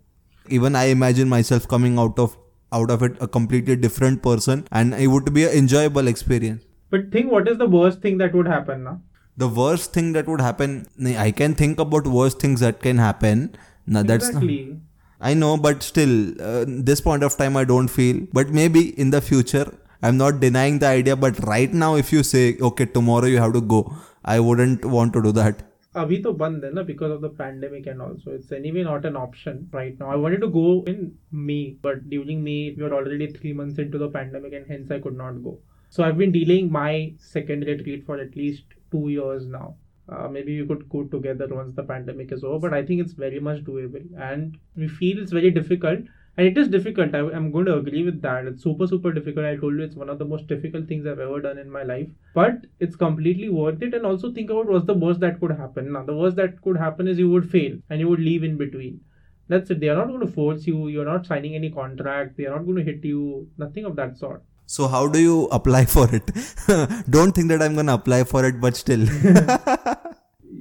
Even 0.48 0.74
I 0.76 0.84
imagine 0.86 1.28
myself 1.28 1.68
coming 1.68 1.96
out 1.98 2.18
of 2.18 2.36
out 2.72 2.90
of 2.90 3.02
it 3.02 3.16
a 3.20 3.28
completely 3.28 3.76
different 3.76 4.22
person 4.22 4.66
and 4.72 4.94
it 4.94 5.06
would 5.08 5.32
be 5.32 5.44
an 5.44 5.50
enjoyable 5.50 6.08
experience. 6.08 6.64
But 6.90 7.10
think 7.10 7.30
what 7.30 7.48
is 7.48 7.58
the 7.58 7.66
worst 7.66 8.00
thing 8.00 8.18
that 8.18 8.34
would 8.34 8.46
happen 8.46 8.84
now? 8.84 9.00
The 9.36 9.48
worst 9.48 9.92
thing 9.92 10.12
that 10.12 10.28
would 10.28 10.40
happen, 10.40 10.86
I 11.04 11.30
can 11.32 11.54
think 11.54 11.80
about 11.80 12.06
worst 12.06 12.40
things 12.40 12.60
that 12.60 12.80
can 12.80 12.98
happen. 12.98 13.56
No, 13.86 14.02
that's 14.02 14.28
exactly. 14.28 14.64
Not, 14.66 14.78
I 15.20 15.34
know, 15.34 15.56
but 15.56 15.82
still, 15.82 16.40
uh, 16.40 16.64
this 16.68 17.00
point 17.00 17.22
of 17.22 17.36
time, 17.36 17.56
I 17.56 17.64
don't 17.64 17.88
feel. 17.88 18.26
But 18.32 18.50
maybe 18.50 18.98
in 18.98 19.10
the 19.10 19.20
future, 19.20 19.74
I'm 20.02 20.16
not 20.16 20.38
denying 20.38 20.78
the 20.78 20.86
idea. 20.86 21.16
But 21.16 21.44
right 21.44 21.72
now, 21.72 21.96
if 21.96 22.12
you 22.12 22.22
say, 22.22 22.56
okay, 22.60 22.86
tomorrow 22.86 23.26
you 23.26 23.38
have 23.38 23.54
to 23.54 23.60
go, 23.60 23.92
I 24.24 24.38
wouldn't 24.38 24.84
want 24.84 25.12
to 25.14 25.22
do 25.22 25.32
that. 25.32 25.62
अभी 26.01 26.17
तो 26.23 26.31
बंद 26.41 26.65
है 26.65 26.73
ना 26.73 26.81
because 26.83 27.11
of 27.11 27.21
the 27.21 27.33
pandemic 27.37 27.87
and 27.87 28.01
also 28.01 28.33
it's 28.35 28.51
any 28.53 28.71
way 28.71 28.83
not 28.83 29.05
an 29.05 29.15
option 29.15 29.65
right 29.75 29.99
now 29.99 30.11
I 30.11 30.21
wanted 30.21 30.41
to 30.41 30.47
go 30.59 30.67
in 30.89 31.11
May 31.47 31.63
but 31.83 32.03
during 32.09 32.43
May 32.43 32.57
we 32.77 32.83
are 32.85 32.93
already 33.01 33.27
three 33.39 33.53
months 33.53 33.79
into 33.79 34.07
the 34.07 34.11
pandemic 34.13 34.53
and 34.53 34.65
hence 34.69 34.91
I 34.91 34.99
could 34.99 35.17
not 35.17 35.41
go 35.41 35.59
so 35.93 36.03
i've 36.03 36.17
been 36.17 36.31
delaying 36.31 36.71
my 36.71 37.11
second 37.19 37.65
retreat 37.65 38.05
for 38.05 38.17
at 38.19 38.35
least 38.35 38.63
two 38.91 39.09
years 39.09 39.45
now 39.47 39.75
uh, 40.07 40.27
maybe 40.27 40.61
we 40.61 40.67
could 40.67 40.87
go 40.89 41.03
together 41.03 41.47
once 41.51 41.75
the 41.75 41.83
pandemic 41.83 42.31
is 42.31 42.43
over 42.43 42.59
but 42.59 42.73
i 42.73 42.83
think 42.85 43.01
it's 43.01 43.13
very 43.13 43.39
much 43.39 43.63
doable 43.63 44.05
and 44.29 44.57
we 44.75 44.87
feel 44.87 45.21
it's 45.21 45.31
very 45.31 45.51
difficult 45.51 45.99
and 46.36 46.46
it 46.46 46.58
is 46.58 46.68
difficult. 46.68 47.14
I, 47.14 47.18
am 47.18 47.50
going 47.52 47.66
to 47.66 47.76
agree 47.76 48.04
with 48.04 48.20
that. 48.22 48.46
It's 48.46 48.62
super 48.62 48.86
super 48.86 49.12
difficult. 49.12 49.46
I 49.46 49.56
told 49.56 49.74
you 49.74 49.82
it's 49.82 49.94
one 49.94 50.08
of 50.08 50.18
the 50.18 50.24
most 50.24 50.46
difficult 50.46 50.88
things 50.88 51.06
i've 51.06 51.20
ever 51.20 51.40
done 51.40 51.58
in 51.58 51.70
my 51.70 51.82
life. 51.82 52.08
But 52.34 52.66
it's 52.80 52.96
completely 52.96 53.48
worth 53.48 53.82
it. 53.82 53.94
And 53.94 54.04
also 54.04 54.32
think 54.32 54.50
about 54.50 54.66
what's 54.66 54.86
the 54.86 54.94
worst 54.94 55.20
that 55.20 55.40
could 55.40 55.52
happen. 55.52 55.92
Now 55.92 56.02
the 56.02 56.16
worst 56.16 56.36
that 56.36 56.60
could 56.62 56.76
happen 56.76 57.06
is 57.06 57.18
you 57.18 57.30
would 57.30 57.48
fail 57.50 57.78
and 57.90 58.00
you 58.00 58.08
would 58.08 58.20
leave 58.20 58.42
in 58.42 58.56
between. 58.56 59.00
That's 59.48 59.70
it. 59.70 59.80
They 59.80 59.88
are 59.90 59.96
not 59.96 60.08
going 60.08 60.20
to 60.20 60.32
force 60.32 60.66
you. 60.66 60.88
You're 60.88 61.04
not 61.04 61.26
signing 61.26 61.54
any 61.54 61.70
contract. 61.70 62.36
They 62.36 62.46
are 62.46 62.56
not 62.56 62.64
going 62.64 62.78
to 62.78 62.84
hit 62.84 63.04
you. 63.04 63.48
Nothing 63.58 63.84
of 63.84 63.94
that 63.96 64.16
sort. 64.16 64.42
So 64.66 64.88
how 64.88 65.06
do 65.06 65.20
you 65.20 65.44
apply 65.52 65.84
for 65.84 66.08
it? 66.14 66.30
Don't 67.10 67.32
think 67.32 67.48
that 67.48 67.60
i'm 67.62 67.74
going 67.74 67.86
to 67.86 67.94
apply 67.94 68.24
for 68.24 68.44
it 68.46 68.60
but 68.60 68.74
still 68.76 69.06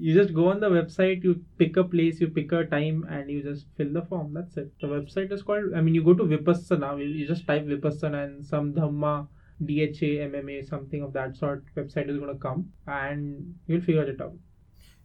you 0.04 0.14
just 0.14 0.34
go 0.38 0.50
on 0.50 0.60
the 0.60 0.70
website, 0.70 1.24
you 1.24 1.34
pick 1.58 1.78
a 1.78 1.84
place, 1.92 2.20
you 2.20 2.28
pick 2.28 2.52
a 2.52 2.66
time, 2.66 3.06
and 3.10 3.30
you 3.30 3.42
just 3.42 3.68
fill 3.78 3.94
the 3.98 4.02
form. 4.02 4.34
That's 4.34 4.58
it. 4.58 4.72
The 4.82 4.88
website 4.88 5.32
is 5.32 5.44
called. 5.50 5.76
I 5.78 5.80
mean, 5.80 5.96
you 5.96 6.04
go 6.04 6.14
to 6.14 6.26
Vipassana. 6.32 6.90
You 7.00 7.26
just 7.26 7.48
type 7.48 7.66
Vipassana 7.66 8.26
and 8.26 8.46
some 8.46 8.74
Dhamma, 8.74 9.28
DHA, 9.66 10.10
MMA, 10.26 10.68
something 10.68 11.02
of 11.04 11.14
that 11.14 11.38
sort. 11.38 11.64
Website 11.78 12.10
is 12.10 12.20
gonna 12.20 12.36
come, 12.36 12.66
and 12.86 13.56
you'll 13.68 13.80
figure 13.80 14.04
it 14.04 14.20
out. 14.20 14.34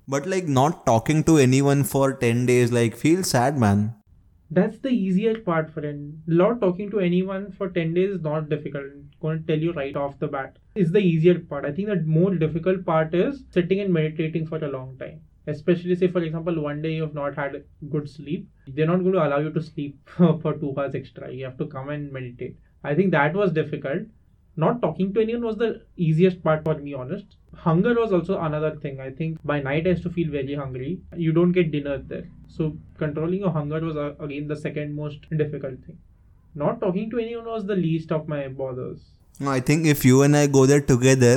But 0.09 0.27
like 0.27 0.49
not 0.49 0.85
talking 0.85 1.23
to 1.31 1.39
anyone 1.39 1.85
for 1.85 2.13
ten 2.15 2.45
days, 2.47 2.73
like 2.73 2.97
feels 2.97 3.31
sad, 3.31 3.57
man. 3.57 3.95
That's 4.51 4.79
the 4.79 4.91
easier 4.91 5.39
part, 5.41 5.71
friend. 5.71 6.23
Not 6.27 6.61
talking 6.61 6.91
to 6.91 7.01
anyone 7.01 7.51
for 7.53 7.69
10 7.71 7.95
days 7.95 8.11
is 8.11 8.21
not 8.23 8.49
difficult. 8.51 8.87
Going 9.21 9.41
to 9.41 9.47
tell 9.47 9.59
you 9.59 9.73
right 9.73 9.97
off 9.97 10.19
the 10.19 10.29
bat. 10.29 10.59
Is 10.75 10.93
the 10.93 10.99
easier 11.01 11.39
part. 11.39 11.65
I 11.65 11.73
think 11.73 11.89
the 11.89 11.97
more 12.03 12.35
difficult 12.35 12.85
part 12.85 13.15
is 13.15 13.45
sitting 13.51 13.81
and 13.81 13.93
meditating 13.93 14.47
for 14.47 14.59
a 14.59 14.69
long 14.71 14.97
time. 14.99 15.23
Especially, 15.47 15.95
say, 15.95 16.09
for 16.09 16.23
example, 16.23 16.61
one 16.61 16.83
day 16.83 16.95
you 16.95 17.03
have 17.03 17.15
not 17.15 17.35
had 17.35 17.65
good 17.91 18.09
sleep. 18.09 18.49
They're 18.67 18.87
not 18.87 19.01
going 19.01 19.13
to 19.15 19.27
allow 19.27 19.39
you 19.39 19.51
to 19.53 19.63
sleep 19.63 19.99
for 20.17 20.55
two 20.55 20.75
hours 20.77 20.95
extra. 20.95 21.33
You 21.33 21.47
have 21.47 21.59
to 21.59 21.67
come 21.67 21.89
and 21.89 22.13
meditate. 22.13 22.59
I 22.85 22.95
think 22.95 23.13
that 23.13 23.35
was 23.35 23.53
difficult 23.53 24.03
not 24.57 24.83
talking 24.83 25.15
to 25.15 25.21
anyone 25.21 25.45
was 25.45 25.57
the 25.57 25.83
easiest 25.97 26.43
part 26.43 26.65
for 26.65 26.75
me 26.79 26.93
honest 26.93 27.37
hunger 27.65 27.95
was 27.95 28.13
also 28.13 28.41
another 28.41 28.77
thing. 28.77 29.01
I 29.01 29.11
think 29.11 29.39
by 29.45 29.61
night 29.61 29.87
i 29.87 29.91
used 29.91 30.03
to 30.05 30.11
feel 30.11 30.31
very 30.31 30.55
hungry. 30.55 31.01
You 31.17 31.33
don't 31.33 31.53
get 31.53 31.71
dinner 31.71 31.99
there. 31.99 32.29
So 32.49 32.77
controlling 32.97 33.41
your 33.41 33.51
hunger 33.51 33.81
was 33.81 33.97
uh, 33.97 34.15
again 34.21 34.49
the 34.49 34.57
second 34.57 34.95
most 34.95 35.29
difficult 35.37 35.85
thing. 35.85 35.99
Not 36.55 36.81
talking 36.81 37.11
to 37.11 37.19
anyone 37.19 37.47
was 37.47 37.67
the 37.67 37.77
least 37.77 38.13
of 38.13 38.29
my 38.29 38.49
bothers. 38.49 39.01
No 39.41 39.51
i 39.51 39.61
think 39.61 39.87
if 39.87 40.05
you 40.05 40.23
and 40.27 40.37
i 40.37 40.47
go 40.59 40.67
there 40.67 40.81
together 40.81 41.37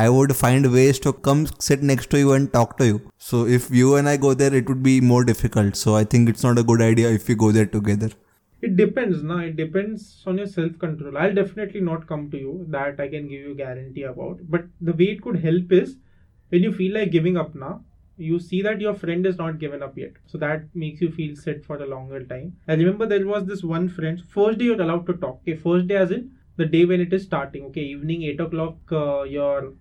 I 0.00 0.08
would 0.08 0.34
find 0.34 0.66
ways 0.72 0.98
to 1.00 1.12
come 1.12 1.40
sit 1.58 1.82
next 1.82 2.08
to 2.12 2.18
you 2.18 2.32
and 2.32 2.50
talk 2.50 2.78
to 2.78 2.86
you. 2.86 3.12
So 3.18 3.46
if 3.46 3.70
you 3.70 3.96
and 3.96 4.08
I 4.08 4.16
go 4.16 4.32
there, 4.32 4.54
it 4.54 4.66
would 4.66 4.82
be 4.82 5.02
more 5.02 5.22
difficult. 5.22 5.76
So 5.76 5.94
I 5.94 6.04
think 6.04 6.30
it's 6.30 6.42
not 6.42 6.58
a 6.58 6.62
good 6.62 6.80
idea 6.80 7.10
if 7.10 7.28
we 7.28 7.34
go 7.34 7.52
there 7.52 7.66
together 7.66 8.08
it 8.66 8.76
depends 8.76 9.22
now 9.22 9.38
it 9.38 9.56
depends 9.56 10.02
on 10.26 10.38
your 10.38 10.46
self 10.46 10.78
control 10.82 11.18
i'll 11.18 11.34
definitely 11.34 11.80
not 11.80 12.06
come 12.06 12.30
to 12.30 12.38
you. 12.38 12.64
That 12.68 13.00
i 13.00 13.08
can 13.08 13.28
give 13.28 13.40
you 13.48 13.54
guarantee 13.54 14.04
about. 14.04 14.38
But 14.48 14.66
the 14.80 14.92
way 14.92 15.08
it 15.14 15.22
could 15.22 15.40
help 15.44 15.72
is 15.72 15.96
when 16.50 16.62
you 16.62 16.72
feel 16.72 16.94
like 16.94 17.10
giving 17.10 17.36
up 17.36 17.54
now 17.54 17.82
you 18.16 18.38
see 18.38 18.62
that 18.62 18.80
your 18.80 18.94
friend 18.94 19.26
is 19.26 19.38
not 19.38 19.58
given 19.58 19.82
up 19.82 19.96
yet. 19.98 20.12
So 20.26 20.38
that 20.38 20.64
makes 20.74 21.00
you 21.00 21.10
feel 21.10 21.34
set 21.34 21.64
for 21.64 21.76
a 21.82 21.86
longer 21.86 22.22
time. 22.24 22.56
I 22.68 22.74
remember 22.74 23.06
there 23.06 23.26
was 23.26 23.46
this 23.46 23.64
one 23.64 23.88
friend. 23.88 24.22
First 24.28 24.58
day 24.58 24.66
you're 24.66 24.80
allowed 24.80 25.06
to 25.06 25.14
talk. 25.14 25.40
Okay 25.42 25.56
first 25.56 25.88
day 25.88 25.96
as 25.96 26.10
in 26.12 26.30
the 26.56 26.66
day 26.66 26.84
when 26.84 27.00
it 27.00 27.12
is 27.12 27.24
starting. 27.24 27.64
Okay 27.66 27.80
evening 27.80 28.22
8 28.22 28.40
o'clock 28.40 28.76
uh, 28.92 29.22
your 29.22 29.72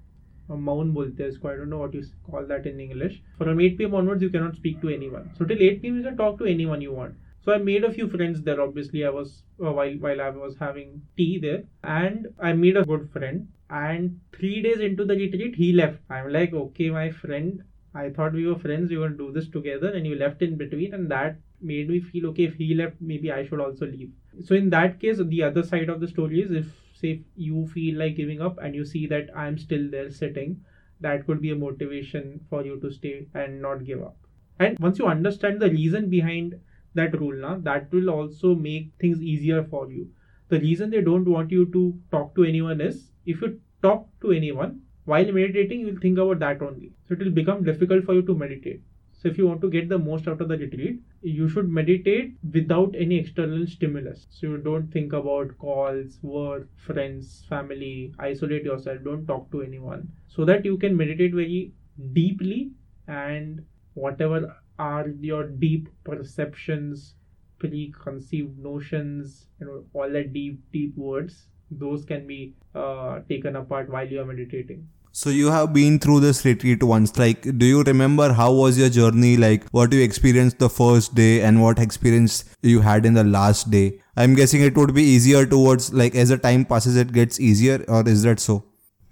maun 0.48 0.94
bolte 0.94 1.22
I 1.22 1.56
don't 1.56 1.70
know 1.70 1.78
what 1.80 1.94
you 1.94 2.04
call 2.30 2.46
that 2.46 2.65
in 2.65 2.80
English. 2.80 3.22
From 3.38 3.60
8 3.60 3.78
pm 3.78 3.94
onwards, 3.96 4.24
you 4.24 4.30
cannot 4.30 4.56
speak 4.56 4.82
to 4.82 4.89
anyone. 4.89 5.32
So 5.38 5.46
till 5.46 5.62
8 5.62 5.82
pm, 5.82 5.98
you 5.98 6.04
can 6.04 6.17
talk 6.17 6.39
to 6.39 6.46
anyone 6.46 6.82
you 6.82 6.94
want. 6.94 7.15
So 7.43 7.51
I 7.54 7.58
made 7.58 7.84
a 7.84 7.91
few 7.91 8.08
friends 8.08 8.41
there. 8.41 8.61
Obviously, 8.61 9.05
I 9.05 9.09
was 9.09 9.43
uh, 9.63 9.72
while 9.72 9.93
while 10.05 10.22
I 10.22 10.30
was 10.30 10.57
having 10.57 11.01
tea 11.18 11.39
there, 11.39 11.63
and 11.84 12.28
I 12.39 12.53
made 12.53 12.78
a 12.78 12.86
good 12.86 13.09
friend. 13.11 13.47
And 13.70 14.20
three 14.34 14.61
days 14.61 14.80
into 14.80 15.05
the 15.05 15.16
retreat, 15.16 15.55
he 15.55 15.74
left. 15.74 15.99
I'm 16.09 16.32
like, 16.32 16.53
okay, 16.53 16.89
my 16.89 17.09
friend. 17.11 17.63
I 17.93 18.09
thought 18.09 18.34
we 18.34 18.47
were 18.47 18.57
friends. 18.57 18.89
We 18.89 18.97
were 18.97 19.09
to 19.09 19.18
do 19.18 19.32
this 19.32 19.49
together, 19.49 19.89
and 19.89 20.07
you 20.07 20.16
left 20.16 20.41
in 20.41 20.55
between, 20.57 20.93
and 20.93 21.09
that 21.11 21.38
made 21.61 21.89
me 21.89 21.99
feel 21.99 22.28
okay. 22.28 22.45
If 22.45 22.55
he 22.55 22.74
left, 22.74 23.01
maybe 23.01 23.32
I 23.32 23.45
should 23.45 23.59
also 23.59 23.86
leave. 23.86 24.11
So 24.43 24.55
in 24.55 24.70
that 24.70 24.99
case, 24.99 25.18
the 25.18 25.43
other 25.43 25.63
side 25.63 25.89
of 25.89 25.99
the 25.99 26.07
story 26.07 26.41
is 26.41 26.51
if 26.51 26.72
say 26.93 27.24
you 27.36 27.68
feel 27.68 27.97
like 27.99 28.16
giving 28.16 28.41
up 28.41 28.57
and 28.59 28.76
you 28.76 28.86
see 28.86 29.07
that 29.07 29.30
I'm 29.36 29.57
still 29.57 29.89
there 29.89 30.09
sitting, 30.09 30.63
that 31.01 31.26
could 31.26 31.41
be 31.41 31.51
a 31.51 31.55
motivation 31.55 32.39
for 32.49 32.63
you 32.66 32.80
to 32.82 32.91
stay 32.91 33.28
and 33.34 33.61
not 33.61 33.84
give 33.86 34.01
up. 34.01 34.18
And 34.59 34.78
once 34.80 34.99
you 34.99 35.07
understand 35.07 35.59
the 35.59 35.70
reason 35.70 36.09
behind 36.09 36.59
that 36.94 37.20
rule 37.20 37.36
now, 37.36 37.58
that 37.60 37.92
will 37.92 38.10
also 38.10 38.56
make 38.56 38.92
things 39.00 39.22
easier 39.22 39.64
for 39.64 39.89
you. 39.92 40.10
The 40.50 40.60
reason 40.60 40.89
they 40.89 41.02
don't 41.02 41.28
want 41.28 41.52
you 41.52 41.66
to 41.72 41.98
talk 42.12 42.36
to 42.36 42.44
anyone 42.44 42.82
is 42.82 43.12
if 43.26 43.42
you 43.42 43.60
talk 43.82 44.08
to 44.22 44.32
anyone 44.32 44.82
while 45.06 45.32
meditating, 45.32 45.82
you'll 45.82 46.00
think 46.00 46.18
about 46.18 46.39
that 46.39 46.62
only. 46.62 46.94
So 47.08 47.14
it 47.14 47.20
will 47.20 47.32
become 47.32 47.64
difficult 47.64 48.06
for 48.06 48.14
you 48.14 48.22
to 48.24 48.36
meditate. 48.36 48.82
So 49.14 49.30
if 49.30 49.38
you 49.38 49.48
want 49.48 49.62
to 49.62 49.70
get 49.70 49.88
the 49.88 50.00
most 50.00 50.28
out 50.28 50.42
of 50.42 50.48
the 50.48 50.58
retreat, 50.58 51.00
you 51.22 51.48
should 51.48 51.70
meditate 51.70 52.34
without 52.52 52.96
any 52.98 53.18
external 53.20 53.68
stimulus. 53.68 54.26
So 54.32 54.48
you 54.48 54.58
don't 54.58 54.92
think 54.92 55.14
about 55.14 55.58
calls, 55.60 56.18
work, 56.24 56.68
friends, 56.76 57.46
family, 57.48 58.14
isolate 58.18 58.64
yourself, 58.64 59.04
don't 59.04 59.28
talk 59.28 59.52
to 59.52 59.62
anyone. 59.62 60.12
So 60.28 60.44
that 60.46 60.66
you 60.66 60.78
can 60.78 60.98
meditate 60.98 61.34
very 61.34 61.72
deeply 62.14 62.72
and 63.08 63.64
whatever 63.94 64.56
are 64.89 65.09
your 65.29 65.43
deep 65.47 65.89
perceptions, 66.03 67.13
preconceived 67.59 68.57
notions, 68.57 69.45
you 69.59 69.67
know, 69.67 69.84
all 69.93 70.09
that 70.17 70.34
deep, 70.34 70.59
deep 70.73 70.97
words, 70.97 71.43
those 71.69 72.03
can 72.05 72.25
be 72.27 72.55
uh, 72.75 73.19
taken 73.29 73.55
apart 73.55 73.89
while 73.89 74.07
you 74.07 74.19
are 74.21 74.25
meditating. 74.25 74.88
So 75.13 75.29
you 75.29 75.51
have 75.51 75.73
been 75.73 75.99
through 75.99 76.21
this 76.21 76.45
retreat 76.45 76.84
once. 76.84 77.17
Like, 77.17 77.41
do 77.57 77.65
you 77.65 77.84
remember 77.84 78.32
how 78.32 78.53
was 78.53 78.77
your 78.77 78.89
journey? 78.89 79.36
Like, 79.36 79.67
what 79.71 79.91
you 79.91 80.01
experienced 80.01 80.59
the 80.59 80.69
first 80.69 81.15
day 81.15 81.41
and 81.41 81.61
what 81.61 81.79
experience 81.79 82.45
you 82.61 82.79
had 82.79 83.05
in 83.05 83.13
the 83.13 83.25
last 83.25 83.69
day? 83.69 83.99
I'm 84.15 84.36
guessing 84.36 84.61
it 84.61 84.77
would 84.77 84.93
be 84.95 85.03
easier 85.03 85.45
towards 85.45 85.93
like 85.93 86.15
as 86.15 86.29
the 86.29 86.38
time 86.38 86.63
passes, 86.63 86.95
it 86.95 87.11
gets 87.11 87.39
easier, 87.39 87.84
or 87.89 88.07
is 88.07 88.23
that 88.23 88.39
so? 88.39 88.63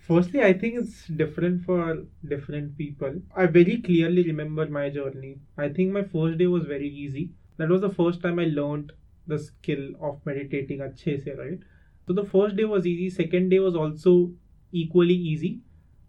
Firstly, 0.10 0.42
I 0.42 0.52
think 0.52 0.76
it's 0.76 1.08
different 1.08 1.64
for 1.64 2.06
different 2.28 2.78
people. 2.78 3.22
I 3.34 3.46
very 3.46 3.82
clearly 3.82 4.24
remember 4.24 4.68
my 4.68 4.90
journey. 4.90 5.40
I 5.58 5.70
think 5.70 5.94
my 5.94 6.04
first 6.04 6.38
day 6.38 6.48
was 6.48 6.66
very 6.66 6.90
easy. 6.90 7.32
That 7.56 7.70
was 7.70 7.80
the 7.80 7.90
first 7.90 8.22
time 8.22 8.40
I 8.40 8.46
learned 8.46 8.92
the 9.26 9.40
skill 9.40 9.94
of 10.02 10.20
meditating 10.26 10.82
at 10.82 11.00
se, 11.00 11.24
right? 11.38 11.60
So 12.08 12.14
the 12.14 12.26
first 12.26 12.58
day 12.58 12.66
was 12.66 12.86
easy. 12.86 13.10
Second 13.10 13.48
day 13.50 13.60
was 13.60 13.76
also 13.76 14.34
equally 14.74 15.14
easy 15.16 15.62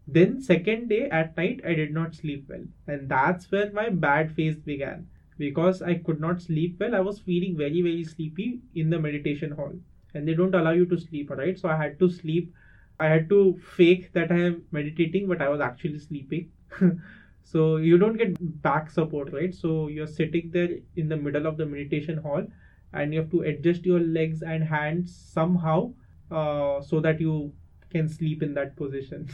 then 0.06 0.40
second 0.42 0.88
day 0.88 1.08
at 1.10 1.36
night 1.36 1.60
I 1.64 1.74
did 1.74 1.92
not 1.92 2.14
sleep 2.14 2.46
well. 2.48 2.64
And 2.86 3.08
that's 3.08 3.50
where 3.50 3.72
my 3.72 3.88
bad 3.88 4.32
phase 4.32 4.58
began. 4.58 5.08
Because 5.38 5.82
I 5.82 5.94
could 5.94 6.20
not 6.20 6.42
sleep 6.42 6.78
well, 6.80 6.94
I 6.94 7.00
was 7.00 7.20
feeling 7.20 7.56
very, 7.56 7.80
very 7.82 8.04
sleepy 8.04 8.60
in 8.74 8.90
the 8.90 8.98
meditation 9.00 9.52
hall. 9.52 9.72
And 10.14 10.28
they 10.28 10.34
don't 10.34 10.54
allow 10.54 10.72
you 10.72 10.86
to 10.86 10.98
sleep, 10.98 11.30
right? 11.30 11.58
So 11.58 11.68
I 11.68 11.76
had 11.76 11.98
to 12.00 12.10
sleep. 12.10 12.52
I 13.00 13.06
had 13.08 13.28
to 13.30 13.58
fake 13.76 14.12
that 14.12 14.30
I 14.30 14.40
am 14.40 14.62
meditating, 14.72 15.26
but 15.26 15.42
I 15.42 15.48
was 15.48 15.60
actually 15.60 15.98
sleeping. 15.98 16.50
so 17.42 17.76
you 17.78 17.98
don't 17.98 18.16
get 18.16 18.36
back 18.62 18.90
support, 18.90 19.32
right? 19.32 19.54
So 19.54 19.88
you're 19.88 20.06
sitting 20.06 20.50
there 20.52 20.68
in 20.96 21.08
the 21.08 21.16
middle 21.16 21.46
of 21.46 21.56
the 21.56 21.66
meditation 21.66 22.18
hall 22.18 22.46
and 22.92 23.14
you 23.14 23.20
have 23.20 23.30
to 23.30 23.42
adjust 23.42 23.86
your 23.86 24.00
legs 24.00 24.42
and 24.42 24.64
hands 24.64 25.14
somehow 25.14 25.92
uh, 26.30 26.80
so 26.82 27.00
that 27.00 27.20
you 27.20 27.52
can 27.90 28.08
sleep 28.08 28.42
in 28.42 28.54
that 28.54 28.76
position. 28.76 29.28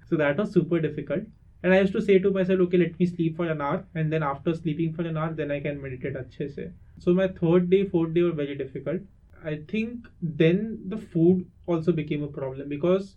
so 0.08 0.16
that 0.16 0.36
was 0.36 0.52
super 0.52 0.80
difficult. 0.80 1.22
And 1.62 1.72
I 1.72 1.80
used 1.80 1.92
to 1.92 2.02
say 2.02 2.18
to 2.18 2.30
myself, 2.30 2.60
okay, 2.60 2.76
let 2.78 2.98
me 2.98 3.06
sleep 3.06 3.36
for 3.36 3.46
an 3.46 3.60
hour, 3.60 3.84
and 3.94 4.12
then 4.12 4.22
after 4.24 4.52
sleeping 4.54 4.92
for 4.92 5.02
an 5.02 5.16
hour, 5.16 5.32
then 5.32 5.52
I 5.52 5.60
can 5.60 5.80
meditate. 5.80 6.14
Achhe 6.14 6.52
se. 6.54 6.70
So 6.98 7.14
my 7.14 7.28
third 7.28 7.70
day, 7.70 7.84
fourth 7.84 8.14
day 8.14 8.22
were 8.22 8.32
very 8.32 8.56
difficult. 8.56 9.00
I 9.44 9.56
think 9.68 10.08
then 10.20 10.80
the 10.88 10.96
food 10.96 11.46
also 11.66 11.92
became 11.92 12.22
a 12.22 12.28
problem 12.28 12.68
because 12.68 13.16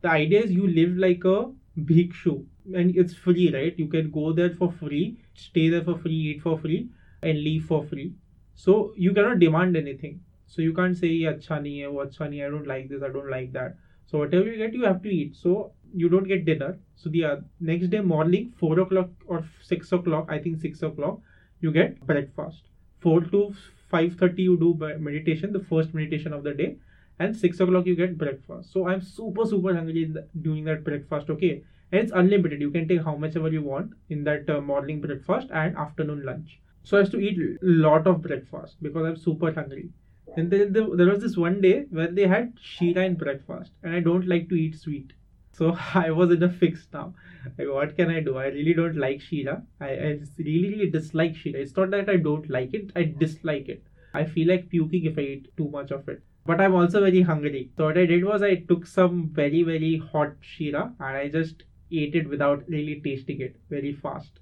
the 0.00 0.08
idea 0.10 0.42
is 0.42 0.50
you 0.50 0.66
live 0.66 0.96
like 0.96 1.24
a 1.24 1.52
bhikshu 1.78 2.44
and 2.74 2.96
it's 2.96 3.14
free, 3.14 3.52
right? 3.52 3.78
You 3.78 3.86
can 3.88 4.10
go 4.10 4.32
there 4.32 4.50
for 4.50 4.72
free, 4.72 5.20
stay 5.34 5.68
there 5.68 5.82
for 5.82 5.98
free, 5.98 6.14
eat 6.14 6.42
for 6.42 6.58
free, 6.58 6.88
and 7.22 7.38
leave 7.38 7.64
for 7.64 7.84
free. 7.84 8.14
So 8.54 8.92
you 8.96 9.12
cannot 9.12 9.38
demand 9.38 9.76
anything. 9.76 10.20
So 10.46 10.62
you 10.62 10.74
can't 10.74 10.96
say, 10.96 11.10
acha 11.20 11.60
nahi 11.64 11.82
hai, 11.82 11.88
wo 11.88 12.04
acha 12.04 12.28
nahi, 12.28 12.46
I 12.46 12.50
don't 12.50 12.66
like 12.66 12.88
this, 12.88 13.02
I 13.02 13.08
don't 13.08 13.30
like 13.30 13.52
that. 13.52 13.76
So 14.06 14.18
whatever 14.18 14.46
you 14.46 14.56
get, 14.56 14.74
you 14.74 14.84
have 14.84 15.02
to 15.02 15.08
eat. 15.08 15.36
So 15.36 15.72
you 15.94 16.08
don't 16.08 16.26
get 16.26 16.44
dinner. 16.44 16.78
So 16.96 17.10
the 17.10 17.24
uh, 17.24 17.36
next 17.60 17.88
day 17.88 18.00
morning, 18.00 18.52
four 18.58 18.78
o'clock 18.80 19.10
or 19.26 19.44
six 19.62 19.92
o'clock, 19.92 20.26
I 20.28 20.38
think 20.38 20.60
six 20.60 20.82
o'clock, 20.82 21.20
you 21.60 21.70
get 21.70 22.04
breakfast. 22.06 22.62
Four 22.98 23.20
to 23.20 23.54
five 23.90 24.14
thirty, 24.14 24.42
you 24.42 24.56
do 24.56 24.70
meditation, 24.98 25.52
the 25.52 25.66
first 25.72 25.92
meditation 25.94 26.32
of 26.32 26.42
the 26.44 26.54
day, 26.54 26.76
and 27.18 27.36
six 27.36 27.60
o'clock 27.60 27.86
you 27.86 27.94
get 27.96 28.16
breakfast. 28.16 28.72
So 28.72 28.88
I'm 28.88 29.02
super 29.02 29.44
super 29.44 29.74
hungry 29.74 30.12
during 30.40 30.64
that 30.64 30.82
breakfast. 30.84 31.30
Okay, 31.36 31.62
and 31.92 32.00
it's 32.00 32.12
unlimited. 32.22 32.60
You 32.60 32.70
can 32.70 32.88
take 32.88 33.04
how 33.04 33.16
much 33.16 33.36
ever 33.36 33.48
you 33.48 33.62
want 33.62 33.92
in 34.08 34.24
that 34.24 34.48
uh, 34.48 34.60
morning 34.60 35.00
breakfast 35.00 35.48
and 35.52 35.76
afternoon 35.76 36.24
lunch. 36.24 36.58
So 36.82 36.96
I 36.96 37.00
have 37.00 37.10
to 37.12 37.20
eat 37.20 37.38
a 37.38 37.56
lot 37.62 38.06
of 38.06 38.22
breakfast 38.22 38.76
because 38.80 39.06
I'm 39.06 39.16
super 39.16 39.52
hungry. 39.52 39.90
And 40.36 40.50
then 40.50 40.72
the, 40.72 40.82
there 40.96 41.08
was 41.08 41.22
this 41.22 41.36
one 41.36 41.60
day 41.60 41.86
where 41.90 42.06
they 42.06 42.26
had 42.26 42.54
sheera 42.56 43.04
in 43.04 43.16
breakfast, 43.16 43.72
and 43.82 43.94
I 43.94 44.00
don't 44.00 44.28
like 44.28 44.48
to 44.50 44.54
eat 44.54 44.78
sweet. 44.78 45.12
So 45.52 45.76
I 45.94 46.10
was 46.10 46.30
in 46.30 46.42
a 46.42 46.48
fix 46.48 46.88
now. 46.92 47.14
Like, 47.58 47.68
what 47.68 47.96
can 47.96 48.10
I 48.10 48.20
do? 48.20 48.38
I 48.38 48.46
really 48.46 48.74
don't 48.74 48.96
like 48.96 49.20
sheera. 49.20 49.62
I, 49.80 49.88
I 49.88 50.18
really, 50.38 50.70
really 50.70 50.90
dislike 50.90 51.34
sheera. 51.34 51.56
It's 51.56 51.76
not 51.76 51.90
that 51.90 52.08
I 52.08 52.16
don't 52.16 52.48
like 52.50 52.74
it, 52.74 52.90
I 52.96 53.04
dislike 53.04 53.68
it. 53.68 53.82
I 54.12 54.24
feel 54.24 54.48
like 54.48 54.68
puking 54.68 55.04
if 55.04 55.18
I 55.18 55.22
eat 55.22 55.56
too 55.56 55.68
much 55.68 55.90
of 55.90 56.08
it. 56.08 56.22
But 56.46 56.60
I'm 56.60 56.74
also 56.74 57.00
very 57.00 57.22
hungry. 57.22 57.70
So 57.76 57.84
what 57.84 57.98
I 57.98 58.06
did 58.06 58.24
was 58.24 58.42
I 58.42 58.56
took 58.56 58.86
some 58.86 59.28
very, 59.28 59.62
very 59.62 59.98
hot 59.98 60.40
sheera 60.40 60.94
and 60.98 61.16
I 61.16 61.28
just 61.28 61.62
ate 61.92 62.14
it 62.14 62.28
without 62.28 62.68
really 62.68 63.00
tasting 63.00 63.40
it 63.40 63.56
very 63.68 63.92
fast. 63.92 64.40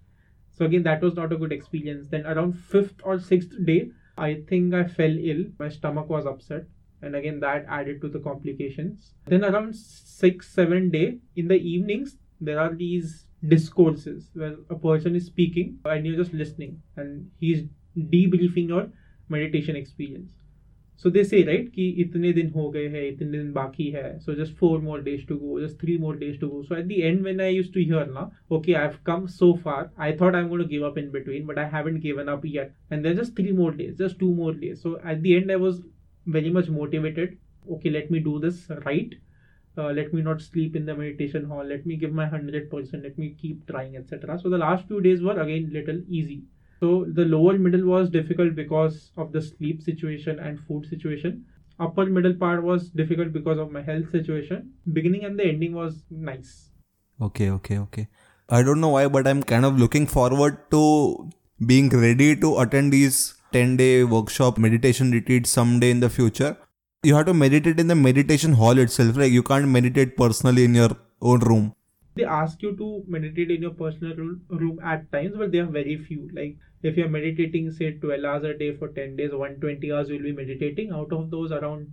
So 0.52 0.64
again, 0.64 0.82
that 0.84 1.02
was 1.02 1.14
not 1.14 1.32
a 1.32 1.36
good 1.36 1.52
experience. 1.52 2.08
Then 2.08 2.26
around 2.26 2.52
fifth 2.54 3.00
or 3.04 3.18
sixth 3.18 3.50
day, 3.64 3.90
I 4.16 4.42
think 4.48 4.74
I 4.74 4.84
fell 4.84 5.16
ill. 5.18 5.44
My 5.58 5.68
stomach 5.68 6.08
was 6.08 6.26
upset 6.26 6.64
and 7.02 7.14
again 7.14 7.40
that 7.40 7.64
added 7.68 8.00
to 8.00 8.08
the 8.08 8.18
complications. 8.18 9.12
Then 9.26 9.44
around 9.44 9.76
6 9.76 10.48
7 10.48 10.90
day 10.90 11.18
in 11.36 11.48
the 11.48 11.56
evenings 11.56 12.16
there 12.40 12.58
are 12.58 12.74
these 12.74 13.26
discourses 13.46 14.30
where 14.34 14.56
a 14.70 14.74
person 14.74 15.14
is 15.14 15.26
speaking 15.26 15.78
and 15.84 16.06
you're 16.06 16.16
just 16.16 16.34
listening 16.34 16.82
and 16.96 17.30
he's 17.38 17.62
debriefing 17.96 18.68
your 18.68 18.88
meditation 19.28 19.76
experience. 19.76 20.32
So 20.96 21.08
they 21.08 21.22
say 21.22 21.44
right 21.46 21.66
ki 21.72 21.84
itne 22.04 22.30
din 22.36 22.48
ho 22.54 22.70
gaye 22.76 22.88
hai 22.94 23.02
itne 23.10 23.34
din 23.34 23.52
baki 23.58 23.84
hai 23.96 24.08
so 24.24 24.34
just 24.38 24.56
four 24.62 24.80
more 24.86 25.00
days 25.00 25.20
to 25.26 25.36
go 25.42 25.58
just 25.64 25.78
three 25.82 25.96
more 26.04 26.14
days 26.22 26.40
to 26.40 26.48
go. 26.54 26.62
So 26.68 26.74
at 26.74 26.88
the 26.88 27.04
end 27.10 27.22
when 27.22 27.40
i 27.40 27.46
used 27.56 27.72
to 27.76 27.84
hear 27.90 28.06
na 28.16 28.24
okay 28.56 28.74
i've 28.80 28.96
come 29.10 29.28
so 29.34 29.50
far 29.66 29.92
i 30.06 30.10
thought 30.22 30.38
i'm 30.38 30.48
going 30.54 30.64
to 30.64 30.72
give 30.72 30.88
up 30.88 30.98
in 31.02 31.12
between 31.12 31.46
but 31.50 31.60
i 31.66 31.68
haven't 31.76 32.00
given 32.00 32.28
up 32.34 32.48
yet. 32.54 32.74
And 32.90 33.04
there's 33.04 33.22
just 33.22 33.36
three 33.36 33.52
more 33.60 33.70
days 33.70 33.96
just 34.02 34.18
two 34.18 34.32
more 34.40 34.52
days. 34.64 34.82
So 34.82 34.98
at 35.04 35.22
the 35.22 35.36
end 35.36 35.52
i 35.52 35.60
was 35.68 35.80
very 36.26 36.50
much 36.50 36.68
motivated 36.68 37.38
okay 37.70 37.90
let 37.90 38.10
me 38.10 38.18
do 38.18 38.38
this 38.38 38.68
right 38.84 39.14
uh, 39.76 39.90
let 39.92 40.12
me 40.12 40.22
not 40.22 40.40
sleep 40.40 40.74
in 40.74 40.84
the 40.84 40.94
meditation 40.94 41.44
hall 41.44 41.64
let 41.64 41.86
me 41.86 41.96
give 41.96 42.12
my 42.12 42.26
100% 42.26 43.02
let 43.02 43.18
me 43.18 43.34
keep 43.40 43.66
trying 43.66 43.96
etc 43.96 44.38
so 44.38 44.48
the 44.48 44.58
last 44.58 44.86
few 44.86 45.00
days 45.00 45.22
were 45.22 45.40
again 45.40 45.70
little 45.72 46.00
easy 46.08 46.42
so 46.80 47.06
the 47.12 47.24
lower 47.24 47.58
middle 47.58 47.86
was 47.86 48.08
difficult 48.08 48.54
because 48.54 49.10
of 49.16 49.32
the 49.32 49.42
sleep 49.42 49.82
situation 49.82 50.38
and 50.38 50.60
food 50.60 50.86
situation. 50.86 51.44
Upper 51.80 52.06
middle 52.06 52.34
part 52.34 52.62
was 52.62 52.90
difficult 52.90 53.32
because 53.32 53.58
of 53.58 53.72
my 53.72 53.82
health 53.82 54.10
situation. 54.10 54.72
Beginning 54.92 55.24
and 55.24 55.38
the 55.38 55.44
ending 55.44 55.74
was 55.74 56.04
nice. 56.10 56.70
Okay, 57.20 57.50
okay, 57.50 57.78
okay. 57.78 58.08
I 58.48 58.62
don't 58.62 58.80
know 58.80 58.90
why, 58.90 59.08
but 59.08 59.26
I'm 59.26 59.42
kind 59.42 59.64
of 59.64 59.78
looking 59.78 60.06
forward 60.06 60.70
to 60.70 61.30
being 61.66 61.88
ready 61.88 62.36
to 62.36 62.58
attend 62.60 62.92
these 62.92 63.34
10 63.52 63.76
day 63.76 64.04
workshop 64.04 64.58
meditation 64.58 65.10
retreat 65.10 65.46
someday 65.46 65.90
in 65.90 66.00
the 66.00 66.10
future. 66.10 66.56
You 67.02 67.14
have 67.14 67.26
to 67.26 67.34
meditate 67.34 67.78
in 67.80 67.86
the 67.86 67.94
meditation 67.94 68.52
hall 68.54 68.78
itself, 68.78 69.16
right? 69.16 69.30
You 69.30 69.42
can't 69.42 69.68
meditate 69.68 70.16
personally 70.16 70.64
in 70.64 70.74
your 70.74 70.90
own 71.22 71.40
room 71.40 71.72
they 72.18 72.24
ask 72.24 72.62
you 72.62 72.76
to 72.76 73.04
meditate 73.06 73.50
in 73.52 73.62
your 73.62 73.74
personal 73.80 74.16
room 74.62 74.80
at 74.92 75.10
times 75.12 75.36
but 75.36 75.52
they 75.52 75.58
are 75.58 75.72
very 75.76 75.96
few 75.96 76.28
like 76.38 76.56
if 76.82 76.96
you're 76.96 77.12
meditating 77.16 77.70
say 77.70 77.90
12 77.92 78.24
hours 78.24 78.44
a 78.44 78.54
day 78.62 78.70
for 78.76 78.88
10 78.88 79.14
days 79.20 79.30
120 79.32 79.92
hours 79.92 80.10
you'll 80.10 80.28
be 80.30 80.32
meditating 80.40 80.90
out 80.90 81.12
of 81.12 81.30
those 81.30 81.52
around 81.52 81.92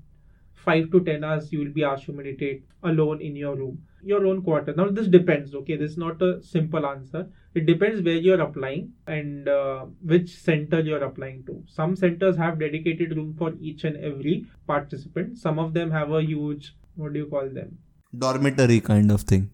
5 0.65 0.89
to 0.95 1.03
10 1.09 1.23
hours 1.23 1.51
you 1.53 1.59
will 1.59 1.75
be 1.77 1.83
asked 1.83 2.05
to 2.05 2.17
meditate 2.21 2.63
alone 2.91 3.21
in 3.21 3.35
your 3.35 3.55
room 3.55 3.77
your 4.11 4.25
own 4.27 4.41
quarter 4.47 4.73
now 4.77 4.87
this 4.97 5.07
depends 5.07 5.55
okay 5.59 5.75
this 5.75 5.91
is 5.91 5.97
not 5.97 6.21
a 6.21 6.31
simple 6.43 6.85
answer 6.85 7.27
it 7.55 7.65
depends 7.65 8.01
where 8.07 8.21
you're 8.25 8.41
applying 8.41 8.91
and 9.07 9.49
uh, 9.49 9.85
which 10.13 10.29
center 10.29 10.79
you're 10.79 11.03
applying 11.09 11.43
to 11.45 11.63
some 11.67 11.95
centers 11.95 12.37
have 12.37 12.59
dedicated 12.59 13.15
room 13.17 13.33
for 13.41 13.53
each 13.59 13.83
and 13.83 13.97
every 14.11 14.45
participant 14.67 15.37
some 15.37 15.59
of 15.65 15.73
them 15.73 15.91
have 15.99 16.11
a 16.11 16.23
huge 16.23 16.75
what 16.95 17.13
do 17.13 17.19
you 17.19 17.29
call 17.35 17.49
them 17.59 17.77
dormitory 18.25 18.79
kind 18.79 19.11
of 19.11 19.21
thing 19.33 19.49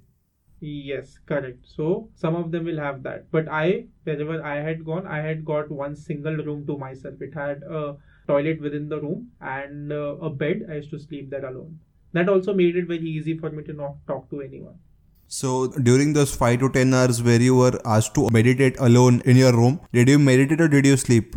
Yes, 0.64 1.18
correct. 1.26 1.66
So 1.66 2.10
some 2.14 2.36
of 2.36 2.52
them 2.52 2.66
will 2.66 2.78
have 2.78 3.02
that. 3.04 3.32
But 3.32 3.48
I, 3.50 3.86
wherever 4.04 4.44
I 4.44 4.58
had 4.58 4.86
gone, 4.86 5.08
I 5.08 5.18
had 5.18 5.44
got 5.44 5.72
one 5.72 5.96
single 5.96 6.36
room 6.38 6.68
to 6.68 6.78
myself. 6.78 7.16
It 7.20 7.34
had 7.34 7.64
a 7.64 7.98
toilet 8.28 8.62
within 8.62 8.88
the 8.88 9.02
room 9.02 9.32
and 9.42 9.92
uh, 9.92 10.18
a 10.22 10.30
bed. 10.30 10.68
I 10.70 10.76
used 10.76 10.92
to 10.92 11.00
sleep 11.00 11.32
there 11.32 11.46
alone. 11.46 11.80
That 12.14 12.30
also 12.30 12.54
made 12.54 12.76
it 12.76 12.88
very 12.88 13.10
easy 13.18 13.38
for 13.38 13.50
me 13.50 13.64
to 13.64 13.74
not 13.74 13.96
talk 14.08 14.30
to 14.32 14.42
anyone. 14.42 14.80
So 15.28 15.68
during 15.68 16.12
those 16.14 16.36
five 16.36 16.60
to 16.60 16.70
ten 16.70 16.94
hours 16.94 17.24
where 17.24 17.42
you 17.42 17.56
were 17.56 17.80
asked 17.86 18.16
to 18.16 18.30
meditate 18.30 18.78
alone 18.80 19.22
in 19.24 19.38
your 19.38 19.54
room, 19.54 19.80
did 19.94 20.10
you 20.10 20.20
meditate 20.20 20.60
or 20.60 20.68
did 20.68 20.86
you 20.86 20.98
sleep? 20.98 21.36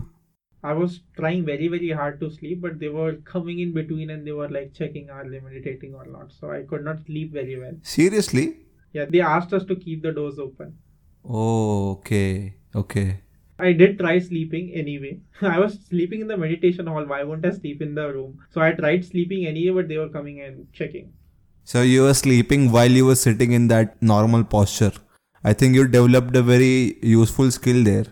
I 0.64 0.72
was 0.72 1.00
trying 1.16 1.44
very, 1.44 1.68
very 1.68 1.90
hard 1.90 2.18
to 2.20 2.30
sleep, 2.30 2.62
but 2.62 2.80
they 2.80 2.88
were 2.88 3.16
coming 3.16 3.60
in 3.60 3.74
between 3.74 4.10
and 4.10 4.26
they 4.26 4.32
were 4.32 4.48
like 4.48 4.72
checking 4.72 5.10
are 5.10 5.28
they 5.28 5.38
meditating 5.38 5.94
or 5.94 6.06
not. 6.06 6.32
So 6.32 6.50
I 6.50 6.62
could 6.62 6.84
not 6.84 7.04
sleep 7.06 7.32
very 7.32 7.58
well. 7.60 7.74
Seriously? 7.82 8.56
Yeah, 8.92 9.04
they 9.04 9.20
asked 9.20 9.52
us 9.52 9.64
to 9.64 9.76
keep 9.76 10.02
the 10.02 10.12
doors 10.12 10.38
open. 10.38 10.78
Oh, 11.24 11.92
okay. 11.92 12.56
Okay. 12.74 13.20
I 13.58 13.72
did 13.72 13.98
try 13.98 14.18
sleeping 14.18 14.72
anyway. 14.74 15.20
I 15.42 15.58
was 15.60 15.78
sleeping 15.88 16.20
in 16.20 16.26
the 16.26 16.36
meditation 16.36 16.88
hall. 16.88 17.04
Why 17.04 17.22
won't 17.22 17.46
I 17.46 17.50
sleep 17.50 17.80
in 17.80 17.94
the 17.94 18.12
room? 18.12 18.38
So 18.50 18.60
I 18.60 18.72
tried 18.72 19.04
sleeping 19.04 19.46
anyway, 19.46 19.82
but 19.82 19.88
they 19.88 19.98
were 19.98 20.08
coming 20.08 20.40
and 20.40 20.66
checking. 20.72 21.12
So 21.62 21.82
you 21.82 22.02
were 22.02 22.14
sleeping 22.14 22.72
while 22.72 22.90
you 22.90 23.06
were 23.06 23.14
sitting 23.14 23.52
in 23.52 23.68
that 23.68 24.00
normal 24.02 24.44
posture. 24.44 24.92
I 25.44 25.52
think 25.52 25.74
you 25.74 25.86
developed 25.86 26.34
a 26.34 26.42
very 26.42 26.98
useful 27.02 27.50
skill 27.50 27.84
there. 27.84 28.06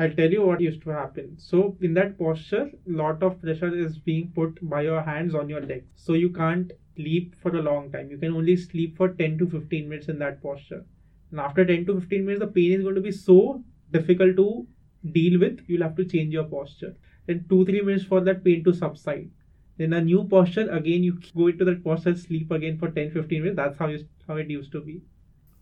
I'll 0.00 0.10
tell 0.10 0.30
you 0.30 0.44
what 0.44 0.60
used 0.60 0.82
to 0.82 0.90
happen. 0.90 1.36
So 1.38 1.76
in 1.80 1.94
that 1.94 2.18
posture, 2.18 2.70
lot 2.86 3.22
of 3.22 3.40
pressure 3.40 3.74
is 3.74 3.98
being 3.98 4.32
put 4.34 4.58
by 4.68 4.82
your 4.82 5.02
hands 5.02 5.34
on 5.34 5.48
your 5.48 5.60
legs. 5.60 5.86
So 5.96 6.14
you 6.14 6.30
can't 6.30 6.72
sleep 6.96 7.34
for 7.40 7.54
a 7.56 7.62
long 7.62 7.92
time. 7.92 8.10
You 8.10 8.18
can 8.18 8.34
only 8.34 8.56
sleep 8.56 8.96
for 8.96 9.08
10 9.10 9.38
to 9.38 9.48
15 9.48 9.88
minutes 9.88 10.08
in 10.08 10.18
that 10.18 10.42
posture. 10.42 10.84
And 11.30 11.40
after 11.40 11.64
10 11.64 11.86
to 11.86 12.00
15 12.00 12.24
minutes, 12.24 12.40
the 12.40 12.48
pain 12.48 12.72
is 12.72 12.82
going 12.82 12.94
to 12.96 13.00
be 13.00 13.12
so 13.12 13.62
difficult 13.92 14.36
to 14.36 14.66
deal 15.12 15.40
with. 15.40 15.60
You'll 15.66 15.82
have 15.82 15.96
to 15.96 16.04
change 16.04 16.32
your 16.32 16.44
posture. 16.44 16.94
Then 17.26 17.44
2 17.48 17.64
3 17.66 17.82
minutes 17.82 18.04
for 18.04 18.20
that 18.22 18.44
pain 18.44 18.64
to 18.64 18.72
subside. 18.72 19.30
Then 19.76 19.92
a 19.92 20.00
new 20.00 20.24
posture, 20.24 20.68
again 20.70 21.04
you 21.04 21.18
go 21.36 21.46
into 21.48 21.64
that 21.64 21.84
posture, 21.84 22.16
sleep 22.16 22.50
again 22.50 22.78
for 22.78 22.90
10 22.90 23.10
15 23.12 23.42
minutes. 23.42 23.56
That's 23.56 23.78
how, 23.78 23.88
you, 23.88 24.04
how 24.26 24.36
it 24.36 24.50
used 24.50 24.72
to 24.72 24.80
be. 24.80 25.02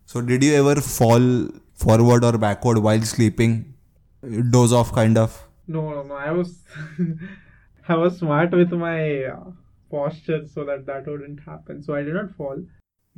So 0.05 0.21
did 0.21 0.43
you 0.43 0.53
ever 0.53 0.81
fall 0.81 1.49
forward 1.73 2.23
or 2.23 2.37
backward 2.37 2.79
while 2.79 3.01
sleeping? 3.01 3.73
Doze 4.49 4.73
off 4.73 4.93
kind 4.93 5.17
of? 5.17 5.47
No, 5.67 5.89
no, 5.91 6.03
no. 6.03 6.15
I 6.15 6.31
was 6.31 6.63
I 7.87 7.95
was 7.95 8.17
smart 8.17 8.51
with 8.51 8.71
my 8.71 9.25
uh, 9.25 9.51
posture 9.91 10.47
so 10.47 10.65
that 10.65 10.85
that 10.85 11.05
wouldn't 11.07 11.41
happen. 11.41 11.83
So 11.83 11.93
I 11.93 12.03
did 12.03 12.13
not 12.13 12.31
fall. 12.35 12.63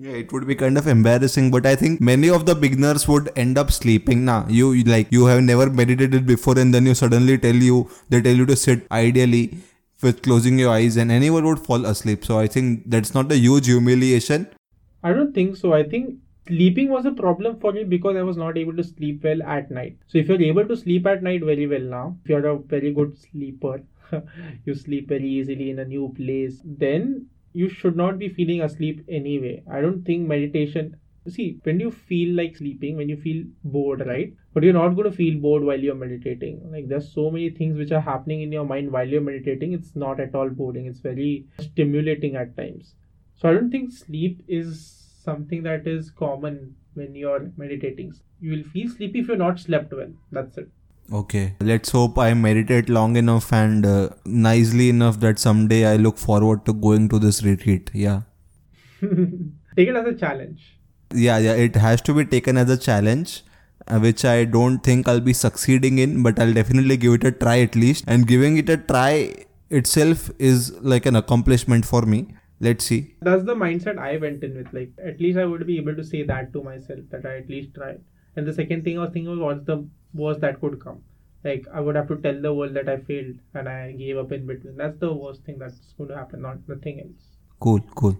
Yeah, 0.01 0.11
it 0.11 0.31
would 0.31 0.47
be 0.47 0.55
kind 0.55 0.77
of 0.77 0.87
embarrassing, 0.87 1.51
but 1.51 1.65
I 1.65 1.75
think 1.75 1.99
many 1.99 2.29
of 2.29 2.45
the 2.45 2.55
beginners 2.55 3.05
would 3.05 3.31
end 3.35 3.57
up 3.57 3.69
sleeping. 3.69 4.23
Now, 4.23 4.45
you 4.47 4.81
like 4.85 5.07
you 5.11 5.25
have 5.25 5.41
never 5.43 5.69
meditated 5.69 6.25
before, 6.25 6.57
and 6.57 6.73
then 6.73 6.85
you 6.85 6.93
suddenly 6.95 7.37
tell 7.37 7.57
you 7.69 7.79
they 8.07 8.21
tell 8.21 8.37
you 8.41 8.45
to 8.45 8.55
sit 8.55 8.85
ideally 8.93 9.57
with 10.01 10.21
closing 10.21 10.57
your 10.57 10.69
eyes, 10.71 10.95
and 10.95 11.11
anyone 11.11 11.43
would 11.43 11.59
fall 11.59 11.85
asleep. 11.85 12.23
So 12.23 12.39
I 12.39 12.47
think 12.47 12.89
that's 12.95 13.13
not 13.13 13.29
a 13.29 13.37
huge 13.37 13.65
humiliation. 13.65 14.47
I 15.03 15.11
don't 15.11 15.33
think 15.33 15.57
so. 15.57 15.73
I 15.73 15.83
think 15.83 16.15
sleeping 16.47 16.87
was 16.91 17.05
a 17.05 17.11
problem 17.11 17.59
for 17.59 17.73
me 17.73 17.83
because 17.83 18.15
I 18.15 18.23
was 18.29 18.37
not 18.37 18.57
able 18.57 18.77
to 18.77 18.85
sleep 18.85 19.25
well 19.25 19.43
at 19.43 19.69
night. 19.69 19.97
So 20.07 20.17
if 20.19 20.29
you're 20.29 20.41
able 20.41 20.65
to 20.69 20.77
sleep 20.77 21.07
at 21.07 21.23
night 21.23 21.43
very 21.43 21.67
well 21.67 21.89
now, 21.95 22.15
if 22.23 22.29
you're 22.29 22.47
a 22.53 22.57
very 22.57 22.93
good 22.93 23.17
sleeper, 23.17 23.83
you 24.65 24.75
sleep 24.75 25.09
very 25.09 25.29
easily 25.29 25.69
in 25.71 25.79
a 25.79 25.85
new 25.85 26.13
place, 26.15 26.61
then 26.63 27.27
you 27.59 27.69
should 27.69 27.95
not 27.95 28.17
be 28.19 28.29
feeling 28.29 28.61
asleep 28.61 29.03
anyway. 29.09 29.61
I 29.71 29.81
don't 29.81 30.03
think 30.03 30.27
meditation 30.27 30.95
see 31.27 31.59
when 31.63 31.79
you 31.79 31.91
feel 31.91 32.35
like 32.35 32.55
sleeping 32.57 32.95
when 32.97 33.09
you 33.09 33.17
feel 33.17 33.43
bored 33.63 34.05
right? 34.05 34.33
But 34.53 34.63
you're 34.63 34.73
not 34.73 34.95
going 34.95 35.09
to 35.09 35.15
feel 35.15 35.39
bored 35.39 35.63
while 35.63 35.79
you're 35.79 35.95
meditating. 35.95 36.71
Like 36.71 36.87
there's 36.87 37.13
so 37.13 37.29
many 37.29 37.49
things 37.49 37.77
which 37.77 37.91
are 37.91 38.01
happening 38.01 38.41
in 38.41 38.51
your 38.51 38.65
mind 38.65 38.91
while 38.91 39.07
you're 39.07 39.21
meditating 39.21 39.73
it's 39.73 39.95
not 39.95 40.19
at 40.19 40.33
all 40.33 40.49
boring. 40.49 40.87
It's 40.87 40.99
very 40.99 41.45
stimulating 41.59 42.35
at 42.35 42.55
times. 42.57 42.95
So 43.35 43.49
i 43.49 43.53
don't 43.53 43.71
think 43.71 43.91
sleep 43.91 44.41
is 44.47 44.81
something 45.23 45.63
that 45.63 45.87
is 45.87 46.09
common 46.11 46.75
when 46.93 47.15
you're 47.15 47.51
meditating. 47.57 48.13
You 48.39 48.51
will 48.51 48.63
feel 48.63 48.89
sleepy 48.89 49.19
if 49.19 49.27
you're 49.27 49.45
not 49.45 49.59
slept 49.59 49.93
well. 49.93 50.13
That's 50.31 50.57
it 50.57 50.69
Okay, 51.11 51.55
let's 51.59 51.89
hope 51.89 52.17
I 52.19 52.33
meditate 52.35 52.87
long 52.87 53.15
enough 53.15 53.51
and 53.51 53.85
uh, 53.85 54.09
nicely 54.25 54.89
enough 54.89 55.19
that 55.21 55.39
someday 55.39 55.85
I 55.87 55.95
look 55.95 56.17
forward 56.19 56.65
to 56.67 56.73
going 56.73 57.09
to 57.09 57.17
this 57.17 57.41
retreat. 57.43 57.89
Yeah. 57.93 58.21
take 59.01 59.87
it 59.87 59.95
as 59.95 60.05
a 60.05 60.13
challenge 60.13 60.75
Yeah, 61.13 61.37
yeah, 61.37 61.53
it 61.53 61.75
has 61.75 62.01
to 62.01 62.13
be 62.13 62.25
taken 62.25 62.57
as 62.57 62.69
a 62.69 62.77
challenge, 62.77 63.43
uh, 63.87 63.97
which 63.99 64.23
I 64.25 64.45
don't 64.45 64.79
think 64.83 65.07
I'll 65.07 65.19
be 65.19 65.33
succeeding 65.33 65.97
in, 65.97 66.21
but 66.21 66.39
I'll 66.39 66.53
definitely 66.53 66.97
give 66.97 67.13
it 67.13 67.23
a 67.23 67.31
try 67.31 67.59
at 67.61 67.75
least. 67.75 68.03
And 68.07 68.27
giving 68.27 68.57
it 68.57 68.69
a 68.69 68.77
try 68.77 69.33
itself 69.71 70.29
is 70.37 70.73
like 70.81 71.07
an 71.07 71.15
accomplishment 71.15 71.85
for 71.85 72.03
me. 72.03 72.27
Let's 72.61 72.85
see. 72.85 73.15
that's 73.21 73.43
the 73.45 73.55
mindset 73.55 73.97
i 73.97 74.17
went 74.17 74.43
in 74.43 74.55
with 74.57 74.71
like 74.77 74.89
at 75.09 75.19
least 75.25 75.37
i 75.39 75.45
would 75.45 75.65
be 75.65 75.77
able 75.77 75.95
to 75.95 76.03
say 76.03 76.23
that 76.23 76.51
to 76.55 76.61
myself 76.61 76.99
that 77.11 77.25
i 77.25 77.37
at 77.37 77.49
least 77.49 77.73
tried 77.73 78.01
and 78.35 78.45
the 78.45 78.53
second 78.57 78.83
thing 78.83 78.97
i 78.99 79.01
was 79.03 79.11
thinking 79.13 79.31
was 79.31 79.39
what's 79.39 79.65
the 79.69 79.77
worst 80.13 80.41
that 80.41 80.59
could 80.61 80.79
come. 80.83 81.03
Like 81.43 81.67
i 81.73 81.79
would 81.79 81.95
have 81.95 82.07
to 82.09 82.17
tell 82.17 82.41
the 82.41 82.53
world 82.53 82.73
that 82.73 82.89
i 82.89 82.97
failed 82.97 83.37
and 83.53 83.69
i 83.69 83.91
gave 83.93 84.17
up 84.17 84.31
in 84.31 84.45
between. 84.45 84.75
That's 84.77 84.99
the 84.99 85.13
worst 85.13 85.43
thing 85.43 85.59
that's 85.59 85.93
going 85.97 86.09
to 86.09 86.15
happen 86.15 86.41
not 86.41 86.57
nothing 86.67 86.99
else. 87.01 87.37
Cool, 87.59 87.79
cool. 87.95 88.17